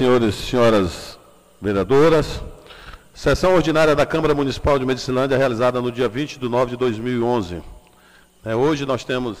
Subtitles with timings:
[0.00, 1.18] senhores e senhoras
[1.60, 2.40] vereadoras.
[3.12, 7.62] Sessão ordinária da Câmara Municipal de Medicilândia, realizada no dia 20 de nove de 2011.
[8.42, 9.36] É, hoje nós temos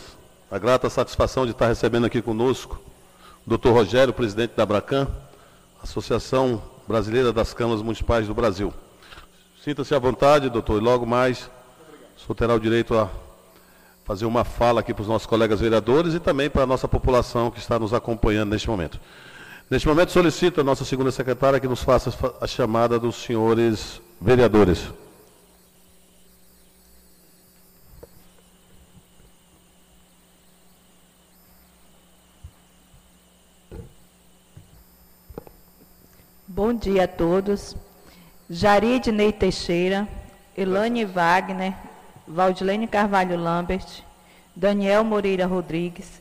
[0.50, 2.78] a grata satisfação de estar recebendo aqui conosco
[3.46, 5.08] o doutor Rogério, presidente da Abracan,
[5.82, 8.70] Associação Brasileira das Câmaras Municipais do Brasil.
[9.64, 11.50] Sinta-se à vontade, doutor, e logo mais
[12.18, 13.08] o senhor terá o direito a
[14.04, 17.50] fazer uma fala aqui para os nossos colegas vereadores e também para a nossa população
[17.50, 19.00] que está nos acompanhando neste momento.
[19.70, 24.92] Neste momento, solicito a nossa segunda secretária que nos faça a chamada dos senhores vereadores.
[36.48, 37.76] Bom dia a todos.
[38.50, 40.08] Jaride Ney Teixeira,
[40.56, 41.76] Elane Wagner,
[42.26, 44.02] Valdilene Carvalho Lambert,
[44.56, 46.20] Daniel Moreira Rodrigues,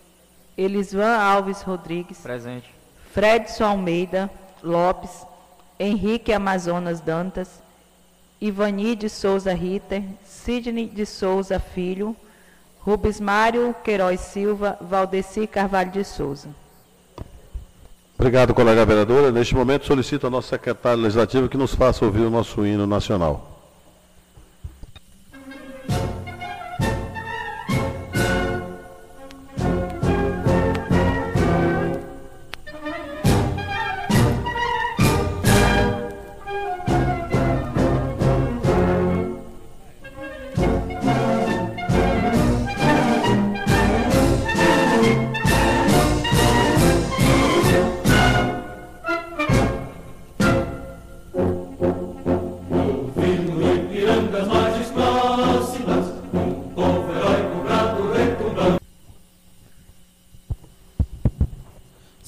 [0.56, 2.20] Elisvan Alves Rodrigues.
[2.20, 2.79] Presente.
[3.20, 4.30] Fredson Almeida
[4.64, 5.26] Lopes,
[5.78, 7.62] Henrique Amazonas Dantas,
[8.40, 12.16] Ivani de Souza Ritter, Sidney de Souza Filho,
[12.80, 16.48] Rubens Mário Queiroz Silva, Valdeci Carvalho de Souza.
[18.18, 19.34] Obrigado, colega vereadora.
[19.34, 23.49] Neste momento, solicito ao nosso secretário legislativo que nos faça ouvir o nosso hino nacional.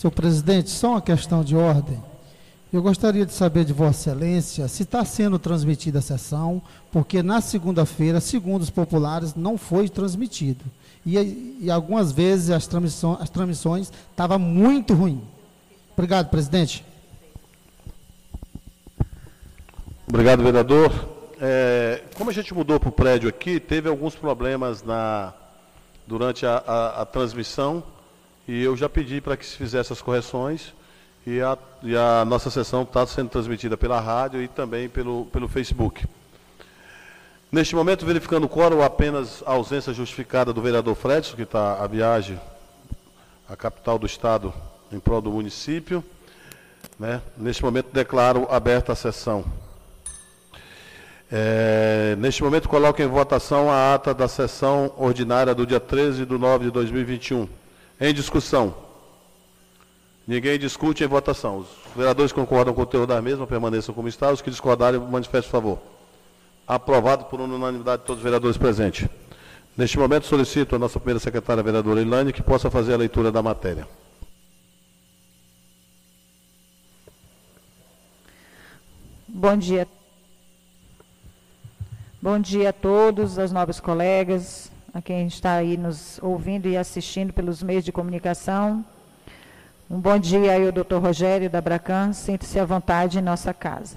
[0.02, 2.02] Senhor presidente, só uma questão de ordem.
[2.73, 6.59] Eu gostaria de saber de Vossa Excelência se está sendo transmitida a sessão,
[6.91, 10.66] porque na segunda-feira, segundo os populares, não foi transmitido.
[11.06, 15.22] E, e algumas vezes as transmissões, as transmissões estavam muito ruins.
[15.94, 16.83] Obrigado, presidente.
[20.07, 20.91] Obrigado, vereador.
[21.39, 25.31] É, como a gente mudou para o prédio aqui, teve alguns problemas na,
[26.07, 27.83] durante a, a, a transmissão.
[28.51, 30.73] E eu já pedi para que se fizesse as correções
[31.25, 35.47] e a, e a nossa sessão está sendo transmitida pela rádio e também pelo, pelo
[35.47, 36.06] Facebook.
[37.50, 41.88] Neste momento, verificando o quórum, apenas a ausência justificada do vereador Fredson, que está à
[41.88, 42.38] viagem
[43.47, 44.53] à capital do Estado
[44.91, 46.03] em prol do município.
[47.00, 47.22] Né?
[47.38, 49.45] Neste momento, declaro aberta a sessão.
[51.31, 56.38] É, neste momento, coloco em votação a ata da sessão ordinária do dia 13 de
[56.38, 57.60] nove de 2021.
[58.01, 58.73] Em discussão.
[60.28, 61.59] Ninguém discute em votação.
[61.59, 64.31] Os vereadores concordam com o teor da mesma permaneçam como está.
[64.31, 65.79] Os que discordarem, manifestem favor.
[66.67, 69.07] Aprovado por unanimidade de todos os vereadores presentes.
[69.78, 73.44] Neste momento, solicito a nossa primeira secretária, vereadora Ilane, que possa fazer a leitura da
[73.44, 73.88] matéria.
[79.28, 79.88] Bom dia.
[82.19, 87.31] Bom dia a todos, aos nobres colegas, a quem está aí nos ouvindo e assistindo
[87.31, 88.84] pelos meios de comunicação.
[89.90, 93.96] Um bom dia aí ao doutor Rogério da Bracan, sinta-se à vontade em nossa casa.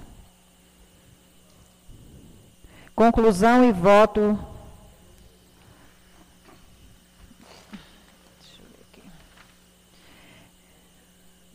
[2.95, 4.39] Conclusão e voto.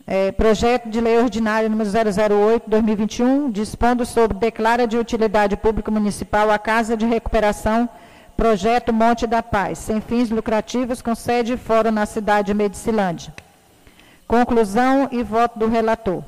[0.05, 6.59] É, projeto de lei ordinário número 008-2021, dispondo sobre declara de utilidade pública municipal a
[6.59, 7.89] Casa de Recuperação
[8.35, 13.33] Projeto Monte da Paz, sem fins lucrativos, com sede e fórum na cidade de Medicilândia.
[14.27, 16.23] Conclusão e voto do relator.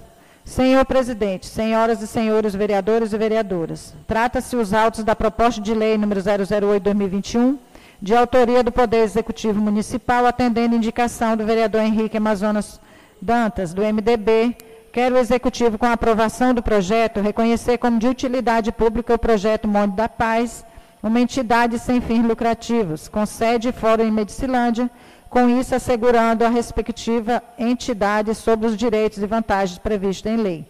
[0.45, 5.97] Senhor presidente, senhoras e senhores vereadores e vereadoras, trata-se os autos da proposta de lei
[5.97, 7.57] número 008/2021,
[8.01, 12.81] de autoria do Poder Executivo Municipal, atendendo indicação do vereador Henrique Amazonas
[13.21, 14.57] Dantas, do MDB,
[14.91, 19.65] quer o executivo com a aprovação do projeto reconhecer como de utilidade pública o projeto
[19.65, 20.65] Monte da Paz
[21.03, 24.89] uma entidade sem fins lucrativos, com sede fórum em Medicilândia,
[25.29, 30.65] com isso assegurando a respectiva entidade sobre os direitos e vantagens previstos em lei.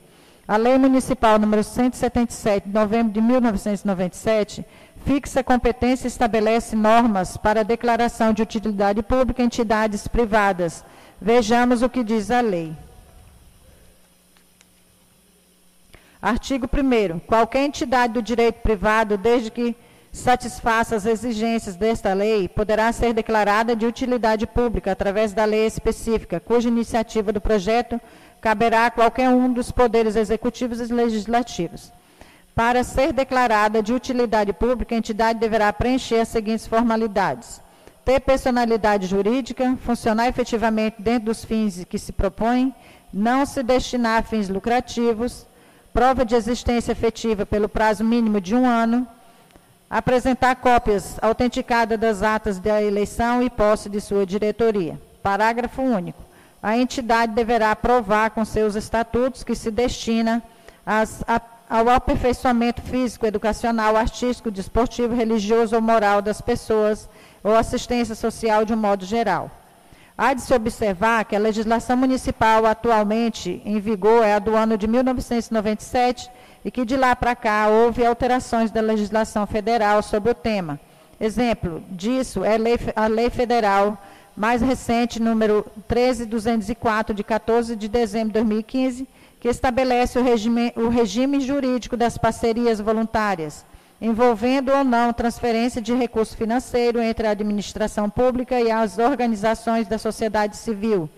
[0.48, 4.66] A Lei Municipal número 177, de novembro de 1997,
[5.06, 10.84] fixa competência e estabelece normas para a declaração de utilidade pública em entidades privadas.
[11.22, 12.76] Vejamos o que diz a lei.
[16.22, 19.76] Artigo 1 Qualquer entidade do direito privado, desde que
[20.14, 26.40] satisfaça as exigências desta lei, poderá ser declarada de utilidade pública através da lei específica,
[26.40, 28.00] cuja iniciativa do projeto
[28.40, 31.92] caberá a qualquer um dos poderes executivos e legislativos.
[32.54, 37.60] Para ser declarada de utilidade pública, a entidade deverá preencher as seguintes formalidades:
[38.06, 42.72] ter personalidade jurídica, funcionar efetivamente dentro dos fins que se propõem,
[43.12, 45.48] não se destinar a fins lucrativos,
[45.92, 49.08] prova de existência efetiva pelo prazo mínimo de um ano,
[49.94, 55.00] apresentar cópias autenticadas das atas da eleição e posse de sua diretoria.
[55.22, 56.20] Parágrafo único.
[56.64, 60.42] A entidade deverá aprovar com seus estatutos que se destina
[60.84, 67.08] às, a, ao aperfeiçoamento físico, educacional, artístico, desportivo, religioso ou moral das pessoas
[67.44, 69.52] ou assistência social de um modo geral.
[70.18, 74.76] Há de se observar que a legislação municipal atualmente em vigor é a do ano
[74.76, 76.32] de 1997
[76.66, 80.80] e que de lá para cá houve alterações da legislação federal sobre o tema.
[81.20, 82.56] Exemplo disso é
[82.96, 83.98] a lei, federal
[84.36, 89.08] mais recente, número 13204, de 14 de dezembro de 2015,
[89.40, 93.66] que estabelece o regime, o regime jurídico das parcerias voluntárias,
[94.02, 99.98] envolvendo ou não transferência de recurso financeiro entre a administração pública e as organizações da
[99.98, 101.10] sociedade civil,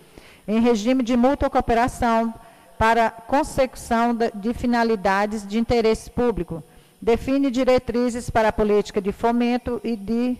[0.47, 2.33] em regime de mútua cooperação
[2.77, 6.63] para consecução de finalidades de interesse público.
[7.01, 10.37] Define diretrizes para a política de fomento e de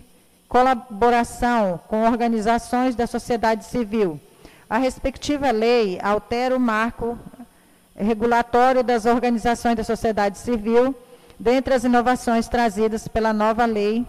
[0.48, 4.20] colaboração com organizações da sociedade civil.
[4.70, 7.18] A respectiva lei altera o marco
[7.96, 10.96] regulatório das organizações da sociedade civil,
[11.40, 14.06] dentre as inovações trazidas pela nova lei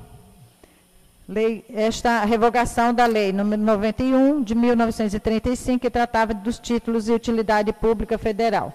[1.28, 7.72] Lei, esta revogação da Lei nº 91 de 1935, que tratava dos títulos e utilidade
[7.72, 8.72] pública federal.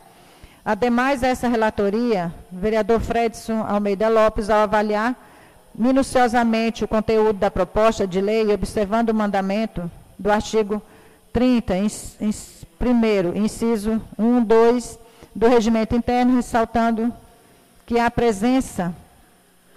[0.63, 5.15] Ademais dessa relatoria, vereador Fredson Almeida Lopes, ao avaliar
[5.73, 9.89] minuciosamente o conteúdo da proposta de lei, observando o mandamento
[10.19, 10.81] do artigo
[11.31, 11.87] 30, em,
[12.19, 12.31] em,
[12.77, 14.99] primeiro, inciso 1, 2
[15.33, 17.13] do regimento interno, ressaltando
[17.85, 18.93] que a presença,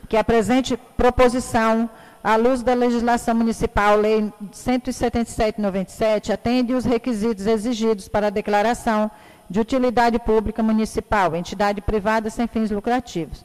[0.09, 1.89] que a presente proposição
[2.25, 9.11] à luz da legislação municipal, Lei 177/97, atende os requisitos exigidos para a declaração
[9.51, 13.45] de utilidade pública municipal, entidade privada sem fins lucrativos.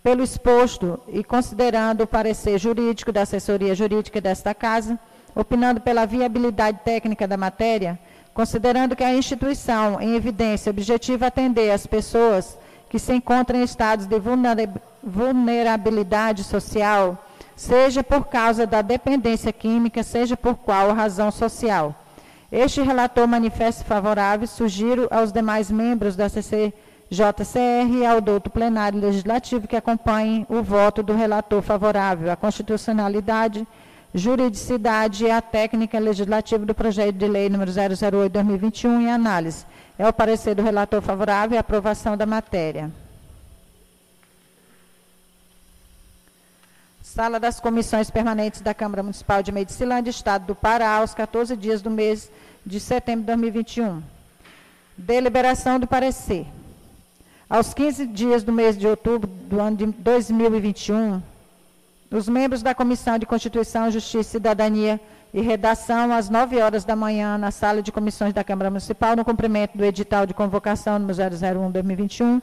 [0.00, 4.96] Pelo exposto e considerando o parecer jurídico da assessoria jurídica desta Casa,
[5.34, 7.98] opinando pela viabilidade técnica da matéria,
[8.32, 12.56] considerando que a instituição em evidência objetiva atender as pessoas
[12.88, 14.16] que se encontram em estados de
[15.02, 17.18] vulnerabilidade social,
[17.60, 21.94] seja por causa da dependência química, seja por qual razão social.
[22.50, 29.68] Este relator manifesta favorável, sugiro aos demais membros da CCJCR e ao douto plenário legislativo
[29.68, 33.68] que acompanhem o voto do relator favorável à constitucionalidade,
[34.14, 39.66] juridicidade e à técnica legislativa do projeto de lei número 008-2021 em análise.
[39.98, 42.90] É o parecer do relator favorável e aprovação da matéria.
[47.12, 51.82] Sala das Comissões Permanentes da Câmara Municipal de Medicilândia, Estado do Pará, aos 14 dias
[51.82, 52.30] do mês
[52.64, 54.00] de setembro de 2021.
[54.96, 56.46] Deliberação do parecer.
[57.48, 61.20] Aos 15 dias do mês de outubro do ano de 2021,
[62.12, 65.00] os membros da Comissão de Constituição, Justiça e Cidadania
[65.34, 69.24] e Redação, às 9 horas da manhã, na Sala de Comissões da Câmara Municipal, no
[69.24, 72.40] cumprimento do edital de convocação número 001-2021,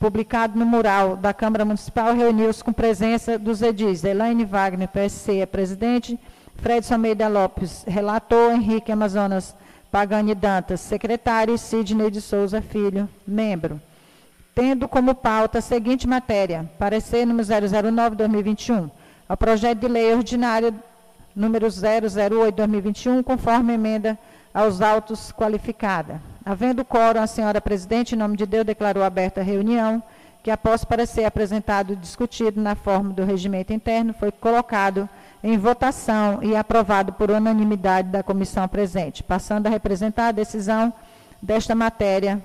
[0.00, 5.46] publicado no mural da Câmara Municipal, reuniu-se com presença dos edis Elaine Wagner, PSC, é
[5.46, 6.18] presidente,
[6.56, 9.54] Fredson Almeida Lopes, relator, Henrique Amazonas
[9.92, 13.78] Pagani Dantas, secretário, e Sidney de Souza Filho, membro.
[14.54, 18.90] Tendo como pauta a seguinte matéria, parecer número 009-2021,
[19.28, 20.74] ao projeto de lei ordinário
[21.36, 24.18] número 008-2021, conforme emenda
[24.54, 26.22] aos autos qualificada.
[26.44, 30.02] Havendo quórum, a senhora presidente, em nome de Deus, declarou aberta a reunião,
[30.42, 35.08] que após parecer apresentado e discutido na forma do regimento interno, foi colocado
[35.44, 40.92] em votação e aprovado por unanimidade da comissão presente, passando a representar a decisão
[41.42, 42.42] desta matéria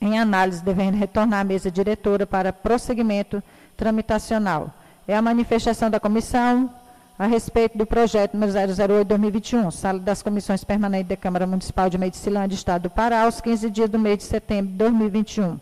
[0.00, 3.42] em análise, devendo retornar à mesa diretora para prosseguimento
[3.76, 4.70] tramitacional.
[5.06, 6.70] É a manifestação da comissão
[7.18, 12.54] a respeito do projeto número 008-2021, Sala das Comissões Permanentes da Câmara Municipal de Medicilândia,
[12.54, 15.58] Estado do Pará, aos 15 dias do mês de setembro de 2021.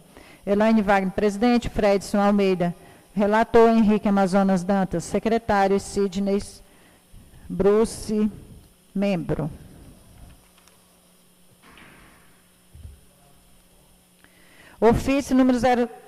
[0.47, 2.75] Elaine Wagner, presidente, Fredson Almeida,
[3.15, 6.43] relator, Henrique Amazonas Dantas, secretário, Sidney
[7.49, 8.31] Bruce,
[8.95, 9.51] membro.
[14.79, 15.59] Ofício número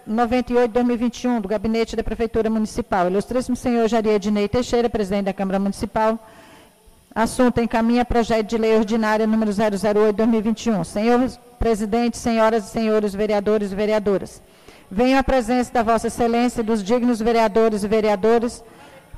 [0.07, 3.09] 098-2021, do Gabinete da Prefeitura Municipal.
[3.09, 6.19] Ilustríssimo senhor Jaria Ednei Teixeira, presidente da Câmara Municipal.
[7.15, 10.85] Assunto encaminha projeto de lei ordinária número 008-2021.
[10.85, 14.43] Senhor presidente, senhoras e senhores vereadores e vereadoras.
[14.91, 18.63] Venho à presença da Vossa Excelência e dos dignos vereadores e vereadoras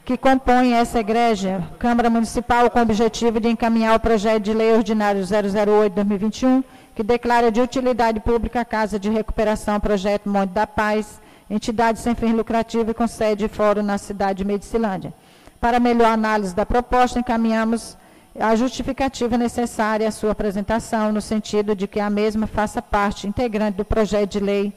[0.04, 4.72] que compõem essa igreja, Câmara Municipal, com o objetivo de encaminhar o projeto de lei
[4.72, 6.64] ordinário 008-2021,
[7.00, 12.14] que declara de utilidade pública a Casa de Recuperação Projeto Monte da Paz, entidade sem
[12.14, 15.14] fim lucrativo e com sede e fórum na cidade de Medicilândia.
[15.58, 17.96] Para melhor análise da proposta, encaminhamos
[18.38, 23.78] a justificativa necessária à sua apresentação, no sentido de que a mesma faça parte integrante
[23.78, 24.70] do projeto de lei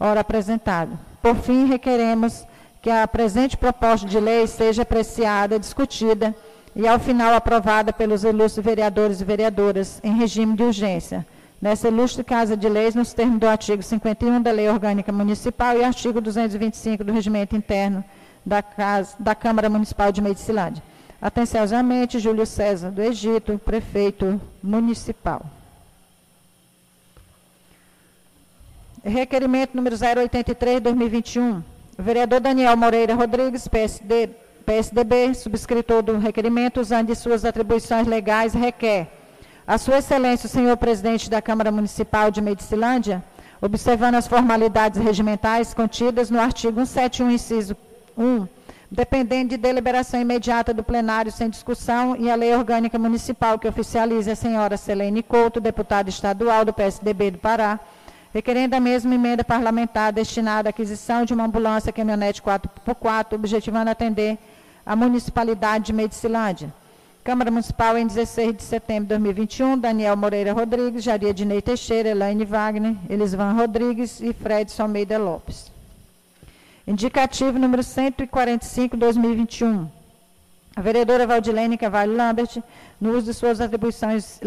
[0.00, 0.98] ora apresentado.
[1.20, 2.46] Por fim, requeremos
[2.80, 6.34] que a presente proposta de lei seja apreciada, discutida
[6.74, 11.26] e, ao final, aprovada pelos ilustres vereadores e vereadoras em regime de urgência.
[11.66, 15.82] Nessa ilustre Casa de Leis, nos termos do artigo 51 da Lei Orgânica Municipal e
[15.82, 18.04] artigo 225 do Regimento Interno
[18.44, 20.80] da, casa, da Câmara Municipal de Medicilândia.
[21.20, 25.44] Atenciosamente, Júlio César do Egito, prefeito municipal.
[29.02, 31.64] Requerimento número 083, 2021
[31.98, 34.28] o vereador Daniel Moreira Rodrigues, PSD,
[34.64, 39.15] PSDB, subscritor do requerimento, usando de suas atribuições legais, requer
[39.66, 43.22] a Sua Excelência, o senhor presidente da Câmara Municipal de Medicilândia,
[43.60, 47.76] observando as formalidades regimentais contidas no artigo 171, inciso
[48.16, 48.46] 1,
[48.88, 54.30] dependendo de deliberação imediata do plenário sem discussão, e a lei orgânica municipal que oficialize
[54.30, 57.80] a senhora Selene Couto, deputada estadual do PSDB do Pará,
[58.32, 64.38] requerendo a mesma emenda parlamentar destinada à aquisição de uma ambulância caminhonete 4x4, objetivando atender
[64.84, 66.72] a municipalidade de Medicilândia.
[67.26, 72.44] Câmara Municipal, em 16 de setembro de 2021, Daniel Moreira Rodrigues, Jaria Dinei Teixeira, Elaine
[72.44, 75.72] Wagner, Elisvan Rodrigues e Fred Almeida Lopes.
[76.86, 79.88] Indicativo número 145, 2021.
[80.76, 82.62] A vereadora Valdilene Cavalho Lambert,
[83.00, 84.40] no uso de suas atribuições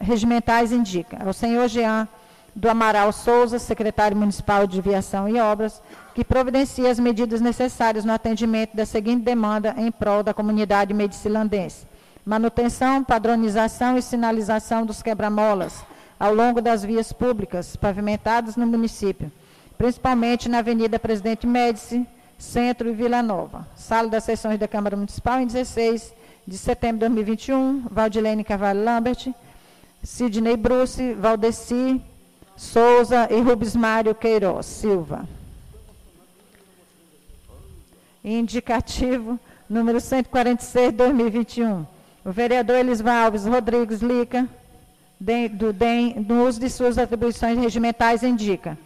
[0.00, 2.08] regimentais, indica ao senhor Jean
[2.56, 5.80] do Amaral Souza, secretário municipal de Viação e Obras,
[6.12, 11.88] que providencia as medidas necessárias no atendimento da seguinte demanda em prol da comunidade medicilandense.
[12.30, 15.82] Manutenção, padronização e sinalização dos quebra-molas
[16.16, 19.32] ao longo das vias públicas pavimentadas no município,
[19.76, 22.06] principalmente na Avenida Presidente Médici,
[22.38, 23.66] Centro e Vila Nova.
[23.74, 26.14] Sala das sessões da Câmara Municipal em 16
[26.46, 29.34] de setembro de 2021, Valdilene Carvalho Lambert,
[30.04, 32.00] Sidney Bruce, Valdeci,
[32.56, 35.28] Souza e Rubens Mário Queiroz Silva.
[38.22, 39.36] Indicativo
[39.68, 41.98] número 146, 2021.
[42.22, 44.46] O vereador Elisvan Alves Rodrigues Lica,
[45.52, 48.76] do DEM, no uso de suas atribuições regimentais, indica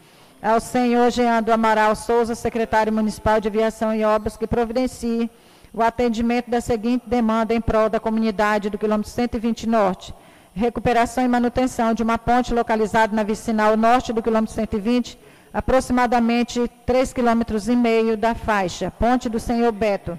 [0.40, 5.28] ao senhor Jean do Amaral Souza, secretário municipal de Aviação e Obras, que providencie
[5.72, 10.14] o atendimento da seguinte demanda em prol da comunidade do quilômetro 120 Norte,
[10.54, 15.18] recuperação e manutenção de uma ponte localizada na vicinal norte do quilômetro 120,
[15.52, 20.18] aproximadamente 3,5 km da faixa, Ponte do Senhor Beto,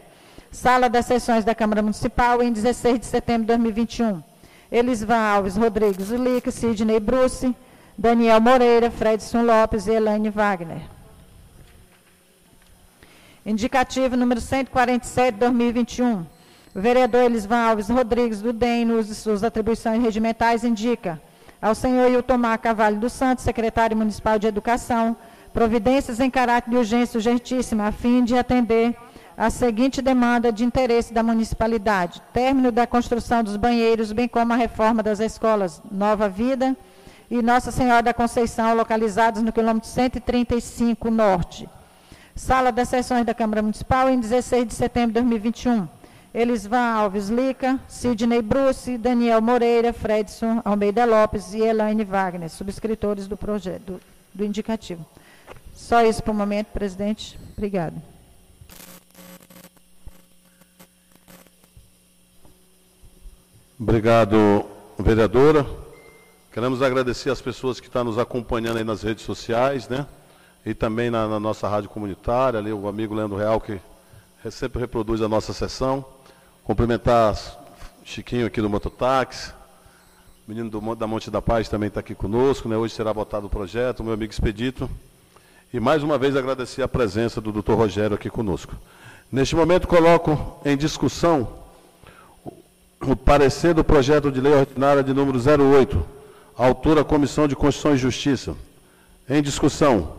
[0.55, 4.23] Sala das Sessões da Câmara Municipal, em 16 de setembro de 2021.
[4.71, 7.53] Elisvan Alves Rodrigues Ulica, Sidney Bruce,
[7.97, 10.81] Daniel Moreira, Fredson Lopes e Elaine Wagner.
[13.45, 16.25] Indicativo número 147, 2021.
[16.73, 21.21] O vereador Elisvan Alves Rodrigues, do DEM, no uso de suas atribuições regimentais, indica
[21.61, 25.17] ao senhor Iltomar Cavalho dos Santos, secretário municipal de Educação,
[25.53, 28.95] providências em caráter de urgência urgentíssima, a fim de atender
[29.37, 34.55] a seguinte demanda de interesse da municipalidade: término da construção dos banheiros, bem como a
[34.55, 36.75] reforma das escolas Nova Vida
[37.29, 41.67] e Nossa Senhora da Conceição, localizados no quilômetro 135 Norte.
[42.35, 45.87] Sala das sessões da Câmara Municipal, em 16 de setembro de 2021.
[46.33, 53.37] Elisvan Alves Lica, Sidney Bruce, Daniel Moreira, Fredson Almeida Lopes e Elaine Wagner, subscritores do
[53.37, 54.01] projeto, do,
[54.33, 55.05] do indicativo.
[55.73, 57.39] Só isso para o momento, presidente.
[57.55, 58.14] Obrigado.
[63.77, 64.63] Obrigado,
[64.97, 65.65] vereadora.
[66.53, 70.07] Queremos agradecer as pessoas que estão nos acompanhando aí nas redes sociais, né?
[70.65, 73.77] E também na, na nossa rádio comunitária, ali o amigo Leandro Real, que
[74.49, 76.05] sempre reproduz a nossa sessão.
[76.63, 77.35] Cumprimentar
[78.05, 79.51] Chiquinho aqui do Mototáxi,
[80.47, 82.77] menino do, da Monte da Paz também está aqui conosco, né?
[82.77, 84.89] hoje será votado o projeto, meu amigo Expedito.
[85.73, 88.73] E mais uma vez agradecer a presença do doutor Rogério aqui conosco.
[89.29, 91.64] Neste momento coloco em discussão
[93.01, 96.05] o parecer do projeto de lei ordinária de número 08,
[96.57, 98.55] autora Comissão de Constituição e Justiça.
[99.29, 100.13] Em discussão.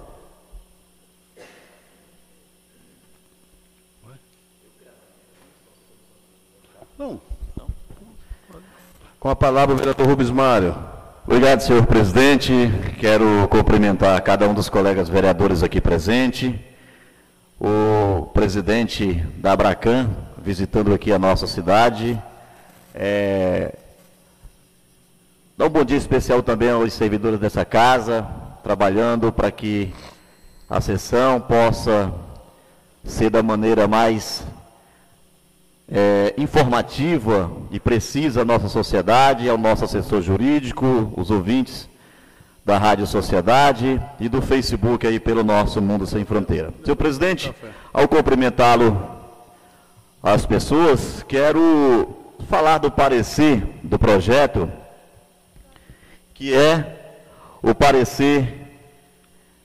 [6.99, 7.21] Não.
[9.21, 10.75] Com a palavra o vereador Rubens Mário.
[11.27, 12.53] Obrigado, senhor presidente.
[13.01, 16.55] Quero cumprimentar cada um dos colegas vereadores aqui presentes.
[17.61, 22.23] O presidente da Abracan, visitando aqui a nossa cidade.
[22.99, 23.75] É...
[25.57, 28.27] Dá um bom dia especial também aos servidores dessa casa,
[28.63, 29.93] trabalhando para que
[30.69, 32.11] a sessão possa
[33.05, 34.45] ser da maneira mais
[35.89, 41.89] é, informativa e precisa à nossa sociedade, ao nosso assessor jurídico, os ouvintes
[42.65, 46.73] da Rádio Sociedade e do Facebook aí pelo nosso Mundo Sem Fronteira.
[46.83, 47.55] Senhor presidente,
[47.93, 49.17] ao cumprimentá-lo
[50.23, 52.16] as pessoas, quero
[52.49, 54.71] falar do parecer do projeto,
[56.35, 56.97] que é
[57.63, 58.67] o parecer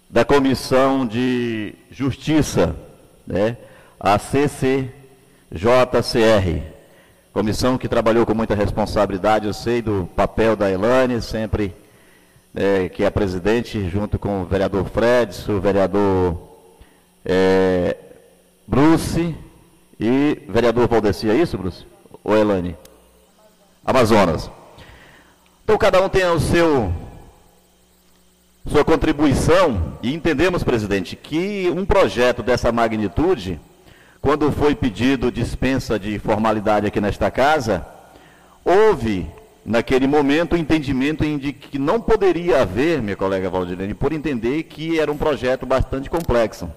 [0.09, 2.75] da Comissão de Justiça,
[3.25, 3.57] né,
[3.99, 4.89] a CC
[5.51, 6.63] JCR,
[7.33, 11.75] comissão que trabalhou com muita responsabilidade, eu sei do papel da Elane, sempre
[12.55, 16.37] é, que é presidente, junto com o vereador Fred, o vereador
[17.25, 17.97] é,
[18.65, 19.35] Bruce
[19.99, 21.90] e vereador Valdeci, é isso, Bruce?
[22.23, 22.75] Ou Elane?
[23.85, 24.49] Amazonas.
[25.63, 26.93] Então cada um tem o seu
[28.67, 33.59] sua contribuição e entendemos, presidente, que um projeto dessa magnitude
[34.21, 37.83] quando foi pedido dispensa de formalidade aqui nesta casa,
[38.63, 39.25] houve,
[39.65, 44.99] naquele momento, o entendimento de que não poderia haver, minha colega Valdirene, por entender que
[44.99, 46.69] era um projeto bastante complexo.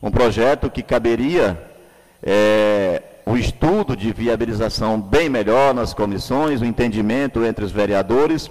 [0.00, 1.60] Um projeto que caberia
[2.22, 8.50] é, o estudo de viabilização bem melhor nas comissões, o entendimento entre os vereadores,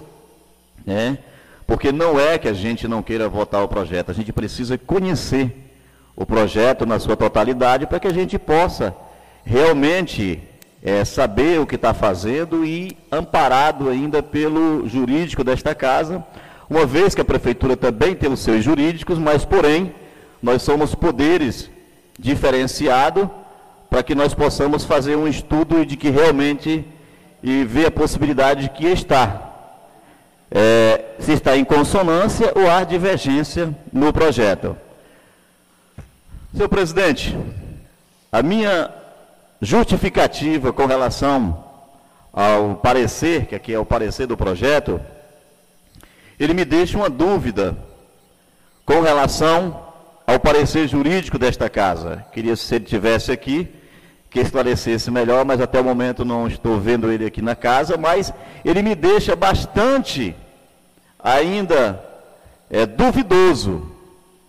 [0.86, 1.18] né?
[1.66, 5.52] porque não é que a gente não queira votar o projeto, a gente precisa conhecer
[6.14, 8.94] o projeto na sua totalidade para que a gente possa
[9.44, 10.40] realmente
[10.80, 16.24] é, saber o que está fazendo e amparado ainda pelo jurídico desta casa,
[16.70, 19.92] uma vez que a prefeitura também tem os seus jurídicos, mas porém
[20.40, 21.68] nós somos poderes
[22.16, 23.28] diferenciados
[23.88, 26.84] para que nós possamos fazer um estudo de que realmente
[27.42, 29.48] e ver a possibilidade de que está
[30.50, 34.76] é, se está em consonância ou há divergência no projeto.
[36.54, 37.36] Senhor presidente,
[38.32, 38.90] a minha
[39.60, 41.64] justificativa com relação
[42.32, 45.00] ao parecer, que aqui é o parecer do projeto,
[46.38, 47.76] ele me deixa uma dúvida
[48.86, 49.82] com relação
[50.26, 52.24] ao parecer jurídico desta casa.
[52.32, 53.68] Queria, se ele tivesse aqui,
[54.30, 58.32] que esclarecesse melhor, mas até o momento não estou vendo ele aqui na casa, mas
[58.64, 60.34] ele me deixa bastante
[61.18, 62.02] ainda
[62.70, 63.90] é, duvidoso,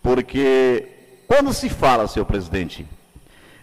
[0.03, 0.87] porque
[1.27, 2.85] quando se fala, senhor presidente,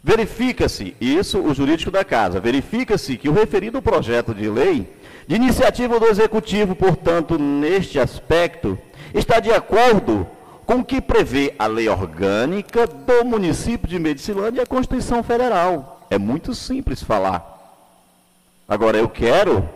[0.03, 4.89] verifica-se, isso o jurídico da casa, verifica-se que o referido projeto de lei,
[5.27, 8.79] de iniciativa do Executivo, portanto, neste aspecto,
[9.13, 10.27] está de acordo
[10.65, 15.96] com o que prevê a lei orgânica do município de Medicilândia e a Constituição Federal.
[16.11, 17.55] É muito simples falar.
[18.69, 19.69] Agora, eu quero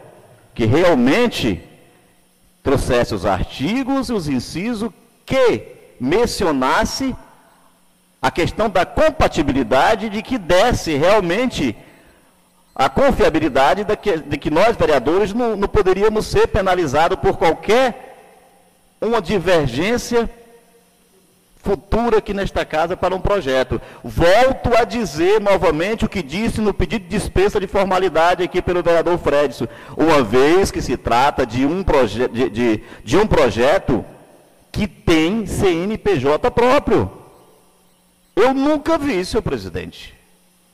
[0.54, 1.62] que realmente
[2.62, 4.90] trouxesse os artigos e os incisos
[5.24, 5.66] que
[6.00, 7.14] mencionasse
[8.20, 11.76] a questão da compatibilidade de que desse realmente
[12.74, 18.16] a confiabilidade de que, de que nós, vereadores, não, não poderíamos ser penalizados por qualquer
[19.00, 20.30] uma divergência
[21.62, 23.80] futura aqui nesta casa para um projeto.
[24.02, 28.82] Volto a dizer novamente o que disse no pedido de dispensa de formalidade aqui pelo
[28.82, 34.04] vereador Fredson, uma vez que se trata de um, proje de, de, de um projeto
[34.72, 37.10] que tem CNPJ próprio.
[38.34, 40.14] Eu nunca vi, senhor presidente.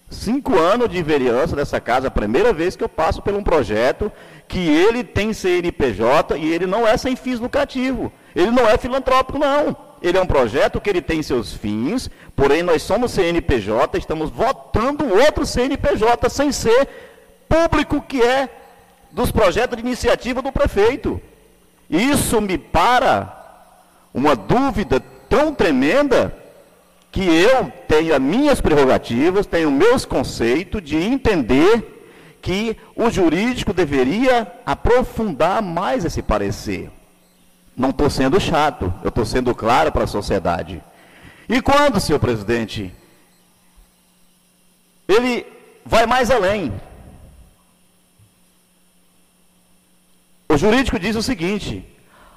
[0.09, 4.13] Cinco anos de vereança dessa casa, a primeira vez que eu passo por um projeto
[4.47, 8.13] que ele tem CNPJ e ele não é sem fins lucrativos.
[8.37, 9.86] Ele não é filantrópico, não.
[10.07, 15.05] Ele é um projeto que ele tem seus fins, porém nós somos CNPJ, estamos votando
[15.05, 16.89] outro CNPJ sem ser
[17.49, 18.49] público que é
[19.11, 21.21] dos projetos de iniciativa do prefeito.
[21.91, 23.35] Isso me para
[24.15, 26.33] uma dúvida tão tremenda
[27.11, 34.47] que eu tenho as minhas prerrogativas, tenho meus conceitos de entender que o jurídico deveria
[34.65, 36.91] aprofundar mais esse parecer.
[37.77, 40.83] Não estou sendo chato, eu estou sendo claro para a sociedade.
[41.49, 42.93] E quando, senhor presidente,
[45.07, 45.47] ele
[45.85, 46.73] vai mais além.
[50.49, 51.85] O jurídico diz o seguinte: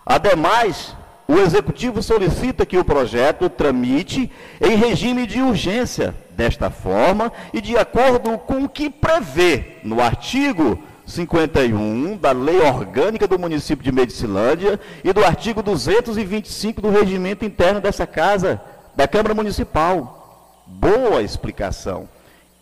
[0.06, 0.96] ademais
[1.28, 7.78] o Executivo solicita que o projeto tramite em regime de urgência, desta forma e de
[7.78, 14.80] acordo com o que prevê no artigo 51 da Lei Orgânica do município de Medicilândia
[15.04, 18.62] e do artigo 225 do regimento interno dessa casa,
[18.96, 20.64] da Câmara Municipal.
[20.68, 22.08] Boa explicação.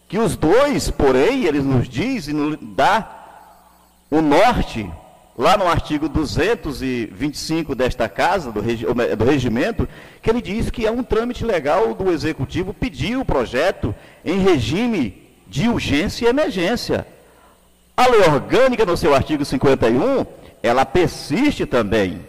[0.08, 3.18] Que os dois, porém, eles nos dizem, nos dá
[4.10, 4.90] o norte,
[5.38, 9.88] lá no artigo 225 desta casa, do, regi do regimento,
[10.22, 15.22] que ele diz que é um trâmite legal do executivo pedir o projeto em regime
[15.46, 17.06] de urgência e emergência.
[17.98, 20.24] A lei orgânica, no seu artigo 51,
[20.62, 22.22] ela persiste também.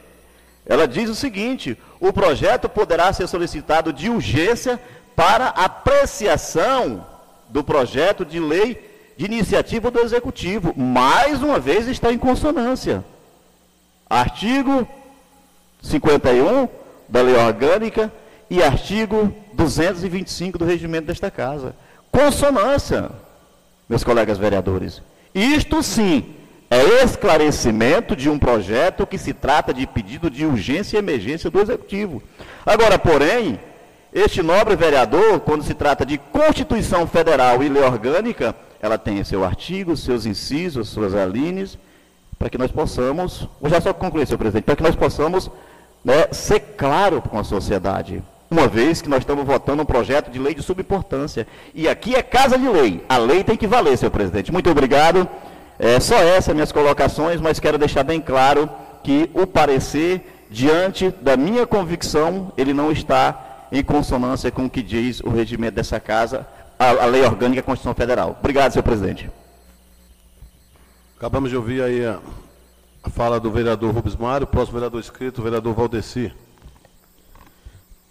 [0.64, 4.80] Ela diz o seguinte: o projeto poderá ser solicitado de urgência
[5.14, 7.06] para apreciação
[7.50, 10.72] do projeto de lei de iniciativa do Executivo.
[10.74, 13.04] Mais uma vez está em consonância.
[14.08, 14.88] Artigo
[15.82, 16.66] 51
[17.08, 18.10] da Lei Orgânica
[18.48, 21.74] e artigo 225 do regimento desta Casa.
[22.10, 23.10] Consonância,
[23.86, 25.02] meus colegas vereadores.
[25.38, 26.34] Isto sim
[26.68, 31.60] é esclarecimento de um projeto que se trata de pedido de urgência e emergência do
[31.60, 32.20] Executivo.
[32.66, 33.60] Agora, porém,
[34.12, 39.44] este nobre vereador, quando se trata de Constituição Federal e lei orgânica, ela tem seu
[39.44, 41.78] artigo, seus incisos, suas alíneas,
[42.36, 45.48] para que nós possamos, vou já só concluir, senhor presidente, para que nós possamos
[46.04, 48.24] né, ser claro com a sociedade.
[48.50, 51.46] Uma vez que nós estamos votando um projeto de lei de subimportância.
[51.74, 53.04] E aqui é casa de lei.
[53.08, 54.50] A lei tem que valer, senhor presidente.
[54.50, 55.28] Muito obrigado.
[55.78, 58.68] É, só essas minhas colocações, mas quero deixar bem claro
[59.04, 64.82] que o parecer, diante da minha convicção, ele não está em consonância com o que
[64.82, 66.46] diz o regimento dessa casa,
[66.78, 68.36] a, a lei orgânica e a Constituição Federal.
[68.40, 69.30] Obrigado, senhor presidente.
[71.16, 72.18] Acabamos de ouvir aí a,
[73.10, 76.32] fala do vereador Rubens Mário, próximo vereador escrito, vereador Valdeci.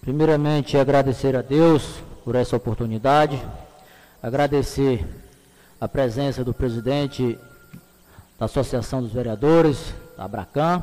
[0.08, 3.46] Primeiramente, agradecer a Deus por essa oportunidade,
[4.24, 5.06] agradecer
[5.82, 7.38] a presença do presidente
[8.40, 10.82] da Associação dos Vereadores, da Abracan,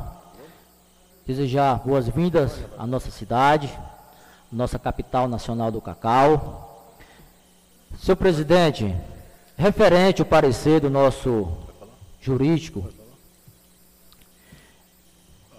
[1.26, 3.72] desejar boas-vindas à nossa cidade,
[4.52, 6.92] nossa capital nacional do cacau.
[7.98, 8.94] Senhor presidente,
[9.56, 11.50] referente ao parecer do nosso
[12.20, 12.90] jurídico,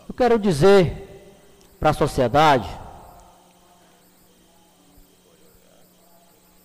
[0.08, 1.34] eu quero dizer
[1.80, 2.85] para a sociedade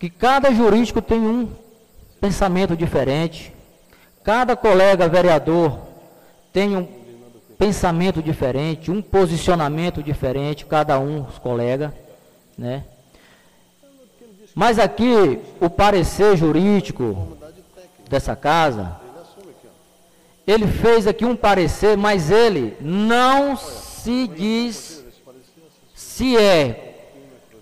[0.01, 1.49] que cada jurídico tem um
[2.21, 3.53] pensamento diferente,
[4.25, 5.79] cada colega vereador
[6.53, 6.89] tem um
[7.59, 11.93] pensamento diferente, um posicionamento diferente, cada um, os colegas
[12.57, 12.85] né?
[14.55, 17.37] Mas aqui, o parecer jurídico
[18.09, 18.97] dessa casa,
[20.47, 25.05] ele fez aqui um parecer, mas ele não se diz
[25.95, 26.97] se é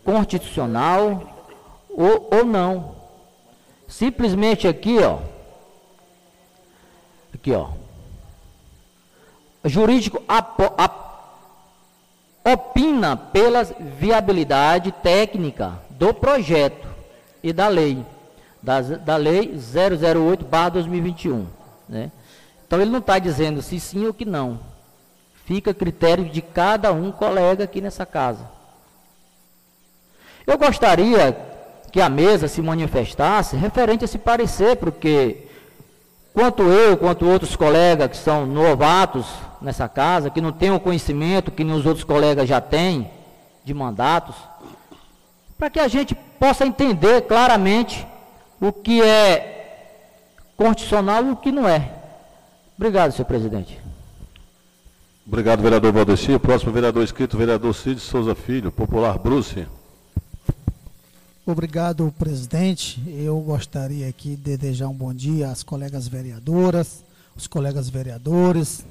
[0.05, 1.38] constitucional
[1.99, 2.95] ou, ou não.
[3.89, 5.19] Simplesmente aqui, ó.
[7.35, 7.71] Aqui, ó.
[9.65, 10.63] Jurídico apo,
[12.45, 16.87] opina pela viabilidade técnica do projeto
[17.43, 18.07] e da lei,
[18.63, 21.47] da, da lei 008-2021.
[21.89, 22.13] Né?
[22.65, 24.61] Então ele não está dizendo se sim ou que não.
[25.45, 28.49] Fica a critério de cada um colega aqui nessa casa.
[30.47, 31.48] Eu gostaria
[31.90, 35.48] que a mesa se manifestasse referente a esse parecer, porque
[36.33, 39.27] quanto eu, quanto outros colegas que são novatos
[39.61, 43.11] nessa casa, que não tem o conhecimento que os outros colegas já têm
[43.64, 44.37] de mandatos,
[45.59, 48.07] para que a gente possa entender claramente
[48.61, 49.59] o que é
[50.57, 51.92] constitucional e o que não é.
[52.77, 53.81] Obrigado, senhor presidente.
[55.27, 56.38] Obrigado, vereador Valdeci.
[56.38, 59.66] Próximo vereador escrito, vereador Cid Souza Filho, popular Bruce.
[61.51, 63.03] Obrigado, presidente.
[63.07, 67.03] Eu gostaria aqui de desejar um bom dia às colegas vereadoras,
[67.35, 68.85] os colegas vereadores,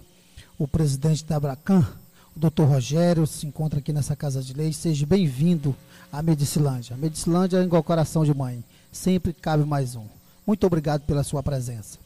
[0.58, 1.88] o presidente da Abracan,
[2.36, 4.74] o doutor Rogério, se encontra aqui nessa Casa de Lei.
[4.74, 5.76] Seja bem-vindo
[6.12, 6.96] à Medicilândia.
[6.96, 8.64] A Medicilândia é igual coração de mãe.
[8.92, 10.06] Sempre cabe mais um.
[10.44, 12.00] Muito obrigado pela sua presença.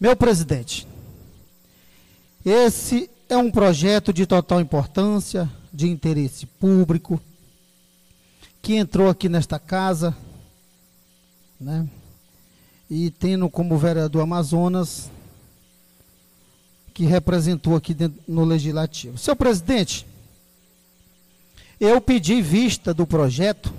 [0.00, 0.86] Meu presidente,
[2.46, 7.20] esse é um projeto de total importância, de interesse público,
[8.62, 10.16] que entrou aqui nesta casa,
[11.60, 11.86] né?
[12.88, 15.10] E tendo como vereador Amazonas
[16.94, 19.18] que representou aqui dentro, no Legislativo.
[19.18, 20.06] Seu presidente,
[21.80, 23.72] eu pedi vista do projeto,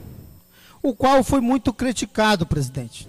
[0.82, 3.08] o qual foi muito criticado, presidente.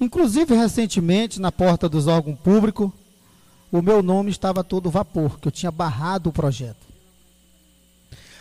[0.00, 2.90] Inclusive, recentemente, na porta dos órgãos públicos,
[3.70, 6.89] o meu nome estava todo vapor, que eu tinha barrado o projeto.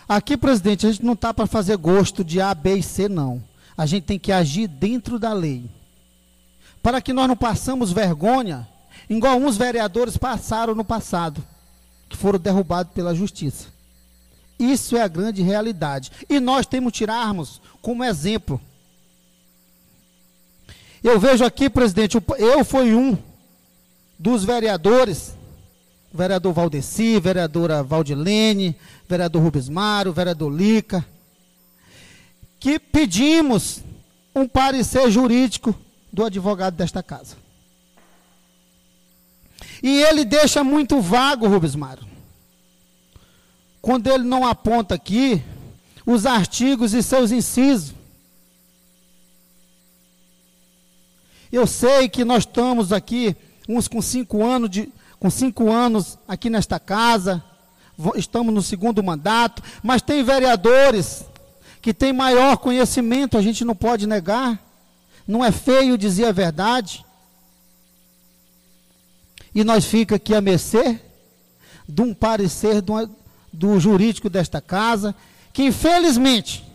[0.10, 3.44] Aqui, presidente, a gente não está para fazer gosto de A, B e C, não.
[3.78, 5.70] A gente tem que agir dentro da lei.
[6.82, 8.68] Para que nós não passamos vergonha,
[9.08, 11.46] igual alguns vereadores passaram no passado,
[12.10, 13.68] que foram derrubados pela justiça.
[14.58, 16.12] Isso é a grande realidade.
[16.28, 18.60] E nós temos que tirarmos como exemplo.
[21.04, 23.16] Eu vejo aqui, presidente, eu fui um
[24.18, 25.36] dos vereadores,
[26.14, 28.76] vereador Valdeci, vereadora Valdilene,
[29.08, 31.06] vereador Rubens Mário, vereador Lica,
[32.60, 33.82] que pedimos
[34.36, 35.74] um parecer jurídico
[36.12, 37.38] do advogado desta casa.
[39.82, 42.08] E ele deixa muito vago, Rubens Mário.
[43.82, 45.42] Quando ele não aponta aqui
[46.06, 47.94] os artigos e seus incisos.
[51.52, 53.36] Eu sei que nós estamos aqui,
[53.68, 57.44] uns com cinco anos, de, com cinco anos aqui nesta casa,
[58.16, 61.26] estamos no segundo mandato, mas tem vereadores
[61.82, 64.60] que têm maior conhecimento, a gente não pode negar.
[65.28, 67.06] Não é feio dizer a verdade.
[69.54, 71.00] E nós fica aqui a mercê
[71.88, 73.10] de um parecer do,
[73.52, 75.14] do jurídico desta casa,
[75.54, 76.66] que infelizmente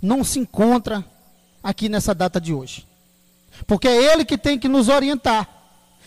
[0.00, 1.04] não se encontra
[1.62, 2.86] aqui nessa data de hoje.
[3.66, 5.61] Porque é ele que tem que nos orientar.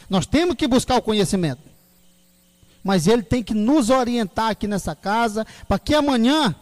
[0.10, 1.62] Nós temos que buscar o conhecimento.
[2.84, 6.56] Mas ele tem que nos orientar aqui nessa casa, para que amanhã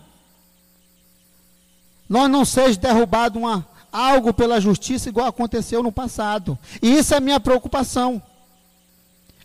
[2.07, 6.57] nós não seja derrubado uma, algo pela justiça igual aconteceu no passado.
[6.81, 8.21] E isso é minha preocupação.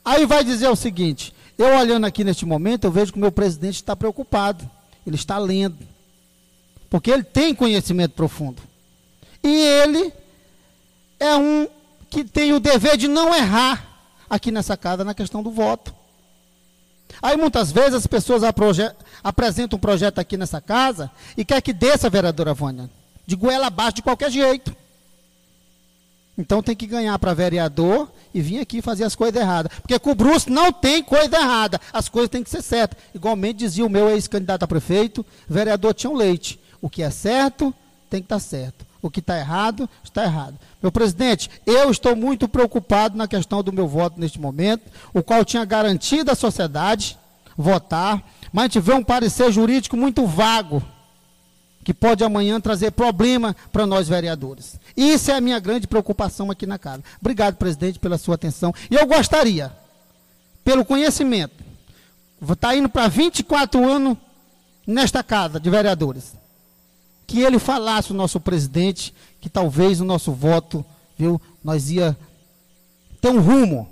[0.05, 3.33] Aí vai dizer o seguinte: eu olhando aqui neste momento, eu vejo que o meu
[3.33, 4.69] presidente está preocupado.
[5.05, 5.79] Ele está lendo.
[6.89, 8.63] Porque ele tem conhecimento profundo.
[9.43, 10.13] E ele
[11.19, 11.69] é um
[12.11, 13.87] que tem o dever de não errar
[14.29, 15.94] aqui nessa casa na questão do voto.
[17.23, 18.42] Aí muitas vezes as pessoas
[19.23, 22.90] apresentam um projeto aqui nessa casa e quer que desça vereadora Vânia.
[23.27, 24.75] De goela abaixo de qualquer jeito.
[26.37, 29.73] Então tem que ganhar para vereador e vir aqui fazer as coisas erradas.
[29.81, 31.81] Porque com o Bruce não tem coisa errada.
[31.92, 32.99] As coisas têm que ser certas.
[33.12, 36.61] Igualmente dizia o meu ex-candidato a prefeito, vereador Tião Leite.
[36.81, 37.75] O que é certo,
[38.09, 38.87] tem que estar certo.
[39.01, 40.59] O que está errado, está errado.
[40.83, 45.45] Meu presidente, eu estou muito preocupado na questão do meu voto neste momento, o qual
[45.45, 47.17] tinha garantido à sociedade
[47.57, 50.83] votar, mas tive um parecer jurídico muito vago
[51.89, 54.79] que pode amanhã trazer problema para nós vereadores.
[54.95, 57.03] Isso é a minha grande preocupação aqui na casa.
[57.19, 58.75] Obrigado, presidente, pela sua atenção.
[58.91, 59.73] E eu gostaria,
[60.63, 61.65] pelo conhecimento,
[62.39, 64.19] vou estar tá indo para 24 anos
[64.87, 66.35] nesta casa de vereadores,
[67.29, 70.85] que ele falasse o nosso presidente que talvez o nosso voto,
[71.17, 72.17] viu, nós ia
[73.21, 73.87] ter um rumo.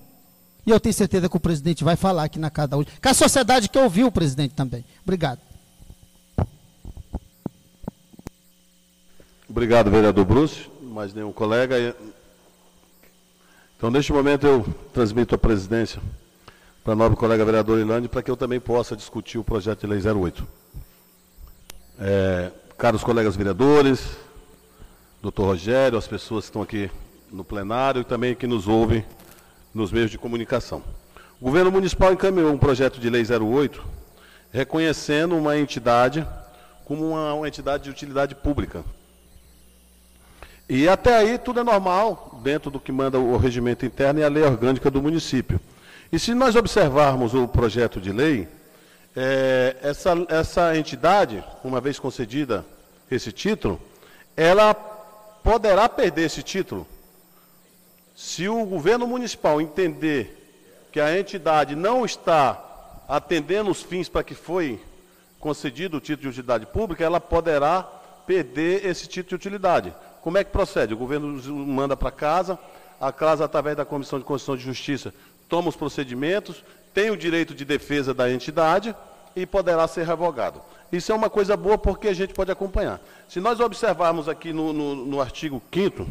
[0.67, 2.89] E eu tenho certeza que o presidente vai falar aqui na casa hoje.
[3.01, 4.85] Que a sociedade que ouviu o presidente também.
[5.05, 5.39] Obrigado.
[9.49, 10.69] Obrigado, vereador Bruce.
[10.81, 11.95] Mais nenhum colega.
[13.77, 16.01] Então, neste momento, eu transmito a presidência
[16.83, 19.87] para a nobre colega vereadora Ilane, para que eu também possa discutir o projeto de
[19.87, 20.47] lei 08.
[21.99, 24.19] É, caros colegas vereadores,
[25.23, 26.91] doutor Rogério, as pessoas que estão aqui
[27.33, 29.05] no plenário e também que nos ouvem
[29.73, 30.83] nos meios de comunicação.
[31.41, 33.83] O governo municipal encaminhou um projeto de lei 08,
[34.53, 36.27] reconhecendo uma entidade
[36.85, 38.85] como uma, uma entidade de utilidade pública,
[40.69, 44.29] e até aí tudo é normal, dentro do que manda o regimento interno e a
[44.29, 45.61] lei orgânica do município.
[46.11, 48.49] E se nós observarmos o projeto de lei,
[49.17, 52.65] é, essa, essa entidade, uma vez concedida
[53.11, 53.81] esse título,
[54.37, 56.87] ela poderá perder esse título
[58.15, 62.63] se o governo municipal entender que a entidade não está
[63.09, 64.81] atendendo os fins para que foi
[65.39, 67.83] concedido o título de utilidade pública, ela poderá
[68.27, 69.95] perder esse título de utilidade.
[70.23, 70.95] Como é que procede?
[70.95, 72.59] O governo manda para casa,
[73.01, 75.15] a casa, através da Comissão de Constituição de Justiça,
[75.49, 76.65] toma os procedimentos,
[76.97, 78.97] tem o direito de defesa da entidade
[79.37, 80.63] e poderá ser revogado.
[80.91, 82.99] Isso é uma coisa boa porque a gente pode acompanhar.
[83.29, 86.09] Se nós observarmos aqui no, no, no artigo 5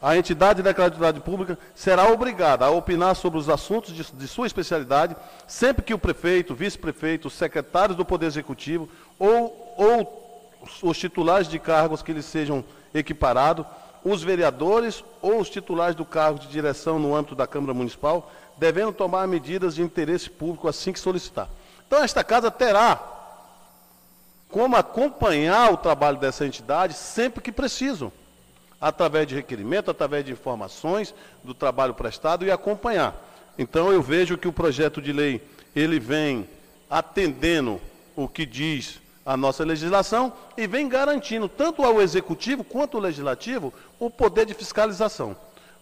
[0.00, 4.46] a entidade de utilidade pública será obrigada a opinar sobre os assuntos de, de sua
[4.46, 5.14] especialidade,
[5.46, 11.58] sempre que o prefeito, vice-prefeito, os secretários do Poder Executivo ou, ou os titulares de
[11.58, 13.66] cargos que lhes sejam equiparado,
[14.02, 18.92] os vereadores ou os titulares do cargo de direção no âmbito da Câmara Municipal, devendo
[18.92, 21.48] tomar medidas de interesse público assim que solicitar.
[21.86, 23.00] Então, esta casa terá
[24.50, 28.12] como acompanhar o trabalho dessa entidade sempre que preciso,
[28.78, 33.16] através de requerimento, através de informações do trabalho prestado e acompanhar.
[33.58, 35.42] Então, eu vejo que o projeto de lei
[35.74, 36.46] ele vem
[36.90, 37.80] atendendo
[38.14, 43.72] o que diz a nossa legislação e vem garantindo tanto ao executivo quanto ao legislativo
[43.98, 45.34] o poder de fiscalização.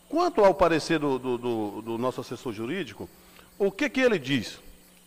[0.09, 3.09] Quanto ao parecer do, do, do, do nosso assessor jurídico,
[3.59, 4.59] o que, que ele diz?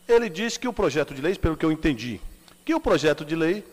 [0.08, 2.22] Ele diz que o projeto de lei, pelo que eu entendi,
[2.64, 3.66] que o projeto de lei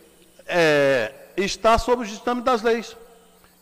[0.47, 2.97] é, está sob o ditame das leis.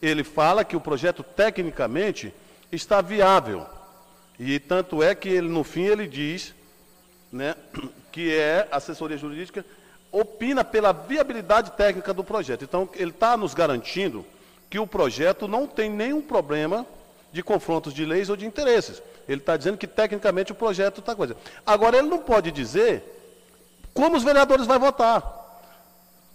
[0.01, 2.33] Ele fala que o projeto tecnicamente
[2.71, 3.67] está viável.
[4.39, 6.55] E tanto é que ele, no fim, ele diz
[7.33, 7.57] né,
[8.13, 9.65] que é assessoria jurídica
[10.13, 12.63] opina pela viabilidade técnica do projeto.
[12.63, 14.25] Então, ele está nos garantindo
[14.71, 16.87] que o projeto não tem nenhum problema
[17.37, 19.03] de confrontos de leis ou de interesses.
[19.29, 21.37] Ele está dizendo que tecnicamente o projeto está coisa.
[21.65, 23.05] Agora, ele não pode dizer
[23.93, 25.45] como os vereadores vão votar.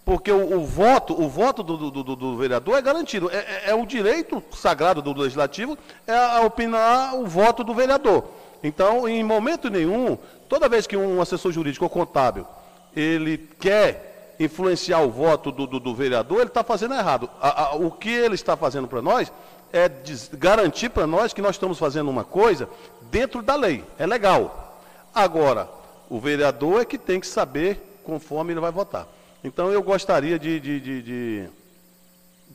[0.04, 3.30] Porque o, o voto, o voto do, do, do, do vereador é garantido.
[3.30, 8.24] É, é, é, o direito sagrado do legislativo é a opinar o voto do vereador.
[8.62, 10.16] Então, em momento nenhum,
[10.48, 12.46] toda vez que um assessor jurídico ou contábil
[12.94, 17.30] ele quer influenciar o voto do, do, do vereador, ele está fazendo errado.
[17.40, 19.32] A, a, o que ele está fazendo para nós
[19.72, 19.90] é
[20.34, 22.68] garantir para nós que nós estamos fazendo uma coisa
[23.10, 23.84] dentro da lei.
[23.98, 24.80] É legal.
[25.14, 25.68] Agora,
[26.10, 29.08] o vereador é que tem que saber conforme ele vai votar.
[29.42, 31.48] Então, eu gostaria de, de, de, de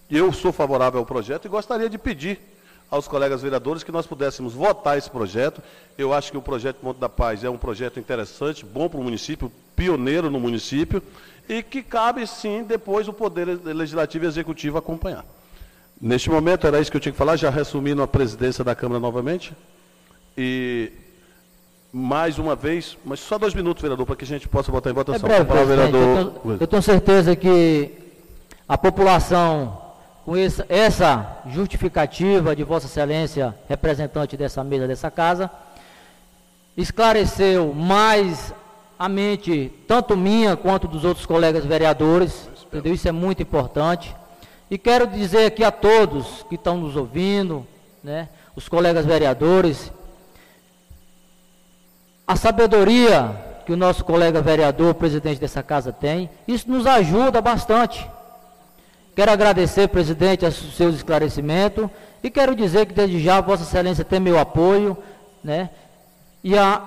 [0.10, 2.40] eu sou favorável ao projeto e gostaria de pedir
[2.90, 5.62] aos colegas vereadores que nós pudéssemos votar esse projeto.
[5.98, 9.04] Eu acho que o projeto Monte da Paz é um projeto interessante, bom para o
[9.04, 11.04] município, pioneiro no município,
[11.50, 15.26] e que cabe sim depois o Poder Legislativo e Executivo acompanhar.
[16.00, 19.00] Neste momento era isso que eu tinha que falar, já resumindo a presidência da Câmara
[19.00, 19.54] novamente.
[20.38, 20.92] E
[21.92, 24.96] mais uma vez, mas só dois minutos, vereador, para que a gente possa votar em
[24.96, 25.30] votação.
[25.30, 26.02] É breve, vereador...
[26.02, 27.92] eu, tenho, eu tenho certeza que
[28.68, 29.82] a população
[30.28, 35.50] com essa, essa justificativa de Vossa Excelência, representante dessa mesa, dessa casa,
[36.76, 38.54] esclareceu mais
[39.00, 42.94] a mente, tanto minha quanto dos outros colegas vereadores, entendeu?
[42.94, 44.14] Isso é muito importante.
[44.70, 47.66] E quero dizer aqui a todos que estão nos ouvindo,
[48.04, 49.92] né, os colegas vereadores,
[52.28, 58.10] a sabedoria que o nosso colega vereador, presidente dessa casa tem, isso nos ajuda bastante.
[59.16, 61.90] Quero agradecer, presidente, os seus esclarecimentos
[62.22, 64.98] e quero dizer que desde já Vossa Excelência tem meu apoio,
[65.44, 65.70] né?
[66.44, 66.82] E, a,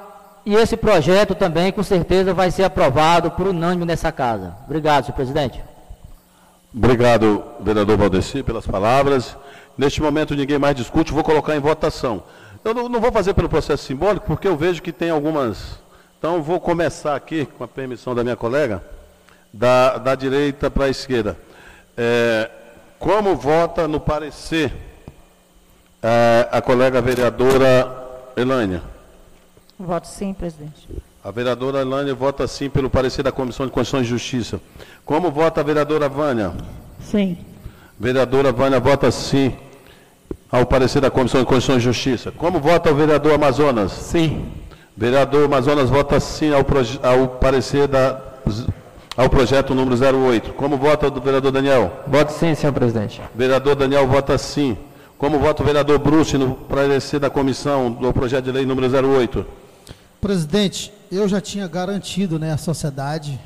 [0.45, 4.55] e esse projeto também, com certeza, vai ser aprovado por unânime nessa casa.
[4.64, 5.61] Obrigado, senhor presidente.
[6.72, 9.37] Obrigado, vereador Valdeci, pelas palavras.
[9.76, 12.22] Neste momento ninguém mais discute, vou colocar em votação.
[12.64, 15.80] Eu não, não vou fazer pelo processo simbólico, porque eu vejo que tem algumas.
[16.18, 18.83] Então, vou começar aqui, com a permissão da minha colega,
[19.52, 21.37] da, da direita para a esquerda.
[21.96, 22.48] É,
[22.98, 24.72] como vota no parecer
[26.02, 27.90] é, a colega vereadora
[28.37, 28.83] Elânia?
[29.78, 30.87] Voto sim, presidente.
[31.22, 34.61] A vereadora Elânia vota sim pelo parecer da Comissão de Constituição e Justiça.
[35.04, 36.52] Como vota a vereadora Vânia?
[36.98, 37.37] Sim.
[37.98, 39.52] Vereadora Vânia vota sim
[40.50, 42.30] ao parecer da Comissão de Constituição e Justiça.
[42.33, 43.92] Como vota o vereador Amazonas?
[43.92, 44.46] Sim.
[44.96, 46.64] Vereador Amazonas vota sim ao,
[47.02, 48.18] ao parecer da
[49.14, 50.54] ao projeto número 08.
[50.54, 51.92] Como vota o vereador Daniel?
[52.06, 53.20] Voto sim, senhor presidente.
[53.35, 54.78] Vereador Daniel vota sim.
[55.18, 59.44] Como vota o vereador Bruce no parecer da comissão do projeto de lei número 08?
[60.18, 63.38] Presidente, eu já tinha garantido né, à sociedade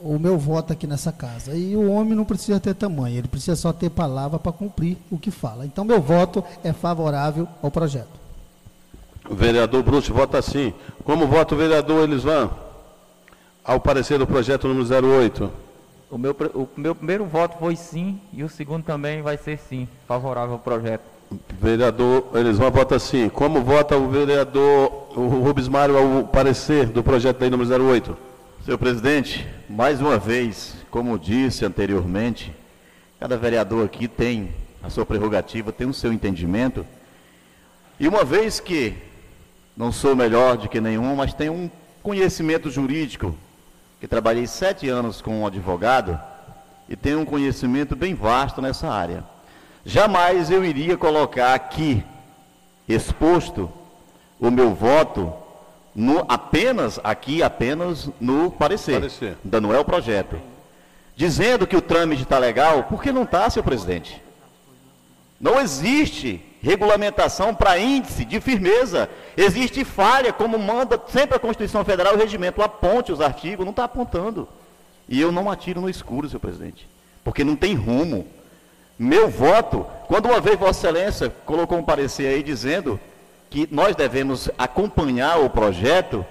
[0.00, 1.54] o meu voto aqui nessa casa.
[1.54, 5.18] E o homem não precisa ter tamanho, ele precisa só ter palavra para cumprir o
[5.18, 5.64] que fala.
[5.64, 8.20] Então, meu voto é favorável ao projeto.
[9.28, 10.74] O vereador Bruce vota sim.
[11.04, 12.50] Como vota o vereador Elisvan?
[13.64, 15.50] Ao parecer do projeto número 08.
[16.10, 19.88] O meu, o meu primeiro voto foi sim e o segundo também vai ser sim,
[20.06, 21.04] favorável ao projeto.
[21.60, 23.28] Vereador Elisma vota sim.
[23.28, 28.16] Como vota o vereador Rubens Mário ao parecer do projeto da lei número 08?
[28.64, 32.54] Senhor presidente, mais uma vez, como disse anteriormente,
[33.18, 34.50] cada vereador aqui tem
[34.82, 36.86] a sua prerrogativa, tem o seu entendimento.
[37.98, 38.94] E uma vez que
[39.76, 41.70] não sou melhor do que nenhum, mas tenho um
[42.02, 43.34] conhecimento jurídico
[44.00, 46.18] que trabalhei sete anos com um advogado
[46.88, 49.24] e tenho um conhecimento bem vasto nessa área.
[49.84, 52.04] Jamais eu iria colocar aqui
[52.88, 53.70] exposto
[54.40, 55.32] o meu voto
[55.94, 59.36] no, apenas aqui apenas no parecer, parecer.
[59.44, 60.36] da Noel Projeto,
[61.16, 64.22] dizendo que o trâmite está legal, porque não está, senhor presidente.
[65.40, 69.10] Não existe regulamentação para índice de firmeza.
[69.36, 72.62] Existe falha, como manda sempre a Constituição Federal o regimento.
[72.62, 74.48] Aponte os artigos, não está apontando.
[75.08, 76.88] E eu não atiro no escuro, senhor presidente,
[77.24, 78.26] porque não tem rumo.
[79.02, 83.00] Meu voto, quando uma vez Vossa Excelência colocou um parecer aí dizendo
[83.50, 86.24] que nós devemos acompanhar o projeto,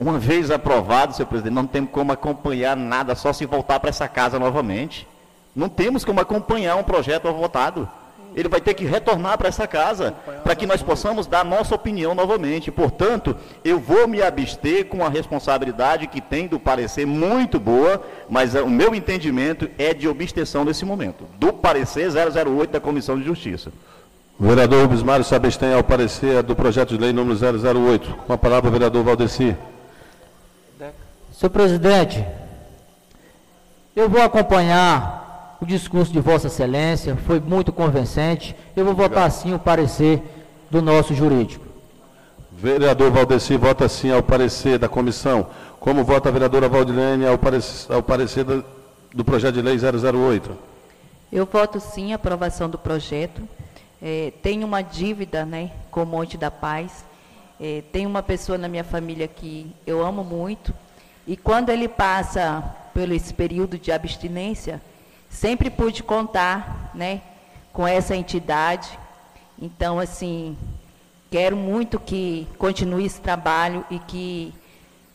[0.00, 4.08] Uma vez aprovado, senhor presidente, não temos como acompanhar nada, só se voltar para essa
[4.08, 5.06] casa novamente.
[5.54, 7.88] Não temos como acompanhar um projeto votado.
[8.34, 10.12] Ele vai ter que retornar para essa casa,
[10.42, 12.70] para que nós possamos dar nossa opinião novamente.
[12.70, 18.54] Portanto, eu vou me abster com a responsabilidade que tem do parecer muito boa, mas
[18.54, 23.72] o meu entendimento é de obstenção nesse momento, do parecer 008 da Comissão de Justiça.
[24.38, 28.14] O vereador Rubens Mário se abstém ao parecer do projeto de lei número 008.
[28.26, 29.56] Com a palavra o vereador Valdeci.
[31.32, 32.24] Senhor presidente,
[33.94, 35.23] eu vou acompanhar
[35.60, 38.54] o discurso de Vossa Excelência, foi muito convincente.
[38.76, 40.22] Eu vou votar sim o parecer
[40.70, 41.64] do nosso jurídico.
[42.52, 45.46] Vereador Valdeci vota sim ao parecer da comissão.
[45.80, 48.64] Como vota a vereadora Valdilene ao parecer, ao parecer do,
[49.12, 50.50] do projeto de lei 008?
[51.32, 53.42] Eu voto sim a aprovação do projeto.
[54.00, 57.04] É, tenho uma dívida né, com o Monte da Paz.
[57.60, 60.74] É, tem uma pessoa na minha família que eu amo muito,
[61.26, 64.80] e quando ele passa pelo esse período de abstinência,
[65.34, 67.20] sempre pude contar, né,
[67.72, 68.98] com essa entidade.
[69.60, 70.56] Então, assim,
[71.30, 74.54] quero muito que continue esse trabalho e que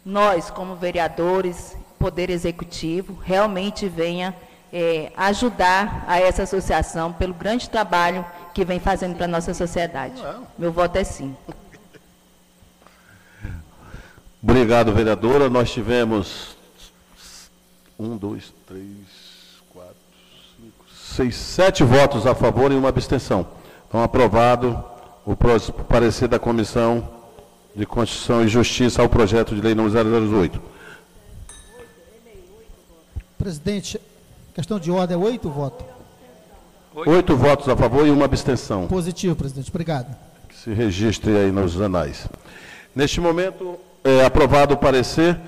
[0.05, 4.35] nós, como vereadores, Poder Executivo, realmente venha
[4.71, 10.21] é, ajudar a essa associação pelo grande trabalho que vem fazendo para a nossa sociedade.
[10.57, 11.35] Meu voto é sim.
[14.41, 15.49] Obrigado, vereadora.
[15.49, 16.55] Nós tivemos
[17.97, 18.85] um, dois, três,
[19.69, 19.95] quatro,
[21.19, 23.45] cinco, seis, sete votos a favor e uma abstenção.
[23.87, 24.81] Então, aprovado
[25.25, 27.07] o parecer da Comissão
[27.75, 30.61] de Constituição e Justiça ao projeto de lei número 008.
[33.37, 33.99] Presidente,
[34.53, 35.85] questão de ordem é oito votos.
[36.95, 38.87] Oito votos a favor e uma abstenção.
[38.87, 39.69] Positivo, presidente.
[39.69, 40.15] Obrigado.
[40.47, 42.27] Que se registre aí nos anais.
[42.93, 45.39] Neste momento, é, aprovado o parecer.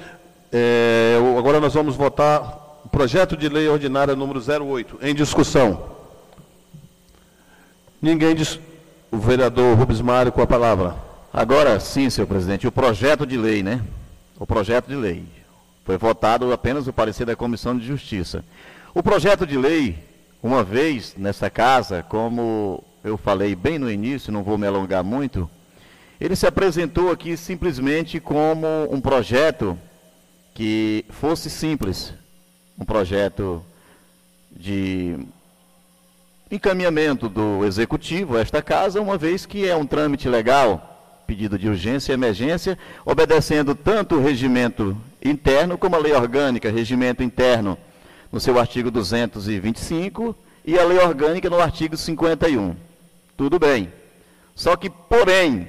[0.53, 2.61] É, agora nós vamos votar
[2.91, 5.91] projeto de lei ordinária número 08, em discussão.
[8.01, 8.59] Ninguém diz.
[9.09, 10.95] O vereador Rubens Mário com a palavra.
[11.33, 13.81] Agora sim, senhor presidente, o projeto de lei, né?
[14.39, 15.25] O projeto de lei.
[15.83, 18.43] Foi votado apenas o parecer da Comissão de Justiça.
[18.93, 19.97] O projeto de lei,
[20.41, 25.49] uma vez nessa casa, como eu falei bem no início, não vou me alongar muito,
[26.19, 29.77] ele se apresentou aqui simplesmente como um projeto
[30.53, 32.13] que fosse simples,
[32.81, 33.63] um projeto
[34.51, 35.15] de
[36.49, 41.69] encaminhamento do executivo a esta casa, uma vez que é um trâmite legal, pedido de
[41.69, 42.75] urgência e emergência,
[43.05, 47.77] obedecendo tanto o regimento interno como a lei orgânica, regimento interno
[48.31, 52.75] no seu artigo 225 e a lei orgânica no artigo 51.
[53.37, 53.93] Tudo bem.
[54.55, 55.67] Só que, porém,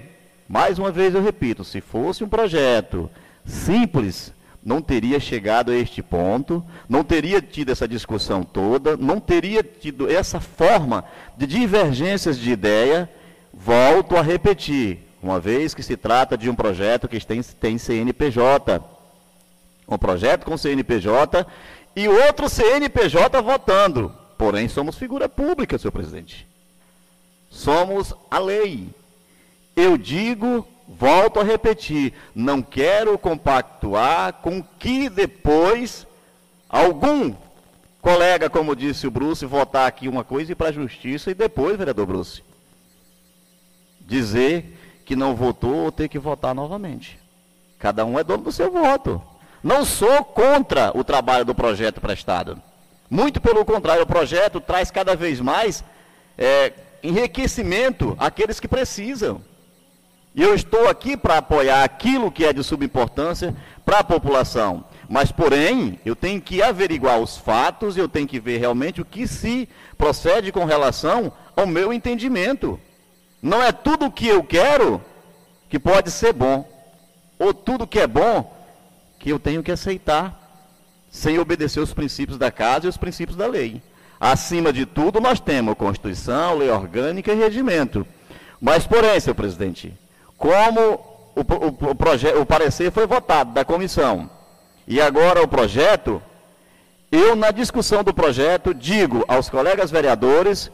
[0.49, 3.11] mais uma vez eu repito, se fosse um projeto
[3.45, 4.33] simples,
[4.65, 10.09] não teria chegado a este ponto, não teria tido essa discussão toda, não teria tido
[10.11, 11.05] essa forma
[11.37, 13.11] de divergências de ideia.
[13.53, 18.81] Volto a repetir, uma vez que se trata de um projeto que tem, tem CNPJ.
[19.89, 21.45] Um projeto com CNPJ
[21.97, 24.13] e outro CNPJ votando.
[24.39, 26.47] Porém, somos figura pública, senhor presidente.
[27.51, 28.89] Somos a lei.
[29.77, 30.67] Eu digo,
[30.99, 36.07] volto a repetir, não quero compactuar com que depois
[36.68, 37.34] algum
[38.01, 41.76] colega, como disse o Bruce, votar aqui uma coisa e para a justiça e depois,
[41.76, 42.43] vereador Bruce,
[44.01, 47.18] dizer que não votou ou ter que votar novamente.
[47.78, 49.20] Cada um é dono do seu voto.
[49.62, 52.61] Não sou contra o trabalho do projeto prestado.
[53.09, 55.84] Muito pelo contrário, o projeto traz cada vez mais
[56.36, 56.72] é,
[57.03, 59.43] enriquecimento àqueles que precisam.
[60.35, 63.55] E eu estou aqui para apoiar aquilo que é de subimportância
[63.85, 64.85] para a população.
[65.09, 69.26] Mas, porém, eu tenho que averiguar os fatos, eu tenho que ver realmente o que
[69.26, 69.68] se
[69.99, 72.80] procede com relação ao meu entendimento.
[73.43, 75.03] Não é tudo o que eu quero
[75.68, 76.66] que pode ser bom,
[77.39, 78.57] ou tudo que é bom
[79.18, 80.39] que eu tenho que aceitar,
[81.11, 83.83] sem obedecer os princípios da casa e os princípios da lei.
[84.18, 88.07] Acima de tudo, nós temos Constituição, lei orgânica e regimento.
[88.61, 89.93] Mas, porém, senhor presidente,
[90.43, 90.80] como
[91.36, 94.28] o, o, o, o parecer foi votado da comissão
[94.88, 96.20] e agora o projeto,
[97.12, 100.68] eu, na discussão do projeto, digo aos colegas vereadores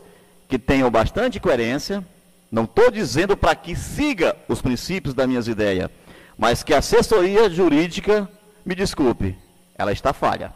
[0.49, 2.03] que tenham bastante coerência,
[2.51, 5.91] não estou dizendo para que siga os princípios das minhas ideias,
[6.39, 8.27] mas que a assessoria jurídica,
[8.65, 9.37] me desculpe,
[9.77, 10.51] ela está falha.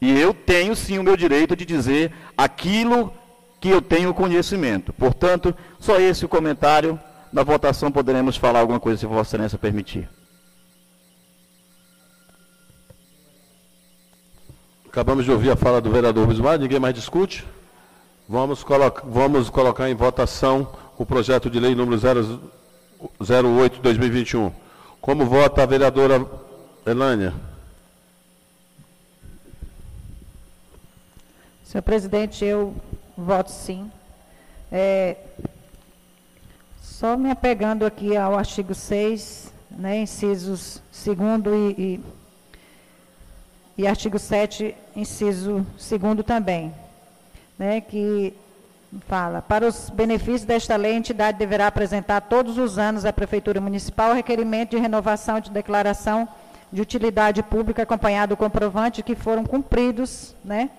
[0.00, 3.12] E eu tenho sim o meu direito de dizer aquilo
[3.60, 4.90] que eu tenho conhecimento.
[4.94, 6.98] Portanto, só esse o comentário.
[7.36, 10.08] Na votação poderemos falar alguma coisa, se Vossa Excelência permitir.
[14.88, 17.46] Acabamos de ouvir a fala do vereador Bismar, ninguém mais discute.
[18.26, 20.66] Vamos, colo vamos colocar em votação
[20.96, 22.00] o projeto de lei número
[23.20, 24.50] 08-2021.
[24.98, 26.26] Como vota a vereadora
[26.86, 27.34] Elânia?
[31.66, 32.74] Senhor presidente, eu
[33.14, 33.92] voto sim.
[34.72, 35.18] É,
[36.98, 42.00] só me apegando aqui ao artigo 6, né, incisos 2 e,
[43.76, 46.72] e, e artigo 7, inciso 2 também,
[47.58, 48.32] né, que
[49.06, 53.60] fala, para os benefícios desta lei, a entidade deverá apresentar todos os anos à Prefeitura
[53.60, 56.26] Municipal requerimento de renovação de declaração
[56.72, 60.70] de utilidade pública acompanhado do comprovante que foram cumpridos, né,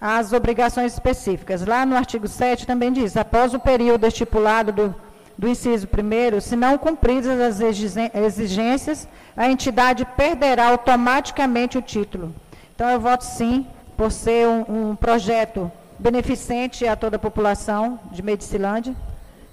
[0.00, 1.64] as obrigações específicas.
[1.64, 5.05] Lá no artigo 7 também diz, após o período estipulado do,
[5.36, 12.34] do inciso 1 se não cumpridas as exigências, a entidade perderá automaticamente o título.
[12.74, 13.66] Então, eu voto sim,
[13.96, 18.94] por ser um, um projeto beneficente a toda a população de Medicilândia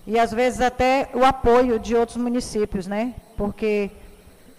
[0.06, 3.14] e, às vezes, até o apoio de outros municípios, né?
[3.38, 3.90] Porque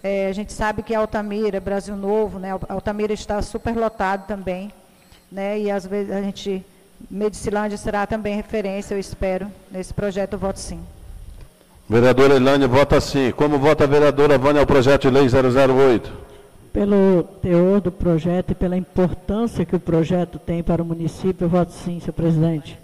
[0.03, 2.49] é, a gente sabe que Altamira, Brasil Novo, né?
[2.69, 4.71] Altamira está superlotado também
[5.31, 5.59] né?
[5.59, 6.65] E às vezes a gente,
[7.09, 10.81] Medicilândia será também referência, eu espero, nesse projeto, eu voto sim.
[11.87, 13.31] Vereadora Elânia vota sim.
[13.31, 16.11] Como vota a vereadora Vânia ao projeto de lei 008?
[16.73, 21.49] Pelo teor do projeto e pela importância que o projeto tem para o município, eu
[21.49, 22.77] voto sim, senhor presidente.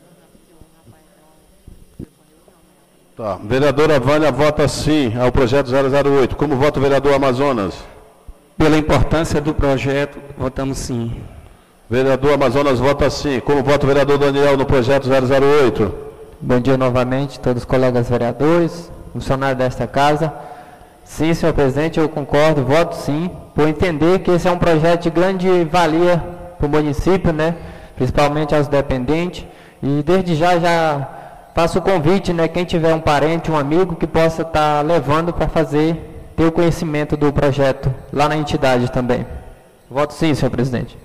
[3.17, 3.39] Tá.
[3.43, 6.35] Vereadora Vânia vota sim ao projeto 008.
[6.35, 7.75] Como vota o vereador Amazonas?
[8.57, 11.19] Pela importância do projeto, votamos sim.
[11.89, 13.39] Vereador Amazonas vota sim.
[13.39, 16.10] Como vota o vereador Daniel no projeto 008?
[16.43, 20.33] Bom dia novamente, todos os colegas vereadores, funcionários desta casa.
[21.05, 25.11] Sim, senhor presidente, eu concordo, voto sim, por entender que esse é um projeto de
[25.11, 26.17] grande valia
[26.57, 27.55] para o município, né?
[27.95, 29.45] principalmente aos dependentes.
[29.83, 31.07] E desde já já
[31.53, 32.47] faço o convite, né?
[32.47, 36.51] Quem tiver um parente, um amigo que possa estar tá levando para fazer, ter o
[36.51, 39.27] conhecimento do projeto lá na entidade também.
[39.87, 40.97] Voto sim, senhor presidente.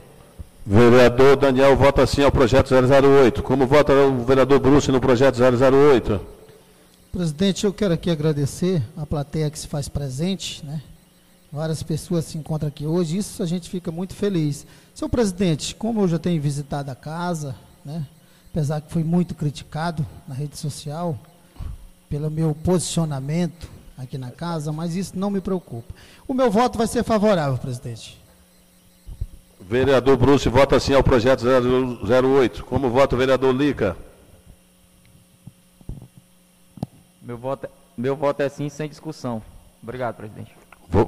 [0.69, 3.41] Vereador Daniel vota sim ao projeto 008.
[3.41, 6.21] Como vota o vereador Bruce no projeto 008?
[7.13, 10.83] Presidente, eu quero aqui agradecer a plateia que se faz presente, né?
[11.53, 14.67] Várias pessoas se encontram aqui hoje, isso a gente fica muito feliz.
[14.93, 17.55] Senhor presidente, como eu já tenho visitado a casa,
[17.85, 18.05] né?
[18.51, 21.17] Apesar que fui muito criticado na rede social
[22.11, 25.95] pelo meu posicionamento aqui na casa, mas isso não me preocupa.
[26.27, 28.26] O meu voto vai ser favorável, presidente.
[29.69, 32.65] Vereador Bruce vota sim ao projeto 008.
[32.65, 33.97] Como vota o vereador Lica?
[37.21, 39.43] Meu voto, é, meu voto é sim, sem discussão.
[39.83, 40.55] Obrigado, presidente.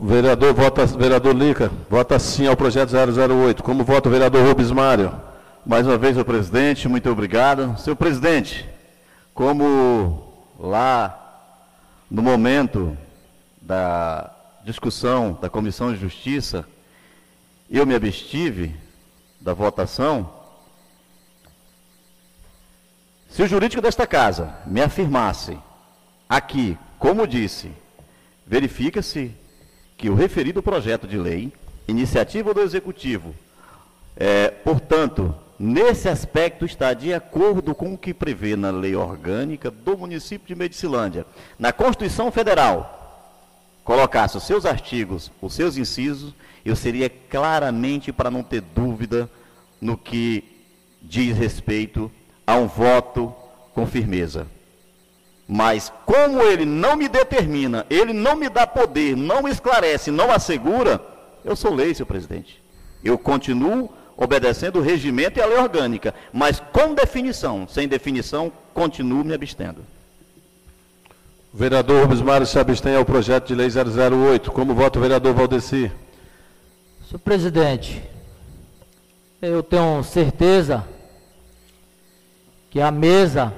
[0.03, 3.63] Vereador, vota, vereador Lica, vota sim ao projeto 008.
[3.63, 5.15] Como vota o vereador Rubens Mário?
[5.65, 7.79] Mais uma vez, o presidente, muito obrigado.
[7.79, 8.69] Senhor presidente,
[9.33, 11.47] como lá
[12.11, 12.99] no momento
[13.63, 14.33] da
[14.65, 16.67] discussão da Comissão de Justiça,
[17.71, 18.75] eu me abstive
[19.41, 20.33] da votação,
[23.31, 25.59] se o jurídico desta casa me afirmasse
[26.29, 27.71] aqui, como disse,
[28.47, 29.33] verifica-se
[29.97, 31.53] que o referido projeto de lei,
[31.87, 33.35] iniciativa do Executivo,
[34.17, 39.97] é, portanto, nesse aspecto está de acordo com o que prevê na lei orgânica do
[39.97, 41.27] município de Medicilândia,
[41.59, 42.99] na Constituição Federal,
[43.85, 46.35] colocasse os seus artigos, os seus incisos,
[46.69, 49.29] eu seria claramente para não ter dúvida
[49.81, 50.45] no que
[51.01, 52.11] diz respeito
[52.47, 53.35] a um voto
[53.75, 54.47] com firmeza.
[55.47, 61.01] Mas como ele não me determina, ele não me dá poder, não esclarece, não assegura,
[61.45, 62.63] eu sou lei, senhor presidente.
[63.03, 69.25] Eu continuo obedecendo o regimento e a lei orgânica, mas com definição, sem definição, continuo
[69.25, 69.85] me abstendo.
[71.55, 74.53] Vereador Rubens Mário se abstém ao projeto de lei 008.
[74.53, 75.91] Como vota o vereador Valdeci?
[77.09, 78.03] Senhor presidente,
[79.41, 80.87] eu tenho certeza
[82.69, 83.51] que a mesa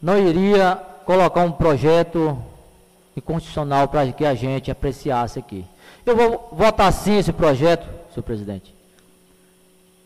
[0.00, 2.42] não iria colocar um projeto
[3.14, 5.66] inconstitucional para que a gente apreciasse aqui.
[6.06, 8.74] Eu vou votar sim esse projeto, senhor presidente.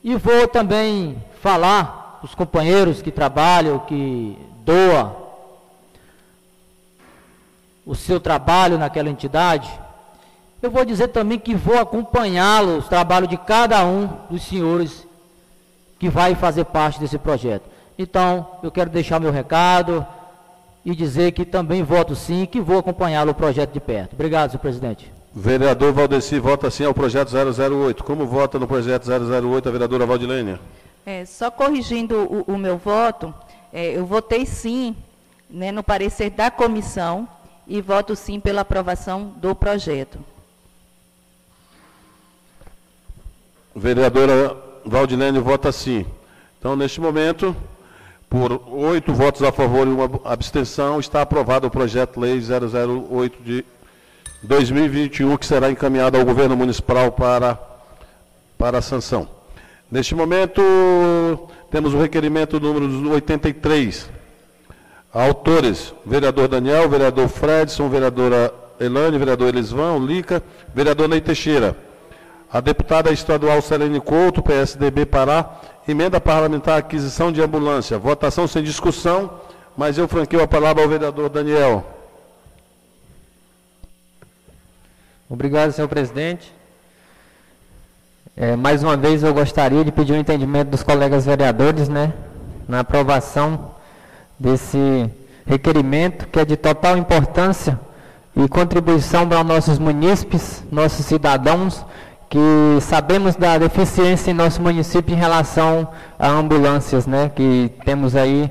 [0.03, 5.15] E vou também falar os companheiros que trabalham, que doam
[7.87, 9.84] o seu trabalho naquela entidade,
[10.65, 15.07] eu vou dizer também que vou acompanhá-lo, o trabalho de cada um dos senhores
[15.99, 17.65] que vai fazer parte desse projeto.
[17.99, 20.05] Então, eu quero deixar meu recado
[20.85, 24.15] e dizer que também voto sim, que vou acompanhá-lo o projeto de perto.
[24.15, 25.13] Obrigado, senhor presidente.
[25.35, 28.03] Vereador Valdeci vota sim ao projeto 008.
[28.03, 30.61] Como vota no projeto 008 a vereadora Valdilênia?
[31.05, 33.35] É, só corrigindo o, o meu voto,
[33.73, 34.97] é, eu votei sim
[35.51, 37.29] né, no parecer da comissão
[37.67, 40.19] e voto sim pela aprovação do projeto.
[43.75, 46.07] Vereadora Valdilene vota sim.
[46.59, 47.55] Então, neste momento,
[48.31, 53.65] por oito votos a favor e uma abstenção, está aprovado o projeto Lei 008 de
[54.43, 57.59] 2021, que será encaminhado ao governo municipal para,
[58.59, 59.29] para sanção.
[59.91, 60.63] Neste momento,
[61.71, 64.09] temos o requerimento número 83.
[65.13, 70.43] Autores, vereador Daniel, vereador Fredson, vereadora Elane, vereador Elisvão, Lica,
[70.75, 71.77] vereador Ney Teixeira.
[72.55, 75.57] A deputada estadual Selene Couto, PSDB Pará,
[75.89, 77.99] emenda parlamentar aquisição de ambulância.
[77.99, 79.41] Votação sem discussão,
[79.77, 81.85] mas eu franqueio a palavra ao vereador Daniel.
[85.29, 86.55] Obrigado, senhor presidente.
[88.37, 92.13] É, mais uma vez eu gostaria de pedir o um entendimento dos colegas vereadores, né,
[92.69, 93.73] na aprovação
[94.39, 95.11] desse
[95.45, 97.81] requerimento que é de total importância
[98.37, 101.85] e contribuição para nossos munícipes, nossos cidadãos,
[102.35, 105.87] que sabemos da deficiência em nosso município em relação
[106.19, 108.51] a ambulâncias, né, que temos aí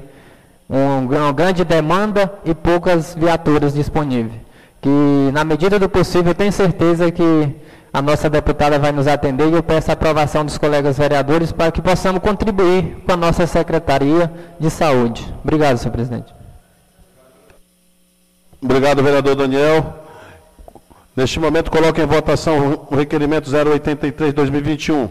[0.69, 4.39] um, uma grande demanda e poucas viaturas disponíveis.
[4.79, 7.53] Que na medida do possível, tenho certeza que
[7.91, 11.69] a nossa deputada vai nos atender e eu peço a aprovação dos colegas vereadores para
[11.69, 15.29] que possamos contribuir com a nossa Secretaria de Saúde.
[15.43, 16.33] Obrigado, senhor presidente.
[18.61, 20.02] Obrigado, vereador Daniel.
[21.15, 25.09] Neste momento, coloco em votação o requerimento 083-2021.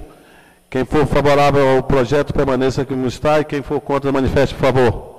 [0.68, 5.12] Quem for favorável ao projeto, permaneça como está, e quem for contra, manifeste, por favor.